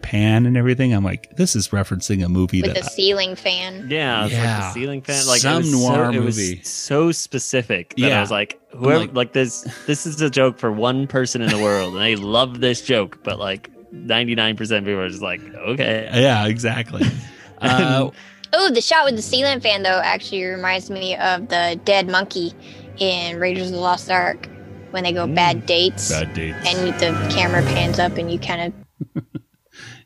pan 0.10 0.46
and 0.46 0.58
everything. 0.58 0.94
I'm 0.94 1.04
like, 1.04 1.36
this 1.36 1.56
is 1.56 1.70
referencing 1.70 2.26
a 2.26 2.30
movie 2.30 2.62
with 2.62 2.74
that 2.74 2.84
the 2.84 2.90
ceiling 2.90 3.36
fan. 3.36 3.88
Yeah, 3.90 4.26
it's 4.26 4.34
like 4.34 4.44
Yeah. 4.44 4.60
the 4.60 4.72
ceiling 4.74 5.02
fan. 5.02 5.28
Like 5.28 5.42
Some 5.42 5.54
it 5.54 5.58
was 5.58 5.72
noir 5.74 6.12
so, 6.14 6.20
it 6.20 6.24
was 6.24 6.38
movie. 6.38 6.62
so 6.64 7.12
specific 7.12 7.90
that 7.90 8.00
Yeah. 8.00 8.18
I 8.18 8.22
was 8.22 8.32
like, 8.32 8.60
whoever, 8.72 9.00
like- 9.00 9.14
like, 9.16 9.34
this, 9.34 9.62
this 9.88 10.06
is 10.06 10.20
a 10.22 10.30
joke 10.30 10.58
for 10.58 10.72
one 10.72 11.06
person 11.08 11.42
in 11.42 11.50
the 11.50 11.58
world, 11.60 11.94
and 11.94 12.02
they 12.04 12.16
love 12.16 12.60
this 12.60 12.82
joke, 12.82 13.20
but 13.24 13.38
like 13.40 13.70
ninety 13.92 14.36
nine 14.36 14.56
percent 14.56 14.80
of 14.80 14.86
people 14.86 15.02
are 15.02 15.10
just 15.10 15.22
like, 15.22 15.42
okay, 15.56 16.10
yeah, 16.14 16.46
exactly. 16.48 17.04
Uh, 17.62 18.10
Oh, 18.54 18.72
the 18.72 18.82
shot 18.82 19.06
with 19.06 19.16
the 19.16 19.22
ceiling 19.22 19.60
fan 19.60 19.84
though 19.84 20.02
actually 20.04 20.44
reminds 20.46 20.90
me 20.90 21.16
of 21.18 21.50
the 21.50 21.80
dead 21.86 22.08
monkey 22.08 22.52
in 22.98 23.38
Raiders 23.40 23.68
of 23.68 23.74
the 23.74 23.80
Lost 23.80 24.10
Ark 24.10 24.50
when 24.90 25.04
they 25.04 25.12
go 25.12 25.28
bad 25.28 25.68
dates 25.68 26.10
bad 26.10 26.34
dates. 26.34 26.58
and 26.66 26.88
the 27.00 27.10
camera 27.32 27.62
pans 27.62 28.00
up 28.00 28.18
and 28.18 28.32
you 28.32 28.40
kind 28.40 28.74
of 29.14 29.24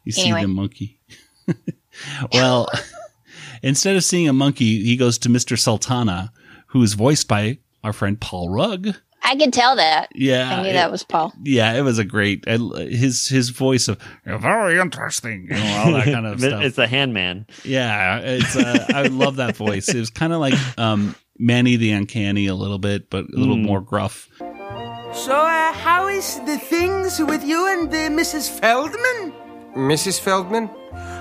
You 0.03 0.11
see 0.11 0.23
Anyway. 0.23 0.41
the 0.43 0.47
monkey. 0.47 0.99
well, 2.33 2.69
instead 3.63 3.95
of 3.95 4.03
seeing 4.03 4.27
a 4.29 4.33
monkey, 4.33 4.83
he 4.83 4.97
goes 4.97 5.17
to 5.19 5.29
Mr. 5.29 5.57
Sultana, 5.57 6.31
who 6.67 6.81
is 6.83 6.93
voiced 6.93 7.27
by 7.27 7.59
our 7.83 7.93
friend 7.93 8.19
Paul 8.19 8.49
Rugg. 8.49 8.95
I 9.25 9.37
could 9.37 9.53
tell 9.53 9.77
that. 9.77 10.09
Yeah, 10.13 10.59
I 10.59 10.63
knew 10.63 10.69
it- 10.69 10.73
that 10.73 10.91
was 10.91 11.03
Paul. 11.03 11.33
Yeah, 11.43 11.73
it 11.73 11.81
was 11.81 11.97
a 11.97 12.03
great 12.03 12.43
I, 12.47 12.57
his 12.57 13.27
his 13.29 13.49
voice 13.49 13.87
of 13.87 13.97
very 14.25 14.77
interesting, 14.79 15.43
you 15.49 15.55
know, 15.55 15.75
all 15.85 15.93
that 15.93 16.05
kind 16.05 16.25
of 16.27 16.39
stuff. 16.41 16.61
it's 16.61 16.77
a 16.77 16.87
handman. 16.87 17.45
yeah, 17.63 18.19
it's 18.19 18.55
uh, 18.57 18.85
I 18.89 19.03
love 19.03 19.37
that 19.37 19.55
voice. 19.55 19.87
It 19.87 19.99
was 19.99 20.09
kind 20.09 20.33
of 20.33 20.41
like 20.41 20.55
um, 20.77 21.15
Manny 21.39 21.77
the 21.77 21.91
Uncanny 21.93 22.47
a 22.47 22.55
little 22.55 22.79
bit, 22.79 23.09
but 23.09 23.23
a 23.25 23.37
little 23.37 23.55
Mm. 23.55 23.65
more 23.65 23.79
gruff. 23.81 24.27
So, 24.39 25.31
uh, 25.35 25.71
how 25.73 26.07
is 26.09 26.39
the 26.45 26.57
things 26.57 27.19
with 27.21 27.45
you 27.45 27.65
and 27.67 27.87
uh, 27.87 28.09
Mrs. 28.21 28.49
Feldman? 28.49 29.31
Mrs. 29.75 30.19
Feldman? 30.19 30.69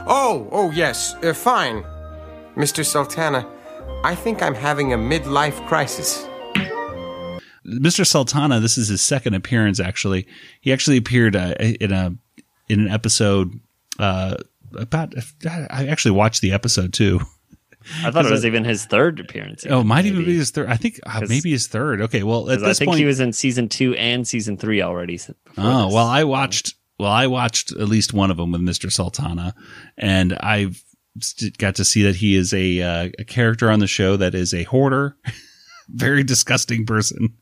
Oh, 0.06 0.48
oh, 0.52 0.70
yes, 0.72 1.14
uh, 1.22 1.32
fine. 1.32 1.84
Mr. 2.56 2.84
Sultana, 2.84 3.48
I 4.04 4.14
think 4.14 4.42
I'm 4.42 4.54
having 4.54 4.92
a 4.92 4.96
midlife 4.98 5.66
crisis. 5.66 6.26
Mr. 7.64 8.06
Sultana, 8.06 8.60
this 8.60 8.76
is 8.76 8.88
his 8.88 9.00
second 9.00 9.34
appearance. 9.34 9.78
Actually, 9.80 10.26
he 10.60 10.72
actually 10.72 10.96
appeared 10.96 11.36
uh, 11.36 11.54
in 11.60 11.92
a 11.92 12.14
in 12.68 12.80
an 12.80 12.88
episode 12.88 13.58
uh, 13.98 14.34
about. 14.76 15.14
I 15.46 15.86
actually 15.86 16.10
watched 16.10 16.42
the 16.42 16.52
episode 16.52 16.92
too. 16.92 17.20
I 18.04 18.10
thought 18.10 18.26
it 18.26 18.30
was 18.32 18.44
it- 18.44 18.48
even 18.48 18.64
his 18.64 18.84
third 18.84 19.20
appearance. 19.20 19.64
Oh, 19.70 19.80
it 19.80 19.84
might 19.84 20.04
even 20.06 20.24
be 20.24 20.34
his 20.36 20.50
third. 20.50 20.68
I 20.68 20.76
think 20.76 20.98
uh, 21.06 21.20
'Cause- 21.20 21.28
maybe 21.28 21.52
his 21.52 21.68
third. 21.68 22.00
Okay, 22.02 22.24
well 22.24 22.50
at 22.50 22.56
'Cause 22.56 22.64
I 22.64 22.68
this 22.68 22.78
think 22.80 22.88
point, 22.90 22.98
he 22.98 23.04
was 23.06 23.20
in 23.20 23.32
season 23.32 23.68
two 23.68 23.94
and 23.94 24.26
season 24.26 24.56
three 24.56 24.82
already. 24.82 25.14
Oh 25.14 25.84
this. 25.86 25.94
well, 25.94 26.06
I 26.08 26.24
watched. 26.24 26.74
Well, 26.98 27.10
I 27.10 27.26
watched 27.26 27.72
at 27.72 27.88
least 27.88 28.12
one 28.12 28.30
of 28.30 28.36
them 28.36 28.52
with 28.52 28.60
Mr. 28.60 28.90
Sultana, 28.92 29.54
and 29.96 30.34
I've 30.40 30.82
got 31.58 31.76
to 31.76 31.84
see 31.84 32.02
that 32.02 32.16
he 32.16 32.36
is 32.36 32.52
a 32.54 32.80
uh, 32.80 33.08
a 33.18 33.24
character 33.24 33.70
on 33.70 33.80
the 33.80 33.86
show 33.86 34.16
that 34.16 34.34
is 34.34 34.54
a 34.54 34.62
hoarder, 34.64 35.16
very 35.88 36.22
disgusting 36.22 36.86
person. 36.86 37.36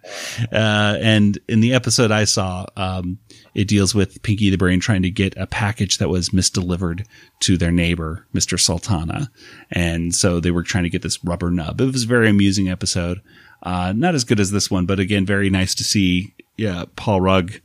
Uh, 0.52 0.96
and 1.00 1.38
in 1.48 1.60
the 1.60 1.74
episode 1.74 2.10
I 2.10 2.24
saw, 2.24 2.66
um, 2.76 3.18
it 3.54 3.68
deals 3.68 3.94
with 3.94 4.22
Pinky 4.22 4.50
the 4.50 4.56
Brain 4.56 4.80
trying 4.80 5.02
to 5.02 5.10
get 5.10 5.36
a 5.36 5.46
package 5.46 5.98
that 5.98 6.08
was 6.08 6.30
misdelivered 6.30 7.06
to 7.40 7.56
their 7.56 7.72
neighbor, 7.72 8.26
Mr. 8.34 8.58
Sultana, 8.58 9.30
and 9.70 10.14
so 10.14 10.40
they 10.40 10.50
were 10.50 10.62
trying 10.62 10.84
to 10.84 10.90
get 10.90 11.02
this 11.02 11.22
rubber 11.24 11.50
nub. 11.50 11.80
It 11.80 11.92
was 11.92 12.04
a 12.04 12.08
very 12.08 12.30
amusing 12.30 12.68
episode. 12.68 13.20
Uh, 13.62 13.92
not 13.94 14.14
as 14.14 14.24
good 14.24 14.40
as 14.40 14.50
this 14.52 14.70
one, 14.70 14.86
but 14.86 14.98
again, 14.98 15.26
very 15.26 15.50
nice 15.50 15.74
to 15.74 15.84
see. 15.84 16.34
Yeah, 16.56 16.84
Paul 16.96 17.20
Rugg 17.20 17.60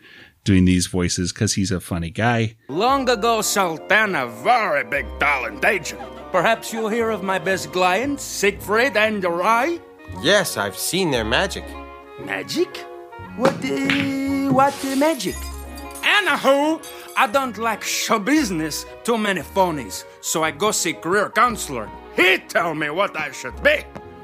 doing 0.45 0.63
these 0.63 0.87
voices 0.87 1.33
because 1.33 1.55
he's 1.55 1.71
a 1.71 1.81
funny 1.81 2.09
guy. 2.09 2.55
Long 2.69 3.09
ago, 3.09 3.41
Sultana, 3.41 4.27
very 4.27 4.85
big 4.85 5.05
talent 5.19 5.65
agent. 5.65 6.01
Perhaps 6.31 6.71
you'll 6.71 6.89
hear 6.89 7.09
of 7.09 7.23
my 7.23 7.39
best 7.39 7.73
clients, 7.73 8.23
Siegfried 8.23 8.95
and 8.95 9.23
Roy. 9.23 9.79
Yes, 10.21 10.55
I've 10.55 10.77
seen 10.77 11.11
their 11.11 11.25
magic. 11.25 11.65
Magic? 12.23 12.77
What, 13.35 13.53
uh, 13.65 14.53
what 14.53 14.85
uh, 14.85 14.95
magic? 14.95 15.35
Anywho, 16.03 16.85
I 17.17 17.27
don't 17.27 17.57
like 17.57 17.83
show 17.83 18.19
business, 18.19 18.85
too 19.03 19.17
many 19.17 19.41
phonies, 19.41 20.05
so 20.21 20.43
I 20.43 20.51
go 20.51 20.71
see 20.71 20.93
career 20.93 21.29
counselor. 21.29 21.89
He 22.15 22.37
tell 22.37 22.75
me 22.75 22.89
what 22.89 23.17
I 23.17 23.31
should 23.31 23.61
be. 23.63 23.77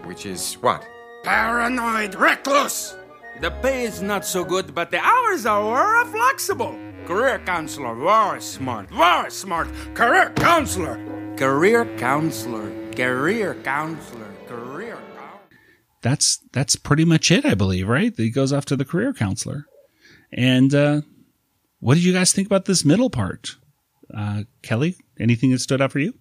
Which 0.04 0.26
is 0.26 0.54
what? 0.62 0.88
Paranoid 1.24 2.16
recluse. 2.16 2.96
The 3.42 3.50
pay 3.50 3.86
is 3.86 4.04
not 4.04 4.24
so 4.24 4.44
good, 4.44 4.76
but 4.76 4.92
the 4.92 5.00
hours 5.00 5.48
are 5.48 5.64
very 5.74 6.12
flexible. 6.12 6.78
Career 7.08 7.40
counselor, 7.40 7.96
very 7.96 8.40
smart, 8.40 8.88
very 8.92 9.32
smart. 9.32 9.68
Career 9.96 10.30
counselor. 10.36 11.00
Career 11.38 11.86
counselor. 11.98 12.70
Career 12.94 13.56
counselor. 13.64 14.32
Career 14.48 14.94
counselor. 15.18 15.40
That's 16.04 16.38
that's 16.54 16.76
pretty 16.76 17.04
much 17.04 17.32
it, 17.32 17.44
I 17.44 17.56
believe. 17.56 17.88
Right? 17.88 18.14
He 18.16 18.30
goes 18.30 18.54
off 18.54 18.66
to 18.66 18.76
the 18.76 18.86
career 18.86 19.12
counselor. 19.12 19.66
And 20.32 20.76
uh, 20.76 21.02
what 21.80 21.96
did 21.96 22.04
you 22.04 22.14
guys 22.14 22.34
think 22.34 22.46
about 22.46 22.66
this 22.66 22.86
middle 22.86 23.10
part, 23.10 23.56
uh, 24.16 24.44
Kelly? 24.62 24.98
Anything 25.20 25.50
that 25.50 25.62
stood 25.62 25.82
out 25.82 25.92
for 25.92 26.00
you? 26.00 26.14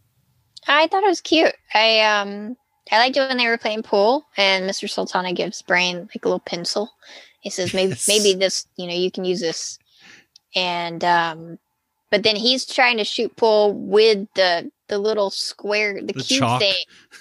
I 0.66 0.86
thought 0.86 1.02
it 1.02 1.08
was 1.08 1.20
cute. 1.20 1.54
I 1.74 2.00
um 2.00 2.56
I 2.90 2.98
liked 2.98 3.16
it 3.16 3.28
when 3.28 3.36
they 3.36 3.46
were 3.46 3.58
playing 3.58 3.82
pool 3.82 4.26
and 4.36 4.68
Mr. 4.68 4.88
Sultana 4.88 5.32
gives 5.32 5.62
Brain 5.62 6.08
like 6.14 6.24
a 6.24 6.28
little 6.28 6.40
pencil. 6.40 6.90
He 7.40 7.50
says 7.50 7.72
maybe 7.72 7.90
Yes. 7.90 8.08
maybe 8.08 8.34
this, 8.34 8.66
you 8.76 8.86
know, 8.86 8.94
you 8.94 9.10
can 9.10 9.24
use 9.24 9.40
this. 9.40 9.78
And 10.54 11.04
um 11.04 11.58
but 12.10 12.24
then 12.24 12.34
he's 12.36 12.66
trying 12.66 12.96
to 12.96 13.04
shoot 13.04 13.34
pool 13.36 13.72
with 13.74 14.26
the 14.34 14.70
the 14.88 14.98
little 14.98 15.30
square 15.30 15.94
the, 16.00 16.12
The 16.12 16.22
cube 16.22 16.40
chalk. 16.40 16.60
thing. 16.60 16.74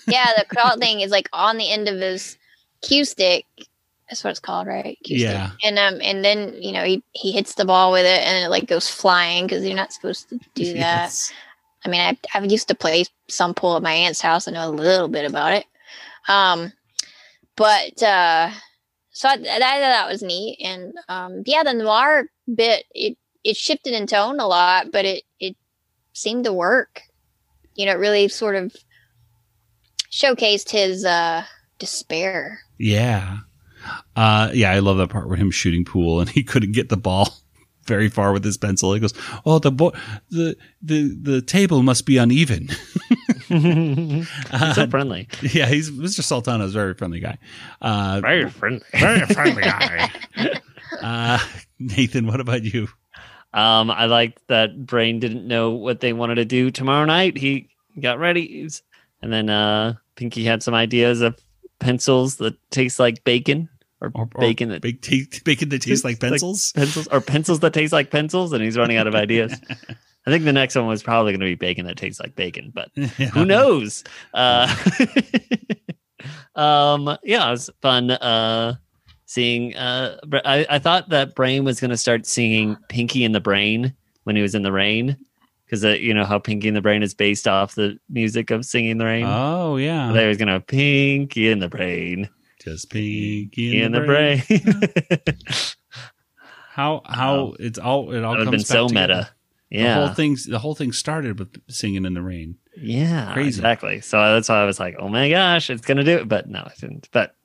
Yeah, 0.07 0.25
the 0.37 0.45
chalk 0.55 0.79
thing 0.79 1.01
is 1.01 1.11
like 1.11 1.29
on 1.33 1.57
the 1.57 1.69
end 1.71 1.87
of 1.87 1.99
his 1.99 2.37
cue 2.81 3.05
stick. 3.05 3.45
That's 4.09 4.23
what 4.23 4.31
it's 4.31 4.39
called, 4.39 4.65
right? 4.65 4.97
Cue 5.03 5.19
stick. 5.19 5.29
Yeah. 5.29 5.51
And 5.63 5.77
um 5.77 5.99
and 6.01 6.25
then, 6.25 6.55
you 6.59 6.71
know, 6.71 6.83
he 6.83 7.03
he 7.11 7.31
hits 7.31 7.53
the 7.53 7.65
ball 7.65 7.91
with 7.91 8.05
it 8.05 8.25
and 8.25 8.43
it 8.43 8.49
like 8.49 8.65
goes 8.65 8.89
flying 8.89 9.45
because 9.45 9.63
you're 9.63 9.75
not 9.75 9.93
supposed 9.93 10.29
to 10.29 10.39
do 10.55 10.73
that. 10.79 11.13
I 11.85 11.89
mean, 11.89 12.01
I, 12.01 12.17
I've 12.33 12.51
used 12.51 12.67
to 12.67 12.75
play 12.75 13.05
some 13.29 13.53
pool 13.53 13.75
at 13.75 13.83
my 13.83 13.93
aunt's 13.93 14.21
house. 14.21 14.47
I 14.47 14.51
know 14.51 14.67
a 14.67 14.71
little 14.71 15.07
bit 15.07 15.25
about 15.25 15.53
it. 15.53 15.65
Um, 16.27 16.73
but 17.55 18.01
uh, 18.03 18.51
so 19.11 19.29
I, 19.29 19.37
that, 19.37 19.59
that 19.59 20.09
was 20.09 20.21
neat. 20.21 20.59
And 20.63 20.93
um, 21.07 21.43
yeah, 21.45 21.63
the 21.63 21.73
noir 21.73 22.29
bit 22.53 22.85
it 22.93 23.17
it 23.43 23.55
shifted 23.55 23.93
in 23.93 24.07
tone 24.07 24.39
a 24.39 24.47
lot, 24.47 24.91
but 24.91 25.05
it 25.05 25.23
it 25.39 25.55
seemed 26.13 26.45
to 26.45 26.53
work. 26.53 27.01
You 27.75 27.85
know, 27.85 27.93
it 27.93 27.99
really 27.99 28.27
sort 28.27 28.55
of 28.55 28.75
showcased 30.11 30.71
his 30.71 31.05
uh, 31.05 31.43
despair. 31.77 32.59
Yeah. 32.77 33.39
Uh, 34.15 34.51
yeah, 34.53 34.71
I 34.71 34.79
love 34.79 34.97
that 34.97 35.09
part 35.09 35.27
where 35.27 35.37
him 35.37 35.51
shooting 35.51 35.85
pool 35.85 36.19
and 36.19 36.29
he 36.29 36.43
couldn't 36.45 36.73
get 36.73 36.89
the 36.89 36.97
ball 36.97 37.29
very 37.89 38.07
far 38.07 38.31
with 38.31 38.45
his 38.45 38.55
pencil. 38.57 38.93
He 38.93 39.01
goes, 39.01 39.13
"Oh, 39.45 39.59
the 39.59 39.71
bo- 39.71 39.91
the 40.29 40.55
the 40.81 41.17
the 41.21 41.41
table 41.41 41.83
must 41.83 42.05
be 42.05 42.15
uneven." 42.17 42.69
He's 43.49 44.27
so 44.75 44.87
friendly. 44.87 45.27
yeah, 45.41 45.65
he's 45.65 45.89
Mr. 45.91 46.21
Sultana 46.23 46.65
is 46.65 46.75
a 46.75 46.77
very 46.77 46.93
friendly 46.93 47.19
guy. 47.19 47.37
Uh, 47.81 48.21
Very 48.21 48.49
friendly. 48.49 48.85
very 48.93 49.25
friendly 49.25 49.63
guy. 49.63 50.11
uh, 51.01 51.39
Nathan, 51.79 52.27
what 52.27 52.39
about 52.39 52.63
you? 52.63 52.87
Um, 53.53 53.89
I 53.89 54.05
like 54.05 54.39
that 54.47 54.85
Brain 54.85 55.19
didn't 55.19 55.47
know 55.47 55.71
what 55.71 55.99
they 55.99 56.13
wanted 56.13 56.35
to 56.35 56.45
do 56.45 56.69
tomorrow 56.69 57.05
night. 57.05 57.37
He 57.37 57.69
got 57.99 58.19
ready, 58.19 58.69
and 59.23 59.33
then 59.33 59.49
uh, 59.49 59.95
Pinky 60.15 60.45
had 60.45 60.61
some 60.61 60.75
ideas 60.75 61.21
of 61.21 61.35
pencils 61.79 62.35
that 62.37 62.53
taste 62.69 62.99
like 62.99 63.23
bacon 63.23 63.67
or, 64.01 64.11
Or, 64.15 64.25
bacon 64.25 64.69
that 64.69 64.81
big 64.81 65.01
bacon 65.43 65.69
that 65.69 65.81
tastes 65.81 66.03
like 66.05 66.19
pencils. 66.19 66.71
pencils 66.73 67.07
or 67.07 67.21
pencils 67.21 67.59
that 67.61 67.73
taste 67.73 67.93
like 67.93 68.11
pencils, 68.11 68.53
and 68.53 68.63
he's 68.63 68.77
running 68.77 68.97
out 68.97 69.07
of 69.07 69.15
ideas. 69.25 69.53
I 70.27 70.31
think 70.31 70.43
the 70.43 70.53
next 70.53 70.75
one 70.75 70.85
was 70.87 71.01
probably 71.01 71.31
going 71.31 71.39
to 71.39 71.45
be 71.45 71.55
bacon 71.55 71.85
that 71.87 71.97
tastes 71.97 72.19
like 72.19 72.35
bacon, 72.35 72.71
but 72.73 72.89
who 73.33 73.45
knows? 73.45 74.03
Uh, 74.33 74.67
um, 76.55 77.17
yeah, 77.23 77.47
it 77.47 77.51
was 77.51 77.69
fun 77.81 78.11
uh, 78.11 78.75
seeing. 79.25 79.75
Uh, 79.75 80.17
I, 80.45 80.65
I 80.69 80.79
thought 80.79 81.09
that 81.09 81.35
Brain 81.35 81.63
was 81.63 81.79
going 81.79 81.91
to 81.91 81.97
start 81.97 82.25
singing 82.25 82.77
"Pinky 82.89 83.23
in 83.23 83.31
the 83.31 83.39
Brain" 83.39 83.93
when 84.23 84.35
he 84.35 84.41
was 84.41 84.55
in 84.55 84.63
the 84.63 84.71
rain, 84.71 85.17
because 85.65 85.83
uh, 85.85 85.89
you 85.89 86.13
know 86.13 86.25
how 86.25 86.37
"Pinky 86.39 86.67
in 86.67 86.73
the 86.73 86.81
Brain" 86.81 87.01
is 87.03 87.13
based 87.13 87.47
off 87.47 87.75
the 87.75 87.97
music 88.09 88.51
of 88.51 88.65
"Singing 88.65 88.91
in 88.91 88.97
the 88.97 89.05
Rain." 89.05 89.25
Oh 89.27 89.77
yeah, 89.77 90.11
They 90.11 90.27
was 90.27 90.37
gonna 90.37 90.59
"Pinky 90.59 91.49
in 91.49 91.59
the 91.59 91.69
Brain." 91.69 92.29
Just 92.63 92.89
pinky 92.89 93.81
In, 93.81 93.91
the, 93.93 94.01
brain. 94.01 94.43
How 96.71 97.01
how 97.05 97.55
it's 97.59 97.77
all 97.77 98.11
it 98.11 98.23
all 98.23 98.33
that 98.33 98.39
would 98.39 98.39
have 98.39 98.45
comes 98.53 98.63
been 98.69 98.75
back 98.75 98.77
so 98.83 98.87
together. 98.87 99.13
meta. 99.15 99.29
The 99.71 99.77
Yeah. 99.77 99.93
whole 99.95 100.07
thing's 100.15 100.45
the 100.45 100.59
whole 100.59 100.75
thing 100.75 100.91
started 100.93 101.37
with 101.39 101.61
singing 101.69 102.05
in 102.05 102.13
the 102.13 102.21
rain. 102.21 102.55
Yeah, 102.77 103.33
Crazy. 103.33 103.47
exactly. 103.59 104.01
So 104.01 104.17
that's 104.33 104.47
why 104.49 104.61
I 104.61 104.65
was 104.65 104.79
like, 104.79 104.95
"Oh 104.97 105.09
my 105.09 105.29
gosh, 105.29 105.69
it's 105.69 105.81
gonna 105.85 106.03
do 106.03 106.17
it!" 106.19 106.27
But 106.29 106.47
no, 106.47 106.61
it 106.61 106.79
didn't. 106.79 107.09
But 107.11 107.35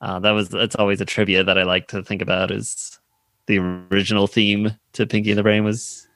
uh, 0.00 0.20
that 0.20 0.30
was 0.30 0.48
that's 0.50 0.76
always 0.76 1.00
a 1.00 1.04
trivia 1.04 1.42
that 1.44 1.58
I 1.58 1.64
like 1.64 1.88
to 1.88 2.02
think 2.04 2.22
about 2.22 2.50
is 2.52 2.98
the 3.46 3.58
original 3.58 4.26
theme 4.28 4.70
to 4.92 5.06
Pinky 5.06 5.30
and 5.32 5.38
the 5.38 5.42
Brain 5.42 5.64
was 5.64 6.06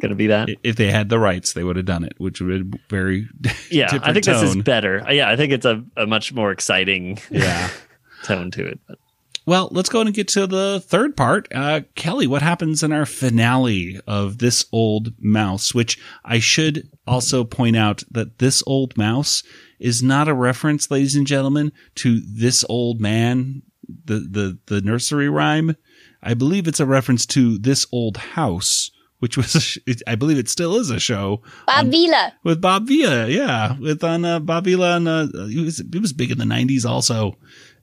gonna 0.00 0.14
be 0.14 0.28
that. 0.28 0.48
If 0.62 0.76
they 0.76 0.90
had 0.90 1.08
the 1.08 1.18
rights, 1.18 1.52
they 1.52 1.64
would 1.64 1.76
have 1.76 1.86
done 1.86 2.04
it, 2.04 2.14
which 2.18 2.40
would 2.40 2.70
be 2.70 2.78
very 2.88 3.28
yeah, 3.70 3.98
I 4.02 4.12
think 4.12 4.24
this 4.24 4.42
is 4.42 4.56
better. 4.56 5.04
Yeah, 5.10 5.28
I 5.28 5.36
think 5.36 5.52
it's 5.52 5.66
a, 5.66 5.84
a 5.96 6.06
much 6.06 6.32
more 6.32 6.50
exciting 6.50 7.18
yeah. 7.30 7.70
tone 8.22 8.50
to 8.52 8.66
it. 8.66 8.80
But 8.86 8.98
Well, 9.46 9.68
let's 9.72 9.88
go 9.88 10.00
and 10.00 10.14
get 10.14 10.28
to 10.28 10.46
the 10.46 10.82
third 10.84 11.16
part. 11.16 11.48
Uh, 11.54 11.82
Kelly, 11.94 12.26
what 12.26 12.42
happens 12.42 12.82
in 12.82 12.92
our 12.92 13.06
finale 13.06 14.00
of 14.06 14.38
This 14.38 14.66
Old 14.72 15.12
Mouse? 15.18 15.74
Which 15.74 15.98
I 16.24 16.38
should 16.38 16.88
also 17.06 17.44
point 17.44 17.76
out 17.76 18.02
that 18.10 18.38
This 18.38 18.62
Old 18.66 18.96
Mouse 18.96 19.42
is 19.78 20.02
not 20.02 20.28
a 20.28 20.34
reference, 20.34 20.90
ladies 20.90 21.14
and 21.14 21.26
gentlemen, 21.26 21.72
to 21.96 22.20
This 22.20 22.64
Old 22.68 23.00
Man, 23.00 23.62
the, 24.04 24.20
the, 24.20 24.58
the 24.66 24.80
nursery 24.80 25.28
rhyme. 25.28 25.76
I 26.22 26.34
believe 26.34 26.66
it's 26.66 26.80
a 26.80 26.86
reference 26.86 27.24
to 27.26 27.58
This 27.58 27.86
Old 27.92 28.16
House, 28.16 28.90
which 29.20 29.36
was, 29.36 29.54
a 29.54 29.60
sh- 29.60 29.78
I 30.06 30.14
believe 30.14 30.38
it 30.38 30.48
still 30.48 30.76
is 30.76 30.90
a 30.90 31.00
show 31.00 31.42
Bob 31.66 31.86
Vila. 31.86 32.32
with 32.44 32.60
Bob 32.60 32.86
Vila. 32.86 33.28
Yeah, 33.28 33.76
with 33.78 34.02
on 34.04 34.24
uh, 34.24 34.38
Bob 34.40 34.64
Vila 34.64 34.94
on 34.96 35.06
uh, 35.08 35.26
it 35.34 35.64
was 35.64 35.80
it 35.80 36.00
was 36.00 36.12
big 36.12 36.30
in 36.30 36.38
the 36.38 36.44
'90s. 36.44 36.84
Also, 36.84 37.28
it 37.30 37.36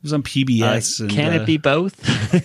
was 0.03 0.13
on 0.13 0.23
PBS. 0.23 1.01
uh, 1.01 1.03
and, 1.05 1.11
can 1.13 1.33
uh, 1.33 1.41
it 1.41 1.45
be 1.45 1.57
both? 1.57 1.99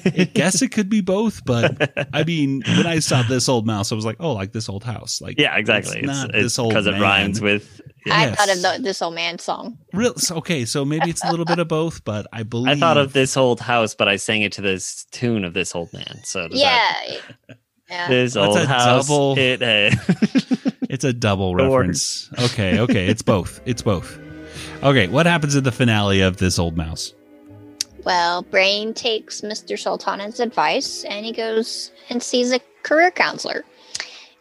I 0.07 0.25
guess 0.25 0.63
it 0.63 0.69
could 0.73 0.89
be 0.89 1.01
both, 1.01 1.45
but 1.45 2.09
I 2.13 2.25
mean, 2.25 2.63
when 2.67 2.87
I 2.87 2.99
saw 2.99 3.23
this 3.23 3.49
old 3.49 3.67
mouse, 3.67 3.93
I 3.93 3.95
was 3.95 4.05
like, 4.05 4.17
oh, 4.21 4.33
like 4.33 4.53
this 4.53 4.69
old 4.69 4.85
house. 4.85 5.21
Like, 5.21 5.39
yeah, 5.39 5.57
exactly. 5.57 5.99
It's 6.01 6.09
It's 6.09 6.19
not 6.19 6.35
it's 6.35 6.43
this 6.45 6.59
old 6.59 6.71
because 6.71 6.87
it 6.87 7.01
rhymes 7.01 7.41
with. 7.41 7.81
I 8.11 8.31
thought 8.31 8.49
of 8.49 8.63
the, 8.63 8.79
this 8.83 9.03
old 9.03 9.15
man 9.15 9.39
song. 9.39 9.77
Real, 9.93 10.15
okay, 10.31 10.65
so 10.65 10.87
maybe 10.87 11.11
it's 11.11 11.23
a 11.23 11.31
little 11.31 11.45
bit 11.45 11.59
of 11.59 11.69
both, 11.69 12.03
but 12.03 12.27
I 12.33 12.45
believe 12.45 12.75
I 12.77 12.81
thought 12.81 12.97
of 12.97 13.13
this 13.13 13.37
old 13.37 13.61
house, 13.61 13.95
but 13.95 14.09
I 14.09 14.17
sang 14.17 14.41
it 14.41 14.53
to 14.53 14.63
this 14.63 15.05
tune 15.11 15.45
of 15.45 15.53
this 15.53 15.75
old 15.75 15.93
man. 15.93 16.21
So 16.25 16.49
Yeah. 16.51 16.93
that- 17.49 17.59
Yeah. 17.91 18.09
this 18.09 18.35
That's 18.35 18.47
old 18.47 18.57
a 18.59 18.67
house. 18.67 19.09
double- 19.09 19.39
It, 19.39 19.63
uh, 19.63 19.91
It's 20.89 21.05
a 21.05 21.13
double 21.13 21.55
reference. 21.55 22.29
Okay, 22.41 22.81
okay, 22.81 23.07
it's 23.07 23.23
both. 23.23 23.61
It's 23.65 23.81
both. 23.83 24.19
Okay, 24.83 25.07
what 25.09 25.25
happens 25.27 25.55
in 25.55 25.63
the 25.63 25.71
finale 25.73 26.21
of 26.21 26.39
this 26.39 26.59
old 26.59 26.77
mouse? 26.77 27.15
Well, 28.05 28.43
Brain 28.43 28.93
takes 28.95 29.41
Mr. 29.43 29.79
Sultana's 29.79 30.41
advice 30.41 31.05
and 31.05 31.25
he 31.25 31.33
goes 31.33 31.93
and 32.09 32.21
sees 32.23 32.51
a 32.53 32.59
career 32.83 33.11
counselor. 33.13 33.65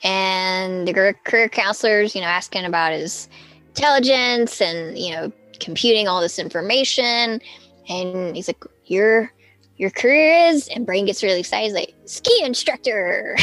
And 0.03 0.87
the 0.87 0.93
career- 0.93 1.19
career 1.23 1.49
counselor's, 1.49 2.15
you 2.15 2.21
know, 2.21 2.27
asking 2.27 2.65
about 2.65 2.93
his 2.93 3.27
intelligence 3.69 4.61
and, 4.61 4.97
you 4.97 5.11
know, 5.11 5.31
computing 5.59 6.07
all 6.07 6.21
this 6.21 6.39
information. 6.39 7.41
And 7.89 8.35
he's 8.35 8.47
like, 8.47 8.63
Your 8.85 9.31
your 9.79 9.89
career 9.89 10.49
is 10.49 10.67
and 10.67 10.85
Brain 10.85 11.05
gets 11.05 11.23
really 11.23 11.39
excited. 11.39 11.63
He's 11.63 11.73
like, 11.73 11.95
ski 12.05 12.43
instructor. 12.43 13.35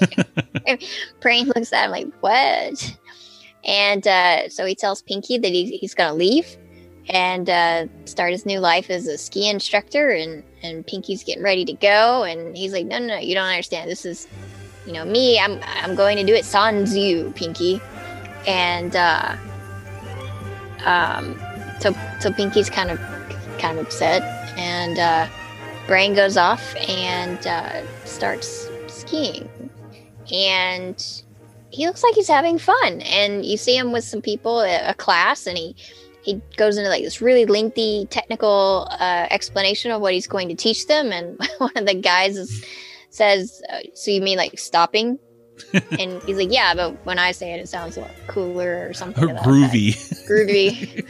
Brain 1.20 1.48
looks 1.48 1.72
at 1.72 1.86
him 1.86 1.90
like, 1.90 2.08
What? 2.20 2.96
And 3.64 4.06
uh, 4.06 4.48
so 4.48 4.64
he 4.64 4.74
tells 4.74 5.02
Pinky 5.02 5.36
that 5.36 5.52
he, 5.52 5.76
he's 5.76 5.94
gonna 5.94 6.14
leave 6.14 6.56
and 7.08 7.50
uh, 7.50 7.86
start 8.04 8.30
his 8.30 8.46
new 8.46 8.60
life 8.60 8.88
as 8.88 9.06
a 9.06 9.18
ski 9.18 9.48
instructor 9.48 10.10
and 10.10 10.44
and 10.62 10.86
pinky's 10.86 11.24
getting 11.24 11.42
ready 11.42 11.64
to 11.64 11.72
go 11.72 12.22
and 12.22 12.56
he's 12.56 12.72
like 12.72 12.86
no 12.86 12.98
no 12.98 13.06
no 13.06 13.16
you 13.16 13.34
don't 13.34 13.48
understand 13.48 13.90
this 13.90 14.04
is 14.04 14.28
you 14.86 14.92
know 14.92 15.04
me 15.06 15.38
i'm 15.40 15.58
i'm 15.62 15.94
going 15.94 16.16
to 16.18 16.24
do 16.24 16.34
it 16.34 16.44
sans 16.44 16.94
you 16.96 17.32
pinky 17.34 17.80
and 18.46 18.94
uh 18.94 19.34
um 20.84 21.40
so 21.80 21.94
so 22.20 22.30
pinky's 22.30 22.68
kind 22.68 22.90
of 22.90 22.98
kind 23.58 23.78
of 23.78 23.86
upset 23.86 24.22
and 24.58 24.98
uh 24.98 25.26
brain 25.90 26.14
goes 26.14 26.36
off 26.36 26.76
and 26.88 27.44
uh 27.48 27.82
starts 28.04 28.68
skiing. 28.86 29.48
And 30.32 30.96
he 31.70 31.86
looks 31.88 32.04
like 32.04 32.14
he's 32.14 32.28
having 32.28 32.58
fun. 32.58 33.00
And 33.00 33.44
you 33.44 33.56
see 33.56 33.76
him 33.76 33.90
with 33.90 34.04
some 34.04 34.22
people 34.22 34.60
a 34.60 34.90
a 34.90 34.94
class 34.94 35.48
and 35.48 35.58
he 35.58 35.74
he 36.22 36.40
goes 36.56 36.76
into 36.78 36.88
like 36.90 37.02
this 37.02 37.20
really 37.20 37.44
lengthy 37.44 38.06
technical 38.08 38.86
uh, 39.00 39.26
explanation 39.30 39.90
of 39.90 40.00
what 40.00 40.12
he's 40.14 40.28
going 40.28 40.48
to 40.50 40.54
teach 40.54 40.86
them. 40.86 41.10
And 41.10 41.36
one 41.58 41.72
of 41.74 41.86
the 41.86 41.94
guys 41.94 42.36
is, 42.36 42.64
says 43.10 43.60
uh, 43.72 43.80
so 43.94 44.12
you 44.12 44.20
mean 44.22 44.38
like 44.38 44.58
stopping? 44.58 45.18
And 45.98 46.22
he's 46.22 46.38
like 46.38 46.50
yeah 46.50 46.72
but 46.74 46.96
when 47.04 47.18
i 47.18 47.32
say 47.32 47.52
it 47.52 47.60
it 47.60 47.68
sounds 47.68 47.98
a 47.98 48.00
lot 48.00 48.10
cooler 48.28 48.88
or 48.88 48.94
something 48.94 49.24
Or 49.24 49.34
groovy. 49.44 49.92
groovy 50.28 51.04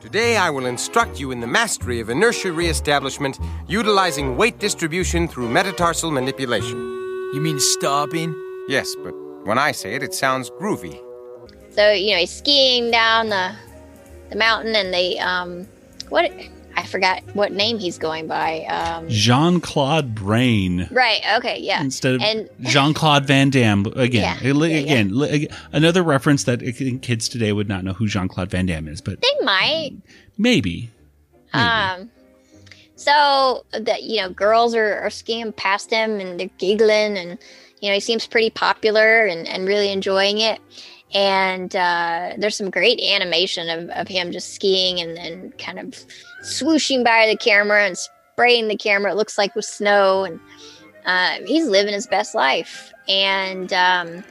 Today 0.00 0.38
I 0.38 0.48
will 0.48 0.64
instruct 0.64 1.20
you 1.20 1.30
in 1.30 1.40
the 1.40 1.46
mastery 1.46 2.00
of 2.00 2.08
inertia 2.08 2.52
reestablishment 2.52 3.38
utilizing 3.68 4.36
weight 4.36 4.58
distribution 4.58 5.28
through 5.28 5.50
metatarsal 5.50 6.10
manipulation. 6.10 6.78
You 7.34 7.40
mean 7.42 7.60
stopping? 7.60 8.34
Yes, 8.66 8.96
but 9.04 9.12
when 9.44 9.58
I 9.58 9.72
say 9.72 9.94
it, 9.94 10.02
it 10.02 10.14
sounds 10.14 10.50
groovy. 10.50 10.98
so 11.70 11.92
you 11.92 12.12
know 12.12 12.18
he's 12.18 12.30
skiing 12.32 12.90
down 12.90 13.28
the 13.28 13.52
the 14.30 14.36
mountain 14.36 14.74
and 14.74 14.92
they 14.92 15.18
um 15.18 15.66
what 16.08 16.32
i 16.80 16.86
forgot 16.86 17.22
what 17.34 17.52
name 17.52 17.78
he's 17.78 17.98
going 17.98 18.26
by 18.26 18.64
um 18.64 19.08
Jean 19.08 19.60
Claude 19.60 20.14
Brain 20.14 20.88
right 20.90 21.20
okay 21.36 21.58
yeah 21.60 21.80
instead 21.82 22.14
of 22.16 22.22
and 22.22 22.48
Jean 22.62 22.94
Claude 22.94 23.24
Van 23.26 23.50
Damme. 23.50 23.86
Again, 23.96 24.38
Yeah, 24.42 24.52
yeah, 24.52 24.66
yeah. 24.66 24.78
again, 24.80 25.18
li- 25.18 25.48
another 25.72 26.02
reference 26.02 26.44
that 26.44 26.60
kids 27.02 27.28
today 27.28 27.52
would 27.52 27.68
not 27.68 27.84
know 27.84 27.92
who 27.92 28.06
Jean 28.06 28.28
Claude 28.28 28.50
Van 28.50 28.66
Damme 28.66 28.88
is, 28.88 29.00
but 29.00 29.20
they 29.20 29.44
might 29.44 29.92
maybe. 30.38 30.90
Maybe. 31.52 31.64
Um, 31.64 32.10
so 32.96 33.64
that 33.72 34.02
you 34.02 34.20
know, 34.20 34.30
girls 34.30 34.74
are, 34.74 34.98
are 35.00 35.10
skiing 35.10 35.52
past 35.52 35.90
him 35.90 36.20
and 36.20 36.38
they're 36.38 36.50
giggling, 36.58 37.16
and 37.16 37.38
you 37.80 37.88
know, 37.88 37.94
he 37.94 38.00
seems 38.00 38.26
pretty 38.26 38.50
popular 38.50 39.24
and, 39.26 39.48
and 39.48 39.66
really 39.66 39.90
enjoying 39.90 40.38
it. 40.38 40.60
And 41.12 41.74
uh, 41.74 42.34
there's 42.38 42.56
some 42.56 42.70
great 42.70 43.00
animation 43.00 43.68
of, 43.68 43.90
of 43.90 44.08
him 44.08 44.30
just 44.30 44.54
skiing 44.54 45.00
and 45.00 45.16
then 45.16 45.52
kind 45.58 45.78
of 45.78 46.04
swooshing 46.42 47.04
by 47.04 47.26
the 47.26 47.36
camera 47.36 47.84
and 47.84 47.98
spraying 47.98 48.68
the 48.68 48.76
camera. 48.76 49.10
It 49.10 49.16
looks 49.16 49.36
like 49.36 49.54
with 49.54 49.64
snow, 49.64 50.24
and 50.24 50.40
uh, 51.06 51.44
he's 51.46 51.66
living 51.66 51.94
his 51.94 52.06
best 52.06 52.34
life. 52.34 52.92
And 53.08 53.72
um, 53.72 54.22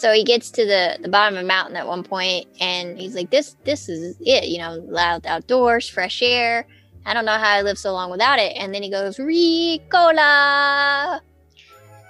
so 0.00 0.12
he 0.12 0.24
gets 0.24 0.50
to 0.52 0.64
the, 0.64 0.98
the 1.00 1.08
bottom 1.08 1.36
of 1.36 1.44
a 1.44 1.46
mountain 1.46 1.76
at 1.76 1.86
one 1.86 2.02
point 2.02 2.48
and 2.58 2.98
he's 2.98 3.14
like 3.14 3.30
this 3.30 3.56
this 3.64 3.88
is 3.88 4.16
it 4.20 4.48
you 4.48 4.58
know 4.58 4.82
loud 4.88 5.26
outdoors 5.26 5.88
fresh 5.88 6.22
air 6.22 6.66
i 7.04 7.12
don't 7.12 7.26
know 7.26 7.36
how 7.36 7.50
i 7.50 7.62
live 7.62 7.78
so 7.78 7.92
long 7.92 8.10
without 8.10 8.38
it 8.38 8.52
and 8.56 8.74
then 8.74 8.82
he 8.82 8.90
goes 8.90 9.18
ricola 9.18 11.20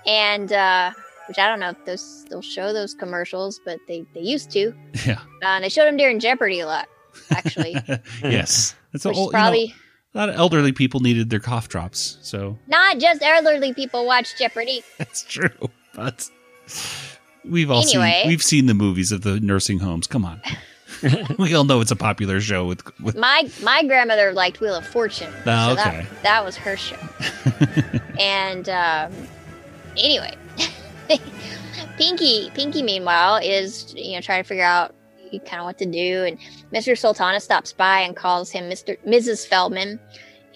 and 0.06 0.52
uh 0.52 0.92
which 1.30 1.38
i 1.38 1.46
don't 1.48 1.60
know 1.60 1.70
if 1.70 1.84
those 1.86 2.24
they'll 2.28 2.42
show 2.42 2.72
those 2.72 2.92
commercials 2.94 3.60
but 3.64 3.78
they 3.88 4.04
they 4.14 4.20
used 4.20 4.50
to 4.50 4.74
Yeah. 5.06 5.20
uh, 5.42 5.46
and 5.46 5.64
they 5.64 5.68
showed 5.70 5.86
them 5.86 5.96
during 5.96 6.18
jeopardy 6.18 6.60
a 6.60 6.66
lot 6.66 6.88
actually 7.30 7.76
yes. 8.22 8.74
That's 8.92 9.04
a 9.04 9.08
which 9.08 9.16
is 9.16 9.18
whole, 9.18 9.30
probably 9.30 9.60
you 9.60 9.68
know, 9.68 9.74
a 10.14 10.18
lot 10.18 10.28
of 10.30 10.34
elderly 10.34 10.72
people 10.72 10.98
needed 11.00 11.30
their 11.30 11.38
cough 11.40 11.68
drops, 11.68 12.18
so 12.22 12.58
not 12.66 12.98
just 12.98 13.22
elderly 13.22 13.72
people 13.72 14.04
watch 14.04 14.36
jeopardy 14.36 14.82
that's 14.98 15.22
true. 15.22 15.48
But 15.94 16.28
we've 17.44 17.70
all 17.70 17.82
Anyway. 17.82 18.20
seen 18.22 18.28
we've 18.28 18.42
seen 18.42 18.66
the 18.66 18.74
movies 18.74 19.12
of 19.12 19.22
the 19.22 19.38
nursing 19.40 19.78
homes. 19.78 20.06
Come 20.08 20.24
on. 20.24 20.40
we 21.38 21.54
all 21.54 21.62
know 21.64 21.80
it's 21.80 21.90
a 21.92 21.96
popular 21.96 22.40
show 22.40 22.66
with 22.66 22.82
with 23.00 23.16
my 23.16 23.48
my 23.62 23.82
grandmother 23.84 24.32
liked 24.32 24.60
Wheel 24.60 24.74
of 24.74 24.86
Fortune. 24.86 25.32
Oh, 25.46 25.74
so 25.76 25.80
okay. 25.80 26.06
that, 26.10 26.22
that 26.22 26.44
was 26.44 26.56
her 26.56 26.76
show. 26.76 26.96
and 28.18 28.68
um, 28.68 29.12
anyway, 29.96 30.34
Pinky 31.98 32.50
Pinky 32.54 32.82
meanwhile 32.82 33.36
is 33.36 33.92
you 33.96 34.14
know 34.14 34.20
trying 34.20 34.42
to 34.42 34.48
figure 34.48 34.64
out 34.64 34.94
kind 35.46 35.60
of 35.60 35.64
what 35.64 35.78
to 35.78 35.86
do. 35.86 36.24
And 36.24 36.38
Mr. 36.72 36.98
Sultana 36.98 37.40
stops 37.40 37.72
by 37.72 38.00
and 38.00 38.16
calls 38.16 38.50
him 38.50 38.64
Mr. 38.70 38.96
Mrs. 39.06 39.46
Feldman. 39.46 40.00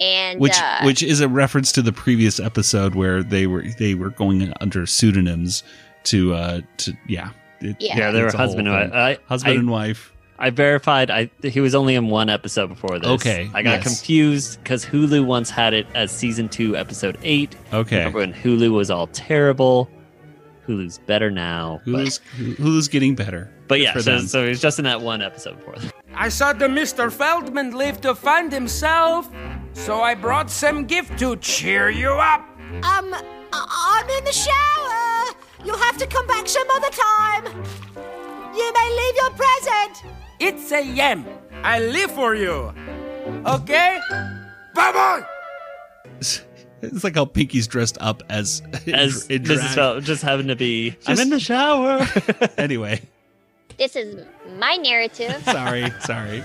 And 0.01 0.41
which 0.41 0.59
uh, 0.59 0.81
which 0.83 1.03
is 1.03 1.21
a 1.21 1.29
reference 1.29 1.71
to 1.73 1.83
the 1.83 1.93
previous 1.93 2.41
episode 2.41 2.97
where 2.97 3.23
they 3.23 3.47
were 3.47 3.65
they 3.79 3.95
were 3.95 4.11
going 4.11 4.53
under 4.61 4.87
pseudonyms 4.87 5.63
to 6.05 6.35
uh 6.35 6.61
to 6.79 6.93
yeah 7.07 7.31
It- 7.61 7.77
Yeah. 7.79 7.97
Yeah, 7.99 8.11
they 8.11 8.21
were 8.21 8.27
it's 8.27 8.35
a 8.35 8.39
whole 8.39 8.47
husband 8.47 8.69
and 8.69 8.91
wife. 8.93 8.93
I, 8.93 9.19
husband 9.29 9.55
I- 9.55 9.59
and 9.61 9.71
wife. 9.71 10.11
I 10.37 10.51
verified. 10.51 11.11
I 11.13 11.31
he 11.45 11.61
was 11.61 11.77
only 11.77 11.95
in 11.95 12.09
one 12.09 12.29
episode 12.29 12.67
before 12.67 12.99
this. 12.99 13.09
Okay, 13.09 13.49
I 13.55 13.63
got 13.63 13.75
yes. 13.75 13.83
confused 13.85 14.59
because 14.63 14.85
Hulu 14.85 15.25
once 15.25 15.49
had 15.49 15.75
it 15.75 15.87
as 15.95 16.11
season 16.11 16.49
two, 16.49 16.77
episode 16.77 17.17
eight. 17.23 17.55
Okay. 17.73 17.99
Remember 17.99 18.19
when 18.19 18.35
Hulu 18.35 18.73
was 18.73 18.91
all 18.91 19.07
terrible? 19.07 19.89
Hulu's 20.67 20.99
better 20.99 21.31
now. 21.31 21.81
but- 21.85 21.91
Hulu's 21.91 22.21
Hulu's 22.59 22.89
getting 22.89 23.15
better. 23.15 23.51
But 23.69 23.81
yeah, 23.81 23.95
so, 23.95 24.03
them. 24.03 24.27
so 24.27 24.43
he 24.43 24.49
was 24.51 24.61
just 24.61 24.79
in 24.79 24.85
that 24.85 25.01
one 25.01 25.23
episode 25.23 25.57
before. 25.59 25.77
I 26.15 26.29
saw 26.29 26.53
the 26.53 26.67
Mr. 26.67 27.11
Feldman 27.11 27.73
live 27.73 28.01
to 28.03 28.15
find 28.15 28.53
himself, 28.53 29.29
so 29.73 30.01
I 30.03 30.15
brought 30.15 30.51
some 30.51 30.85
gift 30.85 31.19
to 31.21 31.37
cheer 31.37 31.89
you 31.91 32.11
up. 32.11 32.41
Um, 32.83 33.15
I- 33.15 34.01
I'm 34.03 34.09
in 34.11 34.25
the 34.25 34.33
shower. 34.33 35.35
You'll 35.65 35.79
have 35.79 35.97
to 35.99 36.07
come 36.07 36.27
back 36.27 36.47
some 36.49 36.69
other 36.71 36.91
time. 36.91 37.45
You 38.55 38.73
may 38.73 38.89
leave 39.01 39.17
your 39.17 39.31
present. 39.31 40.05
It's 40.39 40.71
a 40.73 40.85
yam. 40.85 41.25
I 41.63 41.81
live 41.81 42.11
for 42.11 42.35
you. 42.35 42.73
Okay? 43.47 43.99
Bye 44.75 44.93
bye! 44.93 45.27
It's 46.93 47.05
like 47.05 47.15
how 47.17 47.25
Pinky's 47.25 47.67
dressed 47.67 47.99
up 48.01 48.23
as 48.29 48.63
As 48.87 49.27
in 49.29 49.43
Mrs. 49.43 49.57
drag. 49.57 49.75
Fel- 49.75 50.01
just 50.01 50.23
having 50.23 50.49
to 50.49 50.57
be. 50.57 50.97
I'm 51.07 51.19
in 51.19 51.31
the 51.31 51.41
shower. 51.41 52.07
anyway, 52.59 53.03
this 53.79 53.97
is 53.97 54.25
my 54.59 54.77
narrative. 54.77 55.43
sorry, 55.45 55.91
sorry. 56.01 56.43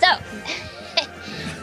So, 0.00 0.06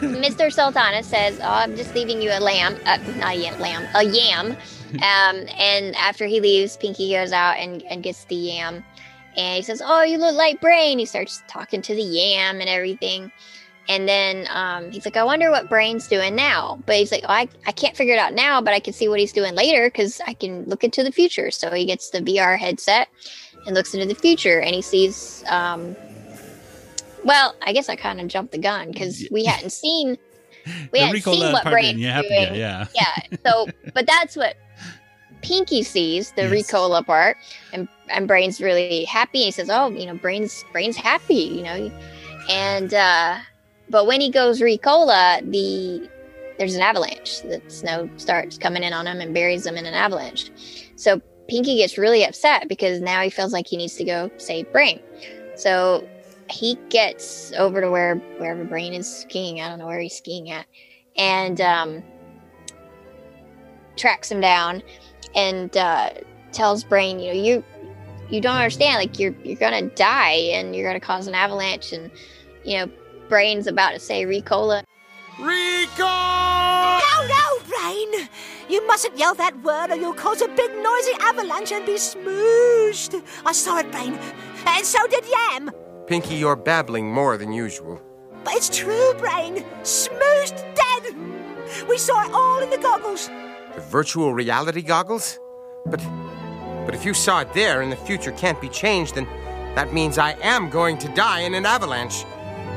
Mr. 0.00 0.52
Sultana 0.52 1.02
says, 1.02 1.38
"Oh, 1.40 1.48
I'm 1.48 1.76
just 1.76 1.94
leaving 1.94 2.22
you 2.22 2.30
a 2.30 2.40
lamb, 2.40 2.76
uh, 2.86 2.98
not 3.16 3.36
a 3.36 3.56
lamb, 3.58 3.86
a 3.94 4.04
yam." 4.04 4.56
Um, 4.94 5.46
and 5.56 5.94
after 5.94 6.26
he 6.26 6.40
leaves, 6.40 6.76
Pinky 6.76 7.12
goes 7.12 7.32
out 7.32 7.56
and, 7.58 7.82
and 7.84 8.02
gets 8.02 8.24
the 8.24 8.34
yam, 8.34 8.84
and 9.36 9.56
he 9.56 9.62
says, 9.62 9.82
"Oh, 9.84 10.02
you 10.02 10.18
look 10.18 10.34
like 10.34 10.60
Brain." 10.60 10.98
He 10.98 11.04
starts 11.04 11.42
talking 11.48 11.82
to 11.82 11.94
the 11.94 12.02
yam 12.02 12.60
and 12.60 12.68
everything, 12.68 13.30
and 13.90 14.08
then 14.08 14.46
um, 14.50 14.90
he's 14.92 15.04
like, 15.04 15.16
"I 15.16 15.24
wonder 15.24 15.50
what 15.50 15.68
Brain's 15.68 16.06
doing 16.06 16.36
now." 16.36 16.78
But 16.86 16.96
he's 16.96 17.10
like, 17.10 17.24
oh, 17.24 17.32
"I 17.32 17.48
I 17.66 17.72
can't 17.72 17.96
figure 17.96 18.14
it 18.14 18.20
out 18.20 18.32
now, 18.34 18.62
but 18.62 18.72
I 18.72 18.78
can 18.78 18.92
see 18.94 19.08
what 19.08 19.18
he's 19.18 19.32
doing 19.32 19.54
later 19.56 19.88
because 19.88 20.20
I 20.26 20.32
can 20.34 20.64
look 20.64 20.84
into 20.84 21.02
the 21.02 21.10
future." 21.10 21.50
So 21.50 21.72
he 21.72 21.84
gets 21.84 22.10
the 22.10 22.20
VR 22.20 22.56
headset 22.56 23.08
and 23.66 23.74
looks 23.74 23.92
into 23.92 24.06
the 24.06 24.14
future, 24.14 24.60
and 24.60 24.74
he 24.74 24.80
sees. 24.80 25.44
Um, 25.50 25.96
well, 27.24 27.54
I 27.60 27.72
guess 27.74 27.88
I 27.90 27.96
kind 27.96 28.20
of 28.20 28.28
jumped 28.28 28.52
the 28.52 28.58
gun 28.58 28.92
because 28.92 29.26
we 29.30 29.44
hadn't 29.44 29.70
seen 29.70 30.16
we 30.92 31.00
hadn't 31.00 31.20
seen 31.20 31.52
what 31.52 31.64
Brain's 31.64 31.94
in, 31.94 31.98
you 31.98 32.08
have 32.08 32.22
to 32.22 32.28
doing. 32.46 32.54
yeah. 32.54 32.86
yeah. 32.94 33.36
So, 33.44 33.66
but 33.94 34.06
that's 34.06 34.36
what 34.36 34.56
Pinky 35.42 35.82
sees 35.82 36.32
the 36.32 36.42
Yes. 36.42 36.70
Ricola 36.70 37.04
part, 37.04 37.36
and 37.72 37.88
and 38.08 38.28
Brain's 38.28 38.60
really 38.60 39.04
happy. 39.04 39.42
He 39.44 39.50
says, 39.50 39.68
"Oh, 39.68 39.88
you 39.90 40.06
know, 40.06 40.14
Brain's 40.14 40.64
Brain's 40.72 40.96
happy, 40.96 41.34
you 41.34 41.62
know," 41.62 41.90
and 42.48 42.94
uh, 42.94 43.38
but 43.90 44.06
when 44.06 44.20
he 44.20 44.30
goes 44.30 44.60
Ricola, 44.60 45.40
the 45.50 46.08
there's 46.58 46.74
an 46.74 46.82
avalanche. 46.82 47.40
The 47.42 47.62
snow 47.68 48.08
starts 48.16 48.58
coming 48.58 48.82
in 48.82 48.92
on 48.92 49.06
him 49.06 49.20
and 49.20 49.32
buries 49.32 49.66
him 49.66 49.76
in 49.76 49.86
an 49.86 49.94
avalanche. 49.94 50.50
So 50.96 51.20
Pinky 51.48 51.78
gets 51.78 51.96
really 51.96 52.22
upset 52.22 52.68
because 52.68 53.00
now 53.00 53.22
he 53.22 53.30
feels 53.30 53.52
like 53.52 53.66
he 53.66 53.76
needs 53.76 53.94
to 53.96 54.04
go 54.04 54.30
save 54.36 54.70
Brain. 54.70 55.00
So 55.56 56.06
he 56.50 56.78
gets 56.90 57.52
over 57.52 57.80
to 57.80 57.90
where 57.90 58.16
wherever 58.38 58.64
Brain 58.64 58.92
is 58.94 59.12
skiing. 59.12 59.60
I 59.60 59.68
don't 59.68 59.78
know 59.78 59.86
where 59.86 60.00
he's 60.00 60.16
skiing 60.16 60.50
at, 60.50 60.66
and 61.16 61.60
um, 61.60 62.02
tracks 63.96 64.30
him 64.30 64.40
down 64.40 64.82
and 65.34 65.76
uh, 65.76 66.10
tells 66.52 66.84
Brain, 66.84 67.18
you 67.18 67.32
know, 67.32 67.40
you 67.40 67.64
you 68.28 68.40
don't 68.40 68.56
understand. 68.56 68.96
Like 68.96 69.18
you're 69.18 69.34
you're 69.42 69.56
gonna 69.56 69.88
die 69.90 70.50
and 70.52 70.76
you're 70.76 70.88
gonna 70.88 71.00
cause 71.00 71.26
an 71.26 71.34
avalanche, 71.34 71.92
and 71.92 72.10
you 72.64 72.78
know, 72.78 72.92
Brain's 73.30 73.68
about 73.68 73.92
to 73.92 74.00
say 74.00 74.24
Ricola. 74.24 74.82
Rico! 75.38 76.04
No, 76.04 77.26
no, 77.26 77.58
Brain. 77.68 78.28
You 78.68 78.84
mustn't 78.88 79.16
yell 79.16 79.34
that 79.36 79.62
word 79.62 79.92
or 79.92 79.94
you'll 79.94 80.14
cause 80.14 80.42
a 80.42 80.48
big 80.48 80.70
noisy 80.72 81.12
avalanche 81.20 81.70
and 81.70 81.86
be 81.86 81.94
smooshed. 81.94 83.22
I 83.46 83.52
saw 83.52 83.78
it, 83.78 83.90
Brain. 83.92 84.18
And 84.66 84.84
so 84.84 84.98
did 85.06 85.24
Yam. 85.26 85.70
Pinky, 86.08 86.34
you're 86.34 86.56
babbling 86.56 87.10
more 87.10 87.36
than 87.36 87.52
usual. 87.52 88.02
But 88.42 88.54
it's 88.54 88.76
true, 88.76 89.14
Brain. 89.14 89.64
Smooshed 89.82 90.58
dead. 90.74 91.16
We 91.88 91.98
saw 91.98 92.24
it 92.24 92.32
all 92.32 92.58
in 92.58 92.68
the 92.68 92.78
goggles. 92.78 93.30
The 93.76 93.80
virtual 93.80 94.34
reality 94.34 94.82
goggles? 94.82 95.38
But 95.86 96.04
but 96.84 96.96
if 96.96 97.04
you 97.04 97.14
saw 97.14 97.42
it 97.42 97.54
there 97.54 97.82
and 97.82 97.92
the 97.92 97.96
future 97.96 98.32
can't 98.32 98.60
be 98.60 98.68
changed, 98.68 99.14
then 99.14 99.26
that 99.76 99.92
means 99.92 100.18
I 100.18 100.32
am 100.42 100.68
going 100.68 100.98
to 100.98 101.08
die 101.14 101.40
in 101.40 101.54
an 101.54 101.64
avalanche. 101.64 102.24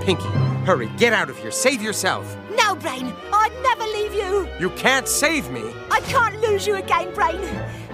Pinky, 0.03 0.27
hurry, 0.65 0.89
get 0.97 1.13
out 1.13 1.29
of 1.29 1.37
here. 1.37 1.49
Save 1.49 1.81
yourself. 1.81 2.35
No, 2.57 2.75
Brain. 2.75 3.13
I'd 3.31 3.53
never 3.63 3.85
leave 3.85 4.13
you. 4.13 4.49
You 4.59 4.69
can't 4.71 5.07
save 5.07 5.49
me. 5.49 5.63
I 5.89 6.01
can't 6.01 6.41
lose 6.41 6.67
you 6.67 6.75
again, 6.75 7.13
Brain. 7.13 7.39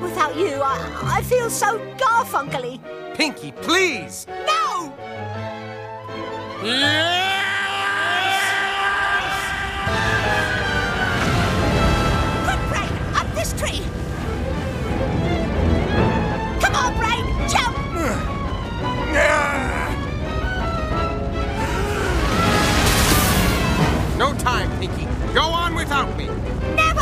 Without 0.02 0.36
you, 0.36 0.56
I, 0.56 0.80
I 1.04 1.22
feel 1.22 1.52
so 1.52 1.78
garfunkly. 1.98 2.80
Pinky, 3.14 3.52
please. 3.52 4.26
No! 4.28 4.92
Quick, 12.44 12.60
Brain! 12.70 12.90
Up 13.14 13.28
this 13.36 13.54
tree! 13.54 13.84
Come 16.60 16.74
on, 16.74 16.98
Brain! 16.98 17.24
Jump! 17.48 17.78
No 24.20 24.34
time, 24.34 24.70
Pinky. 24.82 25.08
Go 25.34 25.44
on 25.44 25.76
without 25.76 26.18
me. 26.18 26.26
Never! 26.76 27.00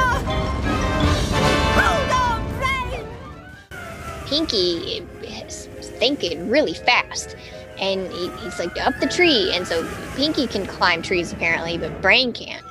Hold 1.74 2.11
on, 2.11 2.59
Brain! 2.59 3.07
Pinky 4.28 5.03
is 5.24 5.68
thinking 5.97 6.47
really 6.47 6.76
fast. 6.76 7.36
And 7.80 8.13
he, 8.13 8.30
he's 8.43 8.59
like 8.59 8.80
up 8.86 8.93
the 8.99 9.07
tree. 9.07 9.51
And 9.51 9.65
so 9.65 9.84
Pinky 10.15 10.45
can 10.45 10.68
climb 10.68 11.01
trees 11.01 11.34
apparently, 11.34 11.80
but 11.80 12.03
Brain 12.03 12.34
can't. 12.34 12.63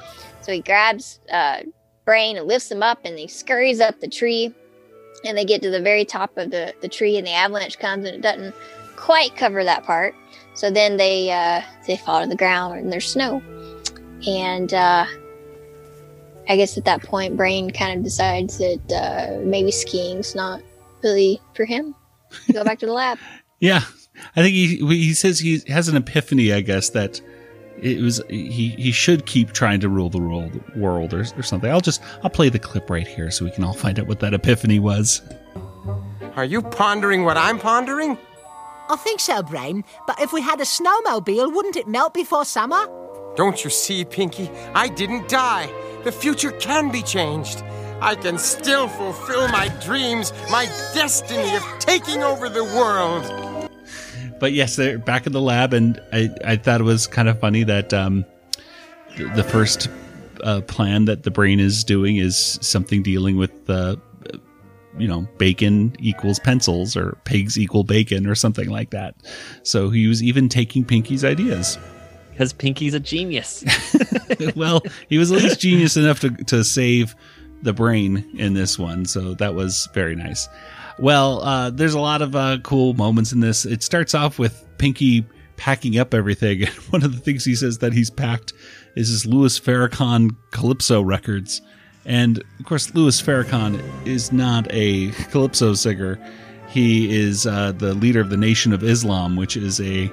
So 0.42 0.52
he 0.52 0.60
grabs 0.60 1.18
uh, 1.32 1.62
Brain 2.04 2.36
and 2.36 2.46
lifts 2.46 2.70
him 2.70 2.84
up 2.84 3.00
and 3.04 3.18
he 3.18 3.26
scurries 3.26 3.80
up 3.80 3.98
the 3.98 4.06
tree. 4.06 4.54
And 5.24 5.36
they 5.36 5.44
get 5.44 5.60
to 5.62 5.70
the 5.70 5.82
very 5.82 6.04
top 6.04 6.38
of 6.38 6.52
the, 6.52 6.72
the 6.82 6.88
tree 6.88 7.18
and 7.18 7.26
the 7.26 7.32
avalanche 7.32 7.80
comes 7.80 8.06
and 8.06 8.14
it 8.14 8.22
doesn't 8.22 8.54
quite 8.94 9.34
cover 9.34 9.64
that 9.64 9.82
part. 9.82 10.14
So 10.54 10.70
then 10.70 10.98
they 10.98 11.32
uh, 11.32 11.62
they 11.88 11.96
fall 11.96 12.22
to 12.22 12.28
the 12.28 12.36
ground 12.36 12.78
and 12.78 12.92
there's 12.92 13.10
snow. 13.10 13.42
And 14.26 14.72
uh, 14.74 15.06
I 16.48 16.56
guess 16.56 16.76
at 16.76 16.84
that 16.84 17.02
point, 17.02 17.36
Brain 17.36 17.70
kind 17.70 17.98
of 17.98 18.04
decides 18.04 18.58
that 18.58 18.92
uh, 18.92 19.40
maybe 19.44 19.70
skiing's 19.70 20.34
not 20.34 20.62
really 21.02 21.40
for 21.54 21.64
him. 21.64 21.94
Go 22.52 22.64
back 22.64 22.78
to 22.80 22.86
the 22.86 22.92
lab. 22.92 23.18
Yeah, 23.58 23.80
I 24.36 24.42
think 24.42 24.54
he 24.54 24.76
he 24.86 25.14
says 25.14 25.38
he 25.38 25.62
has 25.68 25.88
an 25.88 25.96
epiphany. 25.96 26.52
I 26.52 26.60
guess 26.60 26.90
that 26.90 27.22
it 27.80 28.02
was 28.02 28.20
he 28.28 28.68
he 28.76 28.92
should 28.92 29.24
keep 29.24 29.52
trying 29.52 29.80
to 29.80 29.88
rule 29.88 30.10
the 30.10 30.18
world 30.18 30.76
world 30.76 31.14
or, 31.14 31.20
or 31.20 31.42
something. 31.42 31.70
I'll 31.70 31.80
just 31.80 32.02
I'll 32.22 32.28
play 32.28 32.50
the 32.50 32.58
clip 32.58 32.90
right 32.90 33.06
here 33.06 33.30
so 33.30 33.46
we 33.46 33.50
can 33.50 33.64
all 33.64 33.72
find 33.72 33.98
out 33.98 34.08
what 34.08 34.20
that 34.20 34.34
epiphany 34.34 34.78
was. 34.78 35.22
Are 36.36 36.44
you 36.44 36.60
pondering 36.60 37.24
what 37.24 37.38
I'm 37.38 37.58
pondering? 37.58 38.18
I 38.90 38.96
think 38.96 39.20
so, 39.20 39.42
Brain. 39.42 39.82
But 40.06 40.20
if 40.20 40.34
we 40.34 40.42
had 40.42 40.60
a 40.60 40.64
snowmobile, 40.64 41.54
wouldn't 41.54 41.76
it 41.76 41.88
melt 41.88 42.12
before 42.12 42.44
summer? 42.44 42.86
Don't 43.36 43.62
you 43.62 43.70
see, 43.70 44.04
Pinky? 44.04 44.50
I 44.74 44.88
didn't 44.88 45.28
die. 45.28 45.70
The 46.04 46.12
future 46.12 46.52
can 46.52 46.90
be 46.90 47.02
changed. 47.02 47.62
I 48.00 48.14
can 48.14 48.38
still 48.38 48.88
fulfill 48.88 49.48
my 49.48 49.68
dreams, 49.82 50.32
my 50.50 50.66
destiny 50.94 51.56
of 51.56 51.62
taking 51.78 52.22
over 52.22 52.48
the 52.48 52.64
world. 52.64 53.70
But 54.38 54.52
yes, 54.52 54.76
they're 54.76 54.98
back 54.98 55.26
in 55.26 55.32
the 55.32 55.40
lab, 55.40 55.72
and 55.72 56.00
I, 56.12 56.30
I 56.44 56.56
thought 56.56 56.80
it 56.80 56.84
was 56.84 57.06
kind 57.06 57.28
of 57.28 57.40
funny 57.40 57.64
that 57.64 57.92
um, 57.94 58.24
the, 59.16 59.24
the 59.36 59.44
first 59.44 59.88
uh, 60.42 60.60
plan 60.62 61.06
that 61.06 61.22
the 61.22 61.30
brain 61.30 61.60
is 61.60 61.84
doing 61.84 62.16
is 62.16 62.58
something 62.60 63.02
dealing 63.02 63.36
with 63.36 63.68
uh, 63.68 63.96
you 64.98 65.08
know 65.08 65.26
bacon 65.38 65.94
equals 65.98 66.38
pencils 66.38 66.96
or 66.96 67.18
pigs 67.24 67.58
equal 67.58 67.84
bacon 67.84 68.26
or 68.26 68.34
something 68.34 68.68
like 68.68 68.90
that. 68.90 69.14
So 69.62 69.90
he 69.90 70.06
was 70.06 70.22
even 70.22 70.48
taking 70.48 70.84
Pinky's 70.84 71.24
ideas. 71.24 71.78
Because 72.36 72.52
Pinky's 72.52 72.92
a 72.92 73.00
genius. 73.00 73.64
well, 74.56 74.82
he 75.08 75.16
was 75.16 75.32
at 75.32 75.42
least 75.42 75.60
genius 75.60 75.96
enough 75.96 76.20
to, 76.20 76.30
to 76.44 76.62
save 76.64 77.16
the 77.62 77.72
brain 77.72 78.28
in 78.34 78.52
this 78.52 78.78
one, 78.78 79.06
so 79.06 79.32
that 79.34 79.54
was 79.54 79.88
very 79.94 80.14
nice. 80.14 80.46
Well, 80.98 81.42
uh, 81.42 81.70
there's 81.70 81.94
a 81.94 81.98
lot 81.98 82.20
of 82.20 82.36
uh, 82.36 82.58
cool 82.62 82.92
moments 82.92 83.32
in 83.32 83.40
this. 83.40 83.64
It 83.64 83.82
starts 83.82 84.14
off 84.14 84.38
with 84.38 84.66
Pinky 84.76 85.24
packing 85.56 85.98
up 85.98 86.12
everything. 86.12 86.64
And 86.64 86.74
one 86.90 87.02
of 87.02 87.14
the 87.14 87.20
things 87.20 87.44
he 87.44 87.54
says 87.54 87.78
that 87.78 87.94
he's 87.94 88.10
packed 88.10 88.52
is 88.96 89.08
his 89.08 89.24
Louis 89.24 89.58
Farrakhan 89.58 90.36
Calypso 90.50 91.00
records. 91.00 91.62
And 92.04 92.42
of 92.60 92.66
course, 92.66 92.94
Louis 92.94 93.20
Farrakhan 93.20 93.82
is 94.06 94.30
not 94.30 94.66
a 94.70 95.10
Calypso 95.30 95.72
singer. 95.72 96.18
He 96.68 97.16
is 97.16 97.46
uh, 97.46 97.72
the 97.72 97.94
leader 97.94 98.20
of 98.20 98.28
the 98.28 98.36
Nation 98.36 98.72
of 98.74 98.84
Islam, 98.84 99.36
which 99.36 99.56
is 99.56 99.80
a, 99.80 100.10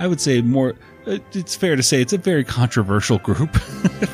I 0.00 0.06
would 0.06 0.20
say, 0.20 0.42
more, 0.42 0.74
it's 1.06 1.54
fair 1.54 1.76
to 1.76 1.82
say, 1.82 2.00
it's 2.00 2.12
a 2.12 2.18
very 2.18 2.44
controversial 2.44 3.18
group. 3.18 3.56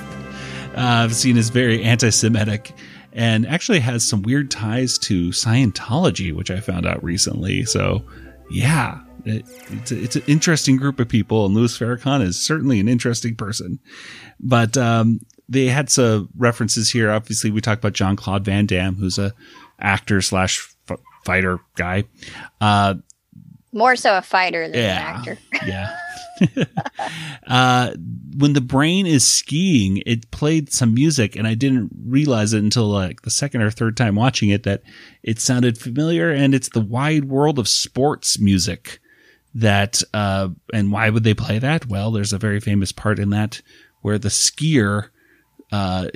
uh, 0.74 1.08
seen 1.08 1.36
as 1.36 1.48
very 1.48 1.82
anti 1.82 2.10
Semitic 2.10 2.72
and 3.16 3.46
actually 3.46 3.80
has 3.80 4.06
some 4.06 4.22
weird 4.22 4.50
ties 4.50 4.98
to 4.98 5.30
Scientology, 5.30 6.34
which 6.34 6.50
I 6.50 6.60
found 6.60 6.86
out 6.86 7.02
recently. 7.02 7.64
So, 7.64 8.04
yeah, 8.50 9.00
it, 9.24 9.46
it's, 9.70 9.90
a, 9.90 10.02
it's 10.02 10.16
an 10.16 10.22
interesting 10.26 10.76
group 10.76 11.00
of 11.00 11.08
people, 11.08 11.46
and 11.46 11.54
Louis 11.54 11.76
Farrakhan 11.76 12.20
is 12.22 12.38
certainly 12.38 12.78
an 12.78 12.88
interesting 12.88 13.34
person. 13.34 13.80
But 14.38 14.76
um, 14.76 15.20
they 15.48 15.66
had 15.66 15.88
some 15.88 16.28
references 16.36 16.90
here. 16.90 17.10
Obviously, 17.10 17.50
we 17.50 17.62
talked 17.62 17.82
about 17.82 17.94
Jean 17.94 18.16
Claude 18.16 18.44
Van 18.44 18.66
Damme, 18.66 18.96
who's 18.96 19.18
a 19.18 19.32
actor 19.80 20.20
slash 20.20 20.76
fighter 21.24 21.58
guy. 21.74 22.04
Uh, 22.60 22.96
More 23.76 23.94
so 23.94 24.16
a 24.16 24.22
fighter 24.22 24.66
than 24.68 24.80
Yeah. 24.80 25.10
an 25.10 25.16
actor. 25.16 25.38
yeah. 25.66 25.96
uh, 27.46 27.94
when 28.36 28.52
the 28.54 28.60
brain 28.60 29.06
is 29.06 29.26
skiing, 29.26 30.02
it 30.06 30.30
played 30.30 30.72
some 30.72 30.94
music, 30.94 31.36
and 31.36 31.46
I 31.46 31.54
didn't 31.54 31.90
realize 32.06 32.52
it 32.52 32.62
until 32.62 32.86
like 32.86 33.22
the 33.22 33.30
second 33.30 33.62
or 33.62 33.70
third 33.70 33.96
time 33.96 34.14
watching 34.14 34.48
it 34.50 34.62
that 34.64 34.82
it 35.22 35.40
sounded 35.40 35.78
familiar. 35.78 36.30
And 36.30 36.54
it's 36.54 36.70
the 36.70 36.80
wide 36.80 37.26
world 37.26 37.58
of 37.58 37.68
sports 37.68 38.38
music 38.38 38.98
that, 39.54 40.02
uh, 40.14 40.48
and 40.72 40.90
why 40.92 41.10
would 41.10 41.24
they 41.24 41.34
play 41.34 41.58
that? 41.58 41.86
Well, 41.86 42.10
there's 42.10 42.32
a 42.32 42.38
very 42.38 42.60
famous 42.60 42.92
part 42.92 43.18
in 43.18 43.30
that 43.30 43.60
where 44.02 44.18
the 44.18 44.28
skier, 44.28 45.08
uh, 45.72 46.08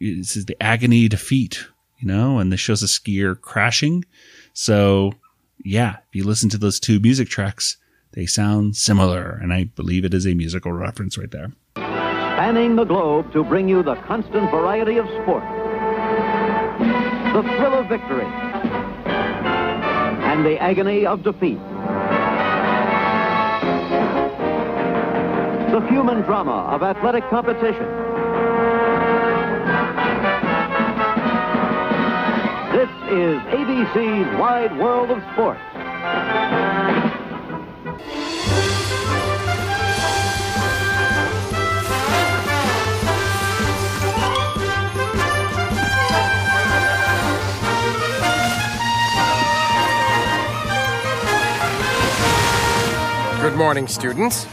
this 0.00 0.36
is 0.36 0.46
the 0.46 0.60
agony 0.62 1.08
defeat, 1.08 1.64
you 1.98 2.06
know, 2.08 2.38
and 2.38 2.52
this 2.52 2.60
shows 2.60 2.82
a 2.82 2.86
skier 2.86 3.40
crashing. 3.40 4.04
So, 4.52 5.12
yeah, 5.62 5.96
if 6.08 6.14
you 6.14 6.24
listen 6.24 6.48
to 6.50 6.58
those 6.58 6.80
two 6.80 7.00
music 7.00 7.28
tracks, 7.28 7.76
they 8.12 8.26
sound 8.26 8.76
similar, 8.76 9.38
and 9.42 9.52
I 9.52 9.64
believe 9.64 10.04
it 10.04 10.14
is 10.14 10.26
a 10.26 10.34
musical 10.34 10.72
reference 10.72 11.18
right 11.18 11.30
there. 11.30 11.52
Spanning 11.74 12.76
the 12.76 12.84
globe 12.84 13.32
to 13.32 13.42
bring 13.42 13.68
you 13.68 13.82
the 13.82 13.96
constant 13.96 14.50
variety 14.50 14.98
of 14.98 15.06
sport, 15.22 15.42
the 17.34 17.42
thrill 17.56 17.74
of 17.74 17.88
victory, 17.88 18.26
and 20.24 20.44
the 20.44 20.58
agony 20.60 21.06
of 21.06 21.22
defeat. 21.22 21.58
The 25.72 25.80
human 25.88 26.20
drama 26.22 26.68
of 26.70 26.82
athletic 26.82 27.28
competition. 27.30 28.03
Is 33.14 33.38
ABC's 33.42 34.40
Wide 34.40 34.76
World 34.76 35.12
of 35.12 35.22
Sports. 35.34 35.60
Good 53.40 53.56
morning, 53.56 53.86
students. 53.86 54.48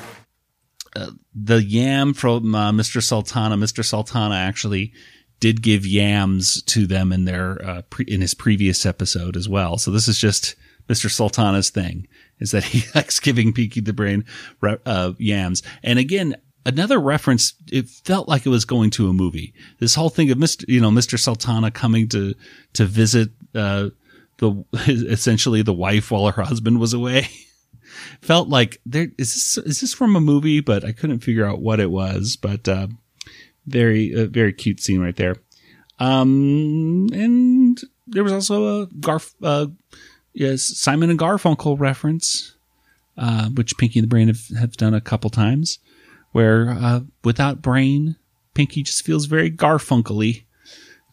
the 1.33 1.63
yam 1.63 2.13
from 2.13 2.53
uh, 2.53 2.71
Mr. 2.71 3.01
Sultana. 3.01 3.57
Mr. 3.57 3.83
Sultana 3.83 4.35
actually 4.35 4.93
did 5.41 5.61
give 5.61 5.85
yams 5.85 6.61
to 6.61 6.87
them 6.87 7.11
in 7.11 7.25
their 7.25 7.61
uh, 7.65 7.81
pre- 7.89 8.05
in 8.05 8.21
his 8.21 8.33
previous 8.33 8.85
episode 8.85 9.35
as 9.35 9.49
well. 9.49 9.77
So 9.77 9.91
this 9.91 10.07
is 10.07 10.17
just 10.17 10.55
Mr. 10.87 11.09
Sultana's 11.09 11.69
thing 11.69 12.07
is 12.39 12.51
that 12.51 12.63
he 12.63 12.83
likes 12.95 13.19
giving 13.19 13.51
Pinky 13.51 13.81
the 13.81 13.91
Brain 13.91 14.23
uh, 14.85 15.13
yams. 15.17 15.63
And 15.83 15.99
again, 15.99 16.35
another 16.65 16.99
reference. 16.99 17.53
It 17.71 17.89
felt 17.89 18.29
like 18.29 18.45
it 18.45 18.49
was 18.49 18.63
going 18.63 18.91
to 18.91 19.09
a 19.09 19.13
movie. 19.13 19.53
This 19.79 19.95
whole 19.95 20.09
thing 20.09 20.31
of 20.31 20.37
Mr. 20.37 20.63
You 20.69 20.79
know 20.79 20.91
Mr. 20.91 21.19
Sultana 21.19 21.71
coming 21.71 22.07
to 22.09 22.33
to 22.73 22.85
visit 22.85 23.31
uh, 23.53 23.89
the 24.37 24.63
essentially 24.87 25.63
the 25.63 25.73
wife 25.73 26.11
while 26.11 26.31
her 26.31 26.43
husband 26.43 26.79
was 26.79 26.93
away. 26.93 27.27
felt 28.21 28.47
like 28.47 28.79
there 28.85 29.07
is 29.17 29.33
this, 29.33 29.57
is 29.57 29.81
this 29.81 29.93
from 29.93 30.15
a 30.15 30.21
movie, 30.21 30.61
but 30.61 30.85
I 30.85 30.91
couldn't 30.91 31.19
figure 31.19 31.45
out 31.45 31.61
what 31.61 31.79
it 31.79 31.89
was. 31.89 32.37
But 32.39 32.67
uh, 32.67 32.87
very 33.65 34.13
very 34.25 34.53
cute 34.53 34.79
scene 34.79 34.99
right 34.99 35.15
there. 35.15 35.35
Um, 35.99 37.09
and 37.13 37.79
there 38.07 38.23
was 38.23 38.33
also 38.33 38.81
a 38.81 38.87
Garf 38.87 39.33
uh, 39.43 39.67
yes 40.33 40.63
Simon 40.77 41.09
and 41.09 41.19
Garfunkel 41.19 41.79
reference, 41.79 42.55
uh, 43.17 43.49
which 43.49 43.77
Pinky 43.77 43.99
and 43.99 44.03
the 44.05 44.09
Brain 44.09 44.27
have, 44.27 44.47
have 44.59 44.77
done 44.77 44.93
a 44.93 45.01
couple 45.01 45.29
times, 45.29 45.79
where 46.31 46.69
uh, 46.71 47.01
without 47.23 47.61
Brain, 47.61 48.15
Pinky 48.53 48.83
just 48.83 49.05
feels 49.05 49.25
very 49.25 49.51
Garfunkely. 49.51 50.43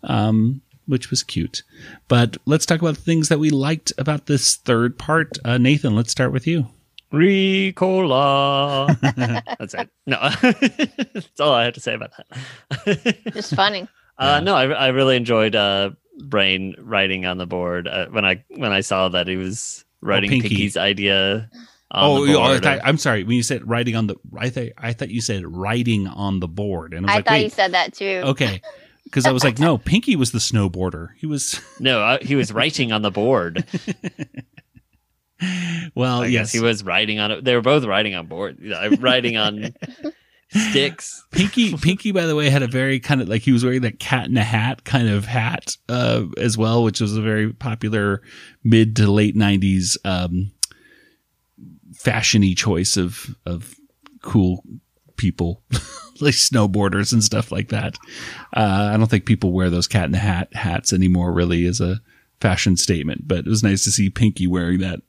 Um, 0.03 0.63
which 0.89 1.11
was 1.11 1.23
cute. 1.23 1.63
But 2.09 2.39
let's 2.47 2.65
talk 2.65 2.81
about 2.81 2.95
the 2.95 3.03
things 3.03 3.29
that 3.29 3.39
we 3.39 3.51
liked 3.51 3.93
about 3.99 4.25
this 4.25 4.57
third 4.57 4.99
part. 4.99 5.37
Uh, 5.45 5.59
Nathan, 5.59 5.95
let's 5.95 6.11
start 6.11 6.33
with 6.33 6.47
you. 6.47 6.69
Ricola. 7.13 8.99
That's 9.59 9.75
it. 9.75 9.89
No, 10.07 10.19
that's 11.15 11.41
all 11.41 11.53
I 11.53 11.65
have 11.65 11.75
to 11.75 11.81
say 11.81 11.95
about 11.95 12.13
that. 12.17 13.33
Just 13.33 13.55
funny. 13.55 13.87
Uh, 14.19 14.41
no, 14.41 14.55
I, 14.55 14.67
I 14.67 14.89
really 14.89 15.17
enjoyed 15.17 15.55
uh, 15.55 15.91
Brain 16.25 16.75
writing 16.79 17.25
on 17.27 17.39
the 17.39 17.47
board 17.47 17.87
uh, 17.89 18.07
when 18.09 18.25
I 18.25 18.45
when 18.51 18.73
I 18.73 18.81
saw 18.81 19.09
that 19.11 19.29
he 19.29 19.37
was 19.37 19.85
writing 20.01 20.31
Pinky. 20.31 20.49
Pinky's 20.49 20.77
idea. 20.77 21.49
On 21.91 22.05
Oh, 22.19 22.27
the 22.27 22.35
oh, 22.35 22.43
I 22.43 22.49
board. 22.53 22.63
thought- 22.65 22.81
I'm 22.85 22.99
sorry. 22.99 23.25
When 23.25 23.37
you 23.37 23.43
said 23.43 23.67
writing 23.69 23.97
on 23.97 24.09
the, 24.09 24.17
I 24.39 24.51
thought 24.51 24.69
I 24.77 24.93
thought 24.93 25.09
you 25.11 25.21
said 25.23 25.47
writing 25.47 26.07
on 26.07 26.41
the 26.41 26.49
board, 26.49 26.93
and 26.93 27.07
I 27.07 27.09
was 27.09 27.13
I 27.13 27.17
like, 27.17 27.25
thought 27.25 27.33
wait, 27.33 27.43
you 27.45 27.51
said 27.51 27.73
that 27.73 27.95
too. 27.95 28.23
okay, 28.27 28.61
because 29.05 29.25
I 29.25 29.33
was 29.33 29.43
like, 29.45 29.59
no, 29.59 29.79
Pinky 29.79 30.15
was 30.17 30.33
the 30.33 30.39
snowboarder. 30.39 31.09
He 31.17 31.25
was 31.27 31.61
no, 31.81 32.03
I, 32.03 32.19
he 32.19 32.35
was 32.37 32.53
writing 32.53 32.93
on 32.93 33.01
the 33.03 33.11
board. 33.11 33.65
Well, 35.95 36.23
I 36.23 36.27
yes, 36.27 36.47
guess 36.47 36.53
he 36.53 36.61
was 36.61 36.85
riding 36.85 37.19
on 37.19 37.31
it. 37.31 37.45
They 37.45 37.55
were 37.55 37.63
both 37.63 37.85
riding 37.85 38.15
on 38.15 38.27
board, 38.27 38.59
you 38.61 38.71
know, 38.71 38.91
writing 38.99 39.37
on 39.37 39.75
sticks. 40.51 41.25
Pinky, 41.31 41.77
Pinky, 41.77 42.13
by 42.13 42.27
the 42.27 42.35
way, 42.35 42.51
had 42.51 42.63
a 42.63 42.69
very 42.69 43.01
kind 43.01 43.21
of 43.21 43.29
like 43.29 43.43
he 43.43 43.53
was 43.53 43.65
wearing 43.65 43.83
that 43.83 43.99
cat 43.99 44.27
in 44.27 44.37
a 44.37 44.45
hat 44.45 44.85
kind 44.85 45.09
of 45.09 45.27
hat 45.27 45.77
uh, 45.89 46.25
as 46.37 46.57
well, 46.57 46.83
which 46.83 47.01
was 47.01 47.17
a 47.17 47.23
very 47.23 47.53
popular 47.53 48.23
mid 48.65 48.97
to 48.97 49.11
late 49.11 49.37
'90s 49.37 49.97
um, 50.05 50.51
fashiony 51.93 52.57
choice 52.57 52.97
of 52.97 53.35
of 53.47 53.75
cool 54.23 54.65
people, 55.17 55.63
like 56.21 56.35
snowboarders 56.35 57.13
and 57.13 57.23
stuff 57.23 57.53
like 57.53 57.69
that. 57.69 57.99
Uh, 58.57 58.91
I 58.93 58.97
don't 58.97 59.09
think 59.09 59.27
people 59.27 59.53
wear 59.53 59.71
those 59.71 59.87
cat 59.87 60.07
in 60.07 60.13
the 60.13 60.19
hat 60.19 60.49
hats 60.55 60.93
anymore, 60.93 61.33
really, 61.33 61.67
as 61.67 61.81
a 61.81 62.01
fashion 62.41 62.77
statement. 62.77 63.29
But 63.29 63.41
it 63.41 63.47
was 63.47 63.63
nice 63.63 63.85
to 63.85 63.91
see 63.91 64.11
Pinky 64.11 64.47
wearing 64.47 64.79
that. 64.81 65.01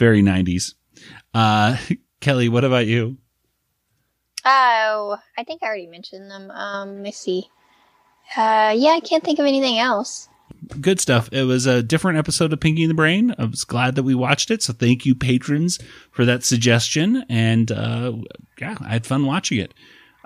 Very 0.00 0.22
'90s. 0.22 0.74
Uh, 1.34 1.76
Kelly, 2.20 2.48
what 2.48 2.64
about 2.64 2.86
you? 2.86 3.18
Oh, 4.46 5.18
I 5.36 5.44
think 5.44 5.62
I 5.62 5.66
already 5.66 5.86
mentioned 5.86 6.30
them. 6.30 6.50
Um, 6.50 6.94
let 6.94 7.02
me 7.02 7.12
see. 7.12 7.48
Uh, 8.34 8.72
yeah, 8.76 8.92
I 8.92 9.00
can't 9.04 9.22
think 9.22 9.38
of 9.38 9.44
anything 9.46 9.78
else. 9.78 10.28
good 10.80 11.00
stuff. 11.00 11.28
It 11.32 11.42
was 11.44 11.66
a 11.66 11.82
different 11.82 12.16
episode 12.18 12.52
of 12.52 12.60
Pinky 12.60 12.82
and 12.84 12.90
the 12.90 12.94
Brain. 12.94 13.34
I 13.38 13.44
was 13.44 13.64
glad 13.64 13.94
that 13.96 14.02
we 14.04 14.14
watched 14.14 14.50
it. 14.50 14.62
So 14.62 14.72
thank 14.72 15.04
you, 15.04 15.14
patrons, 15.14 15.78
for 16.10 16.24
that 16.24 16.44
suggestion. 16.44 17.24
And 17.28 17.70
uh, 17.70 18.12
yeah, 18.58 18.76
I 18.80 18.88
had 18.88 19.06
fun 19.06 19.26
watching 19.26 19.58
it. 19.58 19.74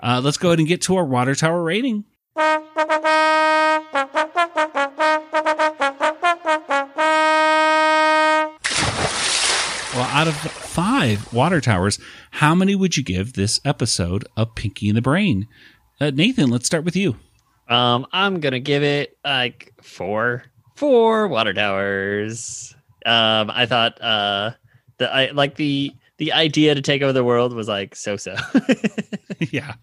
Uh, 0.01 0.21
let's 0.23 0.37
go 0.37 0.49
ahead 0.49 0.59
and 0.59 0.67
get 0.67 0.81
to 0.83 0.95
our 0.95 1.05
water 1.05 1.35
tower 1.35 1.61
rating. 1.63 2.05
out 10.15 10.29
of 10.29 10.35
five 10.37 11.33
water 11.33 11.59
towers, 11.59 11.99
how 12.31 12.55
many 12.55 12.73
would 12.73 12.95
you 12.95 13.03
give 13.03 13.33
this 13.33 13.59
episode 13.65 14.25
of 14.37 14.55
Pinky 14.55 14.87
in 14.87 14.95
the 14.95 15.01
Brain? 15.01 15.45
Uh, 15.99 16.09
Nathan, 16.09 16.49
let's 16.49 16.65
start 16.65 16.85
with 16.85 16.95
you. 16.95 17.17
Um, 17.67 18.07
I'm 18.13 18.39
gonna 18.39 18.61
give 18.61 18.81
it 18.81 19.17
like 19.25 19.73
four, 19.81 20.45
four 20.75 21.27
water 21.27 21.53
towers. 21.53 22.73
Um, 23.05 23.51
I 23.51 23.65
thought 23.65 24.01
uh, 24.01 24.51
the 24.99 25.13
I 25.13 25.31
like 25.31 25.55
the 25.55 25.91
the 26.17 26.31
idea 26.31 26.75
to 26.75 26.81
take 26.81 27.01
over 27.01 27.11
the 27.11 27.23
world 27.23 27.53
was 27.53 27.67
like 27.67 27.93
so 27.93 28.15
so. 28.15 28.35
yeah, 29.51 29.73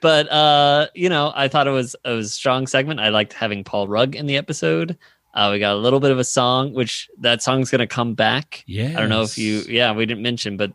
but 0.00 0.28
uh, 0.32 0.88
you 0.96 1.08
know, 1.08 1.32
I 1.36 1.46
thought 1.46 1.68
it 1.68 1.72
was 1.72 1.94
it 2.04 2.10
was 2.10 2.26
a 2.26 2.30
strong 2.30 2.66
segment. 2.66 2.98
I 2.98 3.10
liked 3.10 3.34
having 3.34 3.62
Paul 3.62 3.86
Rugg 3.86 4.16
in 4.16 4.26
the 4.26 4.36
episode. 4.36 4.98
Uh, 5.36 5.50
we 5.52 5.58
got 5.58 5.74
a 5.74 5.78
little 5.78 6.00
bit 6.00 6.10
of 6.10 6.18
a 6.18 6.24
song, 6.24 6.72
which 6.72 7.08
that 7.20 7.42
song's 7.42 7.70
going 7.70 7.80
to 7.80 7.86
come 7.86 8.14
back. 8.14 8.64
Yeah. 8.66 8.94
I 8.96 9.00
don't 9.00 9.10
know 9.10 9.20
if 9.22 9.36
you, 9.36 9.58
yeah, 9.68 9.92
we 9.92 10.06
didn't 10.06 10.22
mention, 10.22 10.56
but 10.56 10.72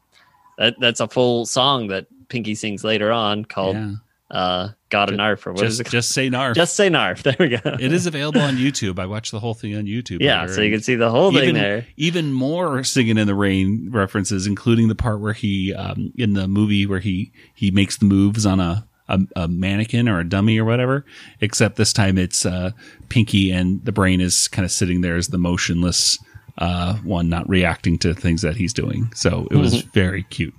that 0.60 0.76
that's 0.80 1.00
a 1.00 1.08
full 1.08 1.46
song 1.48 1.88
that 1.88 2.06
Pinky 2.30 2.54
sings 2.54 2.84
later 2.84 3.12
on 3.12 3.44
called 3.44 3.76
Yeah. 3.76 3.94
uh, 4.30 4.70
"God 4.90 5.10
and 5.10 5.18
Narf" 5.18 5.48
or 5.48 5.54
what 5.54 5.64
is 5.66 5.78
Just, 5.78 5.80
it? 5.80 5.84
called? 5.86 5.92
just 5.92 6.10
say 6.12 6.30
Narf. 6.30 6.56
Just 6.56 6.76
say 6.76 6.90
Narf. 6.90 7.24
There 7.24 7.36
we 7.40 7.50
go. 7.50 7.58
it 7.64 7.92
is 7.92 8.06
available 8.06 8.42
on 8.42 8.56
YouTube. 8.58 9.00
I 9.00 9.08
watched 9.08 9.32
the 9.32 9.40
whole 9.40 9.56
thing 9.56 9.76
on 9.76 9.86
YouTube. 9.86 10.22
Yeah, 10.22 10.42
later, 10.42 10.54
so 10.54 10.62
you 10.62 10.72
can 10.72 10.82
see 10.82 10.94
the 10.96 11.10
whole 11.10 11.32
thing 11.32 11.42
even, 11.44 11.56
there. 11.56 11.88
Even 11.98 12.32
more 12.32 12.84
singing 12.84 13.18
in 13.18 13.26
the 13.26 13.34
rain 13.36 13.90
references, 13.92 14.46
including 14.46 14.88
the 14.90 14.96
part 14.96 15.20
where 15.22 15.34
he, 15.34 15.74
um, 15.74 16.14
in 16.18 16.34
the 16.34 16.48
movie 16.48 16.86
where 16.86 17.00
he 17.00 17.32
he 17.56 17.72
makes 17.72 17.98
the 17.98 18.06
moves 18.06 18.46
on 18.46 18.60
a 18.60 18.88
a, 19.36 19.44
a 19.44 19.48
mannequin 19.48 20.08
or 20.10 20.20
a 20.20 20.24
dummy 20.28 20.58
or 20.60 20.66
whatever. 20.66 21.06
Except 21.42 21.76
this 21.76 21.94
time 21.94 22.18
it's 22.18 22.46
uh, 22.46 22.72
Pinky 23.10 23.52
and 23.52 23.84
the 23.86 23.92
brain 23.92 24.22
is 24.22 24.48
kind 24.48 24.66
of 24.66 24.72
sitting 24.72 25.02
there 25.02 25.16
as 25.16 25.28
the 25.30 25.38
motionless 25.38 26.18
uh, 26.58 26.96
one, 26.98 27.30
not 27.30 27.48
reacting 27.50 27.98
to 28.00 28.14
things 28.14 28.42
that 28.42 28.56
he's 28.56 28.74
doing. 28.74 29.12
So 29.16 29.48
it 29.52 29.56
was 29.58 29.74
Mhm. 29.84 29.94
very 29.94 30.24
cute. 30.24 30.54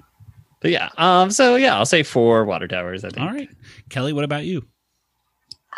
But 0.61 0.71
yeah, 0.71 0.89
um, 0.97 1.31
so 1.31 1.57
yeah, 1.57 1.77
I'll 1.77 1.87
say 1.87 2.03
four 2.03 2.45
water 2.45 2.67
towers. 2.69 3.05
I 3.05 3.09
think. 3.11 3.21
All 3.27 3.33
right, 3.33 3.49
Kelly, 3.91 4.13
what 4.13 4.25
about 4.25 4.45
you? 4.45 4.65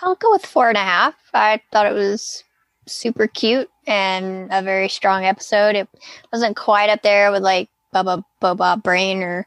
I'll 0.02 0.14
go 0.16 0.30
with 0.32 0.44
four 0.44 0.68
and 0.68 0.76
a 0.76 0.80
half. 0.82 1.14
I 1.32 1.60
thought 1.72 1.86
it 1.86 1.94
was 1.94 2.44
super 2.86 3.26
cute 3.26 3.68
and 3.86 4.48
a 4.52 4.60
very 4.62 4.88
strong 4.88 5.24
episode. 5.24 5.74
It 5.74 5.88
wasn't 6.32 6.56
quite 6.56 6.90
up 6.90 7.02
there 7.02 7.30
with 7.32 7.42
like 7.42 7.68
Bubba 7.94 8.22
Boba 8.42 8.82
Brain 8.82 9.22
or 9.22 9.46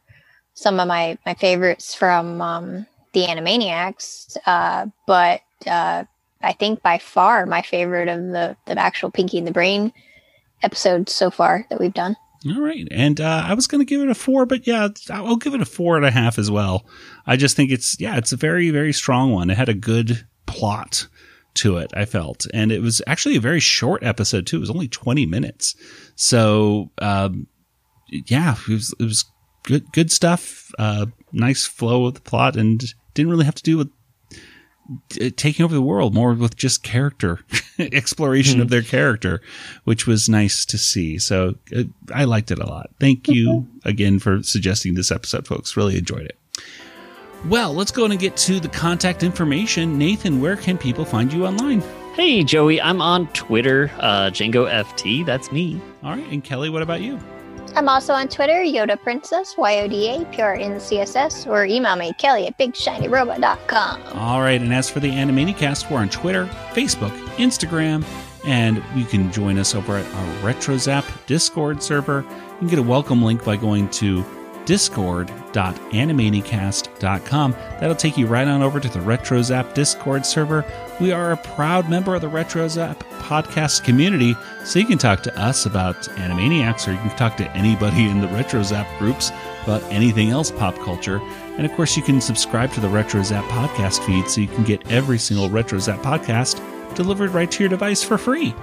some 0.54 0.80
of 0.80 0.88
my 0.88 1.18
my 1.26 1.34
favorites 1.36 1.94
from 1.94 2.42
um, 2.42 2.88
the 3.18 3.26
Animaniacs, 3.26 4.38
uh, 4.46 4.86
but 5.08 5.42
uh, 5.66 6.04
I 6.44 6.54
think 6.54 6.84
by 6.84 7.00
far 7.00 7.48
my 7.48 7.64
favorite 7.64 8.08
of 8.08 8.20
the 8.28 8.56
the 8.68 8.78
actual 8.78 9.10
Pinky 9.10 9.40
and 9.40 9.48
the 9.48 9.52
Brain 9.52 9.92
episodes 10.62 11.14
so 11.14 11.32
far 11.32 11.66
that 11.72 11.80
we've 11.80 11.94
done. 11.94 12.16
All 12.48 12.62
right. 12.62 12.88
And 12.92 13.20
uh, 13.20 13.44
I 13.48 13.56
was 13.56 13.66
going 13.66 13.80
to 13.82 13.90
give 13.90 14.02
it 14.02 14.10
a 14.10 14.16
four, 14.16 14.46
but 14.46 14.68
yeah, 14.68 14.90
I'll 15.10 15.36
give 15.36 15.56
it 15.56 15.62
a 15.62 15.66
four 15.66 15.98
and 15.98 16.06
a 16.06 16.12
half 16.12 16.38
as 16.38 16.52
well. 16.52 16.86
I 17.26 17.36
just 17.36 17.56
think 17.56 17.72
it's, 17.72 18.00
yeah, 18.00 18.16
it's 18.18 18.32
a 18.32 18.38
very, 18.38 18.70
very 18.70 18.94
strong 18.94 19.34
one. 19.34 19.50
It 19.50 19.58
had 19.58 19.70
a 19.70 19.74
good 19.74 20.26
plot 20.46 21.08
to 21.56 21.78
it, 21.78 21.92
I 21.96 22.06
felt. 22.06 22.46
And 22.54 22.72
it 22.72 22.82
was 22.82 23.02
actually 23.08 23.38
a 23.38 23.42
very 23.42 23.60
short 23.60 24.04
episode, 24.04 24.46
too. 24.46 24.58
It 24.58 24.62
was 24.62 24.70
only 24.70 24.88
20 24.88 25.26
minutes. 25.26 25.76
So, 26.16 26.92
um, 27.00 27.48
yeah, 28.08 28.56
it 28.70 28.74
was, 28.74 28.94
it 29.00 29.04
was 29.04 29.26
good, 29.64 29.92
good 29.92 30.12
stuff. 30.12 30.72
Uh, 30.78 31.08
nice 31.32 31.66
flow 31.66 32.06
of 32.06 32.14
the 32.14 32.22
plot 32.22 32.56
and 32.56 32.84
didn't 33.18 33.32
really 33.32 33.46
have 33.46 33.56
to 33.56 33.64
do 33.64 33.78
with 33.78 33.90
uh, 35.20 35.30
taking 35.36 35.66
over 35.66 35.74
the 35.74 35.82
world 35.82 36.14
more 36.14 36.34
with 36.34 36.56
just 36.56 36.84
character 36.84 37.40
exploration 37.80 38.62
of 38.62 38.70
their 38.70 38.84
character 38.84 39.42
which 39.84 40.08
was 40.08 40.30
nice 40.30 40.66
to 40.66 40.78
see. 40.78 41.18
So 41.18 41.56
uh, 41.76 41.84
i 42.14 42.24
liked 42.24 42.52
it 42.52 42.60
a 42.60 42.66
lot. 42.66 42.92
Thank 43.00 43.28
you 43.28 43.68
again 43.84 44.20
for 44.20 44.42
suggesting 44.44 44.94
this 44.94 45.12
episode 45.12 45.46
folks. 45.46 45.76
Really 45.76 45.98
enjoyed 45.98 46.26
it. 46.26 46.38
Well 47.46 47.74
let's 47.74 47.92
go 47.92 48.06
and 48.06 48.18
get 48.18 48.38
to 48.38 48.60
the 48.60 48.70
contact 48.70 49.24
information. 49.24 49.98
Nathan 49.98 50.40
where 50.40 50.56
can 50.56 50.78
people 50.78 51.04
find 51.04 51.34
you 51.34 51.46
online? 51.46 51.82
Hey 52.14 52.44
Joey, 52.44 52.80
I'm 52.80 53.02
on 53.02 53.28
Twitter, 53.34 53.92
uh, 53.98 54.30
Django 54.30 54.72
FT. 54.72 55.26
That's 55.26 55.52
me. 55.52 55.82
all 56.04 56.16
right. 56.16 56.32
And 56.32 56.44
kelly 56.44 56.70
what 56.70 56.84
about 56.84 57.02
you 57.02 57.20
I'm 57.78 57.90
also 57.90 58.14
on 58.14 58.28
Twitter, 58.28 58.54
Yoda 58.64 59.00
Princess, 59.00 59.54
Y-O-D-A, 59.56 60.26
pure 60.32 60.58
NCSS, 60.58 61.46
or 61.46 61.64
email 61.64 61.96
me, 61.96 62.12
Kelly 62.14 62.48
at 62.48 62.58
bigshinyrobot.com. 62.58 64.02
All 64.18 64.42
right, 64.42 64.60
and 64.60 64.74
as 64.74 64.90
for 64.90 65.00
the 65.00 65.12
Animanicast, 65.12 65.92
we're 65.92 66.00
on 66.00 66.10
Twitter, 66.10 66.48
Facebook, 66.74 67.16
Instagram, 67.36 68.04
and 68.48 68.84
you 68.96 69.06
can 69.06 69.32
join 69.32 69.60
us 69.60 69.76
over 69.76 69.96
at 69.96 70.06
our 70.16 70.54
RetroZap 70.54 71.06
Discord 71.28 71.84
server. 71.84 72.26
You 72.54 72.58
can 72.58 72.68
get 72.68 72.80
a 72.80 72.82
welcome 72.82 73.22
link 73.22 73.44
by 73.44 73.58
going 73.58 73.90
to 73.92 74.26
discord.animanicast.com. 74.68 77.52
That'll 77.52 77.96
take 77.96 78.18
you 78.18 78.28
right 78.28 78.48
on 78.48 78.62
over 78.62 78.82
to 78.82 78.90
the 78.90 79.00
RetroZap 79.00 79.74
Discord 79.74 80.26
server. 80.26 80.66
We 81.00 81.14
are 81.14 81.32
a 81.32 81.38
proud 81.38 81.90
member 81.90 82.16
of 82.16 82.22
the 82.22 82.30
RetroZap 82.30 82.98
podcast 83.22 83.86
community, 83.86 84.36
so 84.66 84.80
you 84.80 84.86
can 84.86 84.98
talk 84.98 85.24
to 85.24 85.40
us 85.40 85.66
about 85.66 85.96
Animaniacs, 85.96 86.86
or 86.88 86.92
you 86.92 86.98
can 86.98 87.16
talk 87.18 87.38
to 87.38 87.50
anybody 87.52 88.10
in 88.10 88.20
the 88.20 88.28
RetroZap 88.28 89.00
groups 89.00 89.32
about 89.64 89.82
anything 89.84 90.32
else 90.32 90.52
pop 90.52 90.76
culture. 90.80 91.22
And 91.58 91.66
of 91.66 91.72
course, 91.72 91.96
you 91.96 92.04
can 92.04 92.20
subscribe 92.20 92.74
to 92.74 92.82
the 92.82 92.90
RetroZap 92.90 93.48
podcast 93.48 94.06
feed 94.06 94.30
so 94.30 94.42
you 94.42 94.48
can 94.48 94.66
get 94.66 94.86
every 94.92 95.18
single 95.18 95.50
RetroZap 95.50 96.04
podcast 96.04 96.60
delivered 96.94 97.32
right 97.32 97.50
to 97.52 97.64
your 97.64 97.70
device 97.70 98.04
for 98.04 98.18
free. 98.18 98.54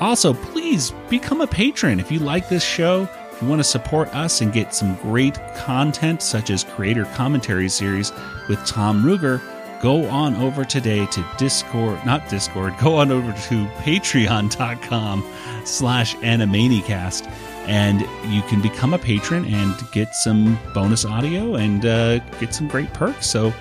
Also, 0.00 0.32
please 0.32 0.92
become 1.08 1.40
a 1.40 1.46
patron 1.46 1.98
if 1.98 2.12
you 2.12 2.20
like 2.20 2.48
this 2.48 2.64
show. 2.64 3.08
You 3.40 3.48
want 3.48 3.60
to 3.60 3.64
support 3.64 4.14
us 4.14 4.42
and 4.42 4.52
get 4.52 4.74
some 4.74 4.96
great 4.96 5.38
content, 5.56 6.20
such 6.20 6.50
as 6.50 6.64
creator 6.64 7.06
commentary 7.06 7.68
series 7.68 8.12
with 8.48 8.64
Tom 8.66 9.02
Ruegger, 9.02 9.40
go 9.80 10.04
on 10.06 10.36
over 10.36 10.62
today 10.62 11.06
to 11.06 11.26
Discord, 11.38 12.04
not 12.04 12.28
Discord, 12.28 12.74
go 12.78 12.96
on 12.96 13.10
over 13.10 13.32
to 13.32 13.66
patreon.com 13.78 15.24
slash 15.64 16.14
animanicast 16.16 17.30
and 17.66 18.00
you 18.32 18.42
can 18.42 18.60
become 18.60 18.92
a 18.92 18.98
patron 18.98 19.44
and 19.46 19.74
get 19.92 20.14
some 20.14 20.58
bonus 20.74 21.04
audio 21.04 21.54
and 21.54 21.86
uh, 21.86 22.18
get 22.40 22.54
some 22.54 22.68
great 22.68 22.92
perks. 22.92 23.26
So 23.26 23.54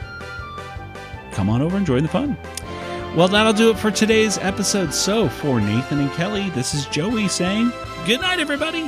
come 1.32 1.50
on 1.50 1.62
over 1.62 1.78
and 1.78 1.86
join 1.86 2.04
the 2.04 2.10
fun. 2.10 2.38
Well, 3.16 3.28
that'll 3.28 3.54
do 3.54 3.72
it 3.72 3.78
for 3.78 3.92
today's 3.92 4.38
episode. 4.38 4.94
So, 4.94 5.30
for 5.30 5.60
Nathan 5.60 6.00
and 6.00 6.12
Kelly, 6.12 6.52
this 6.52 6.76
is 6.76 6.86
Joey 6.86 7.28
saying 7.28 7.72
good 8.06 8.22
night, 8.22 8.40
everybody. 8.40 8.88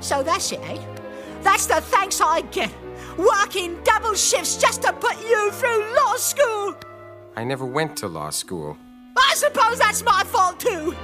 So 0.00 0.22
that's 0.22 0.52
it, 0.52 0.60
eh? 0.60 0.78
That's 1.42 1.66
the 1.66 1.80
thanks 1.80 2.20
I 2.20 2.42
get. 2.42 2.70
Working 3.16 3.78
double 3.82 4.14
shifts 4.14 4.56
just 4.56 4.82
to 4.82 4.92
put 4.92 5.18
you 5.28 5.50
through 5.52 5.94
law 5.94 6.14
school. 6.16 6.74
I 7.36 7.44
never 7.44 7.64
went 7.64 7.96
to 7.98 8.08
law 8.08 8.30
school. 8.30 8.76
I 9.16 9.34
suppose 9.34 9.78
that's 9.78 10.02
my 10.04 10.22
fault 10.24 10.60
too. 10.60 10.94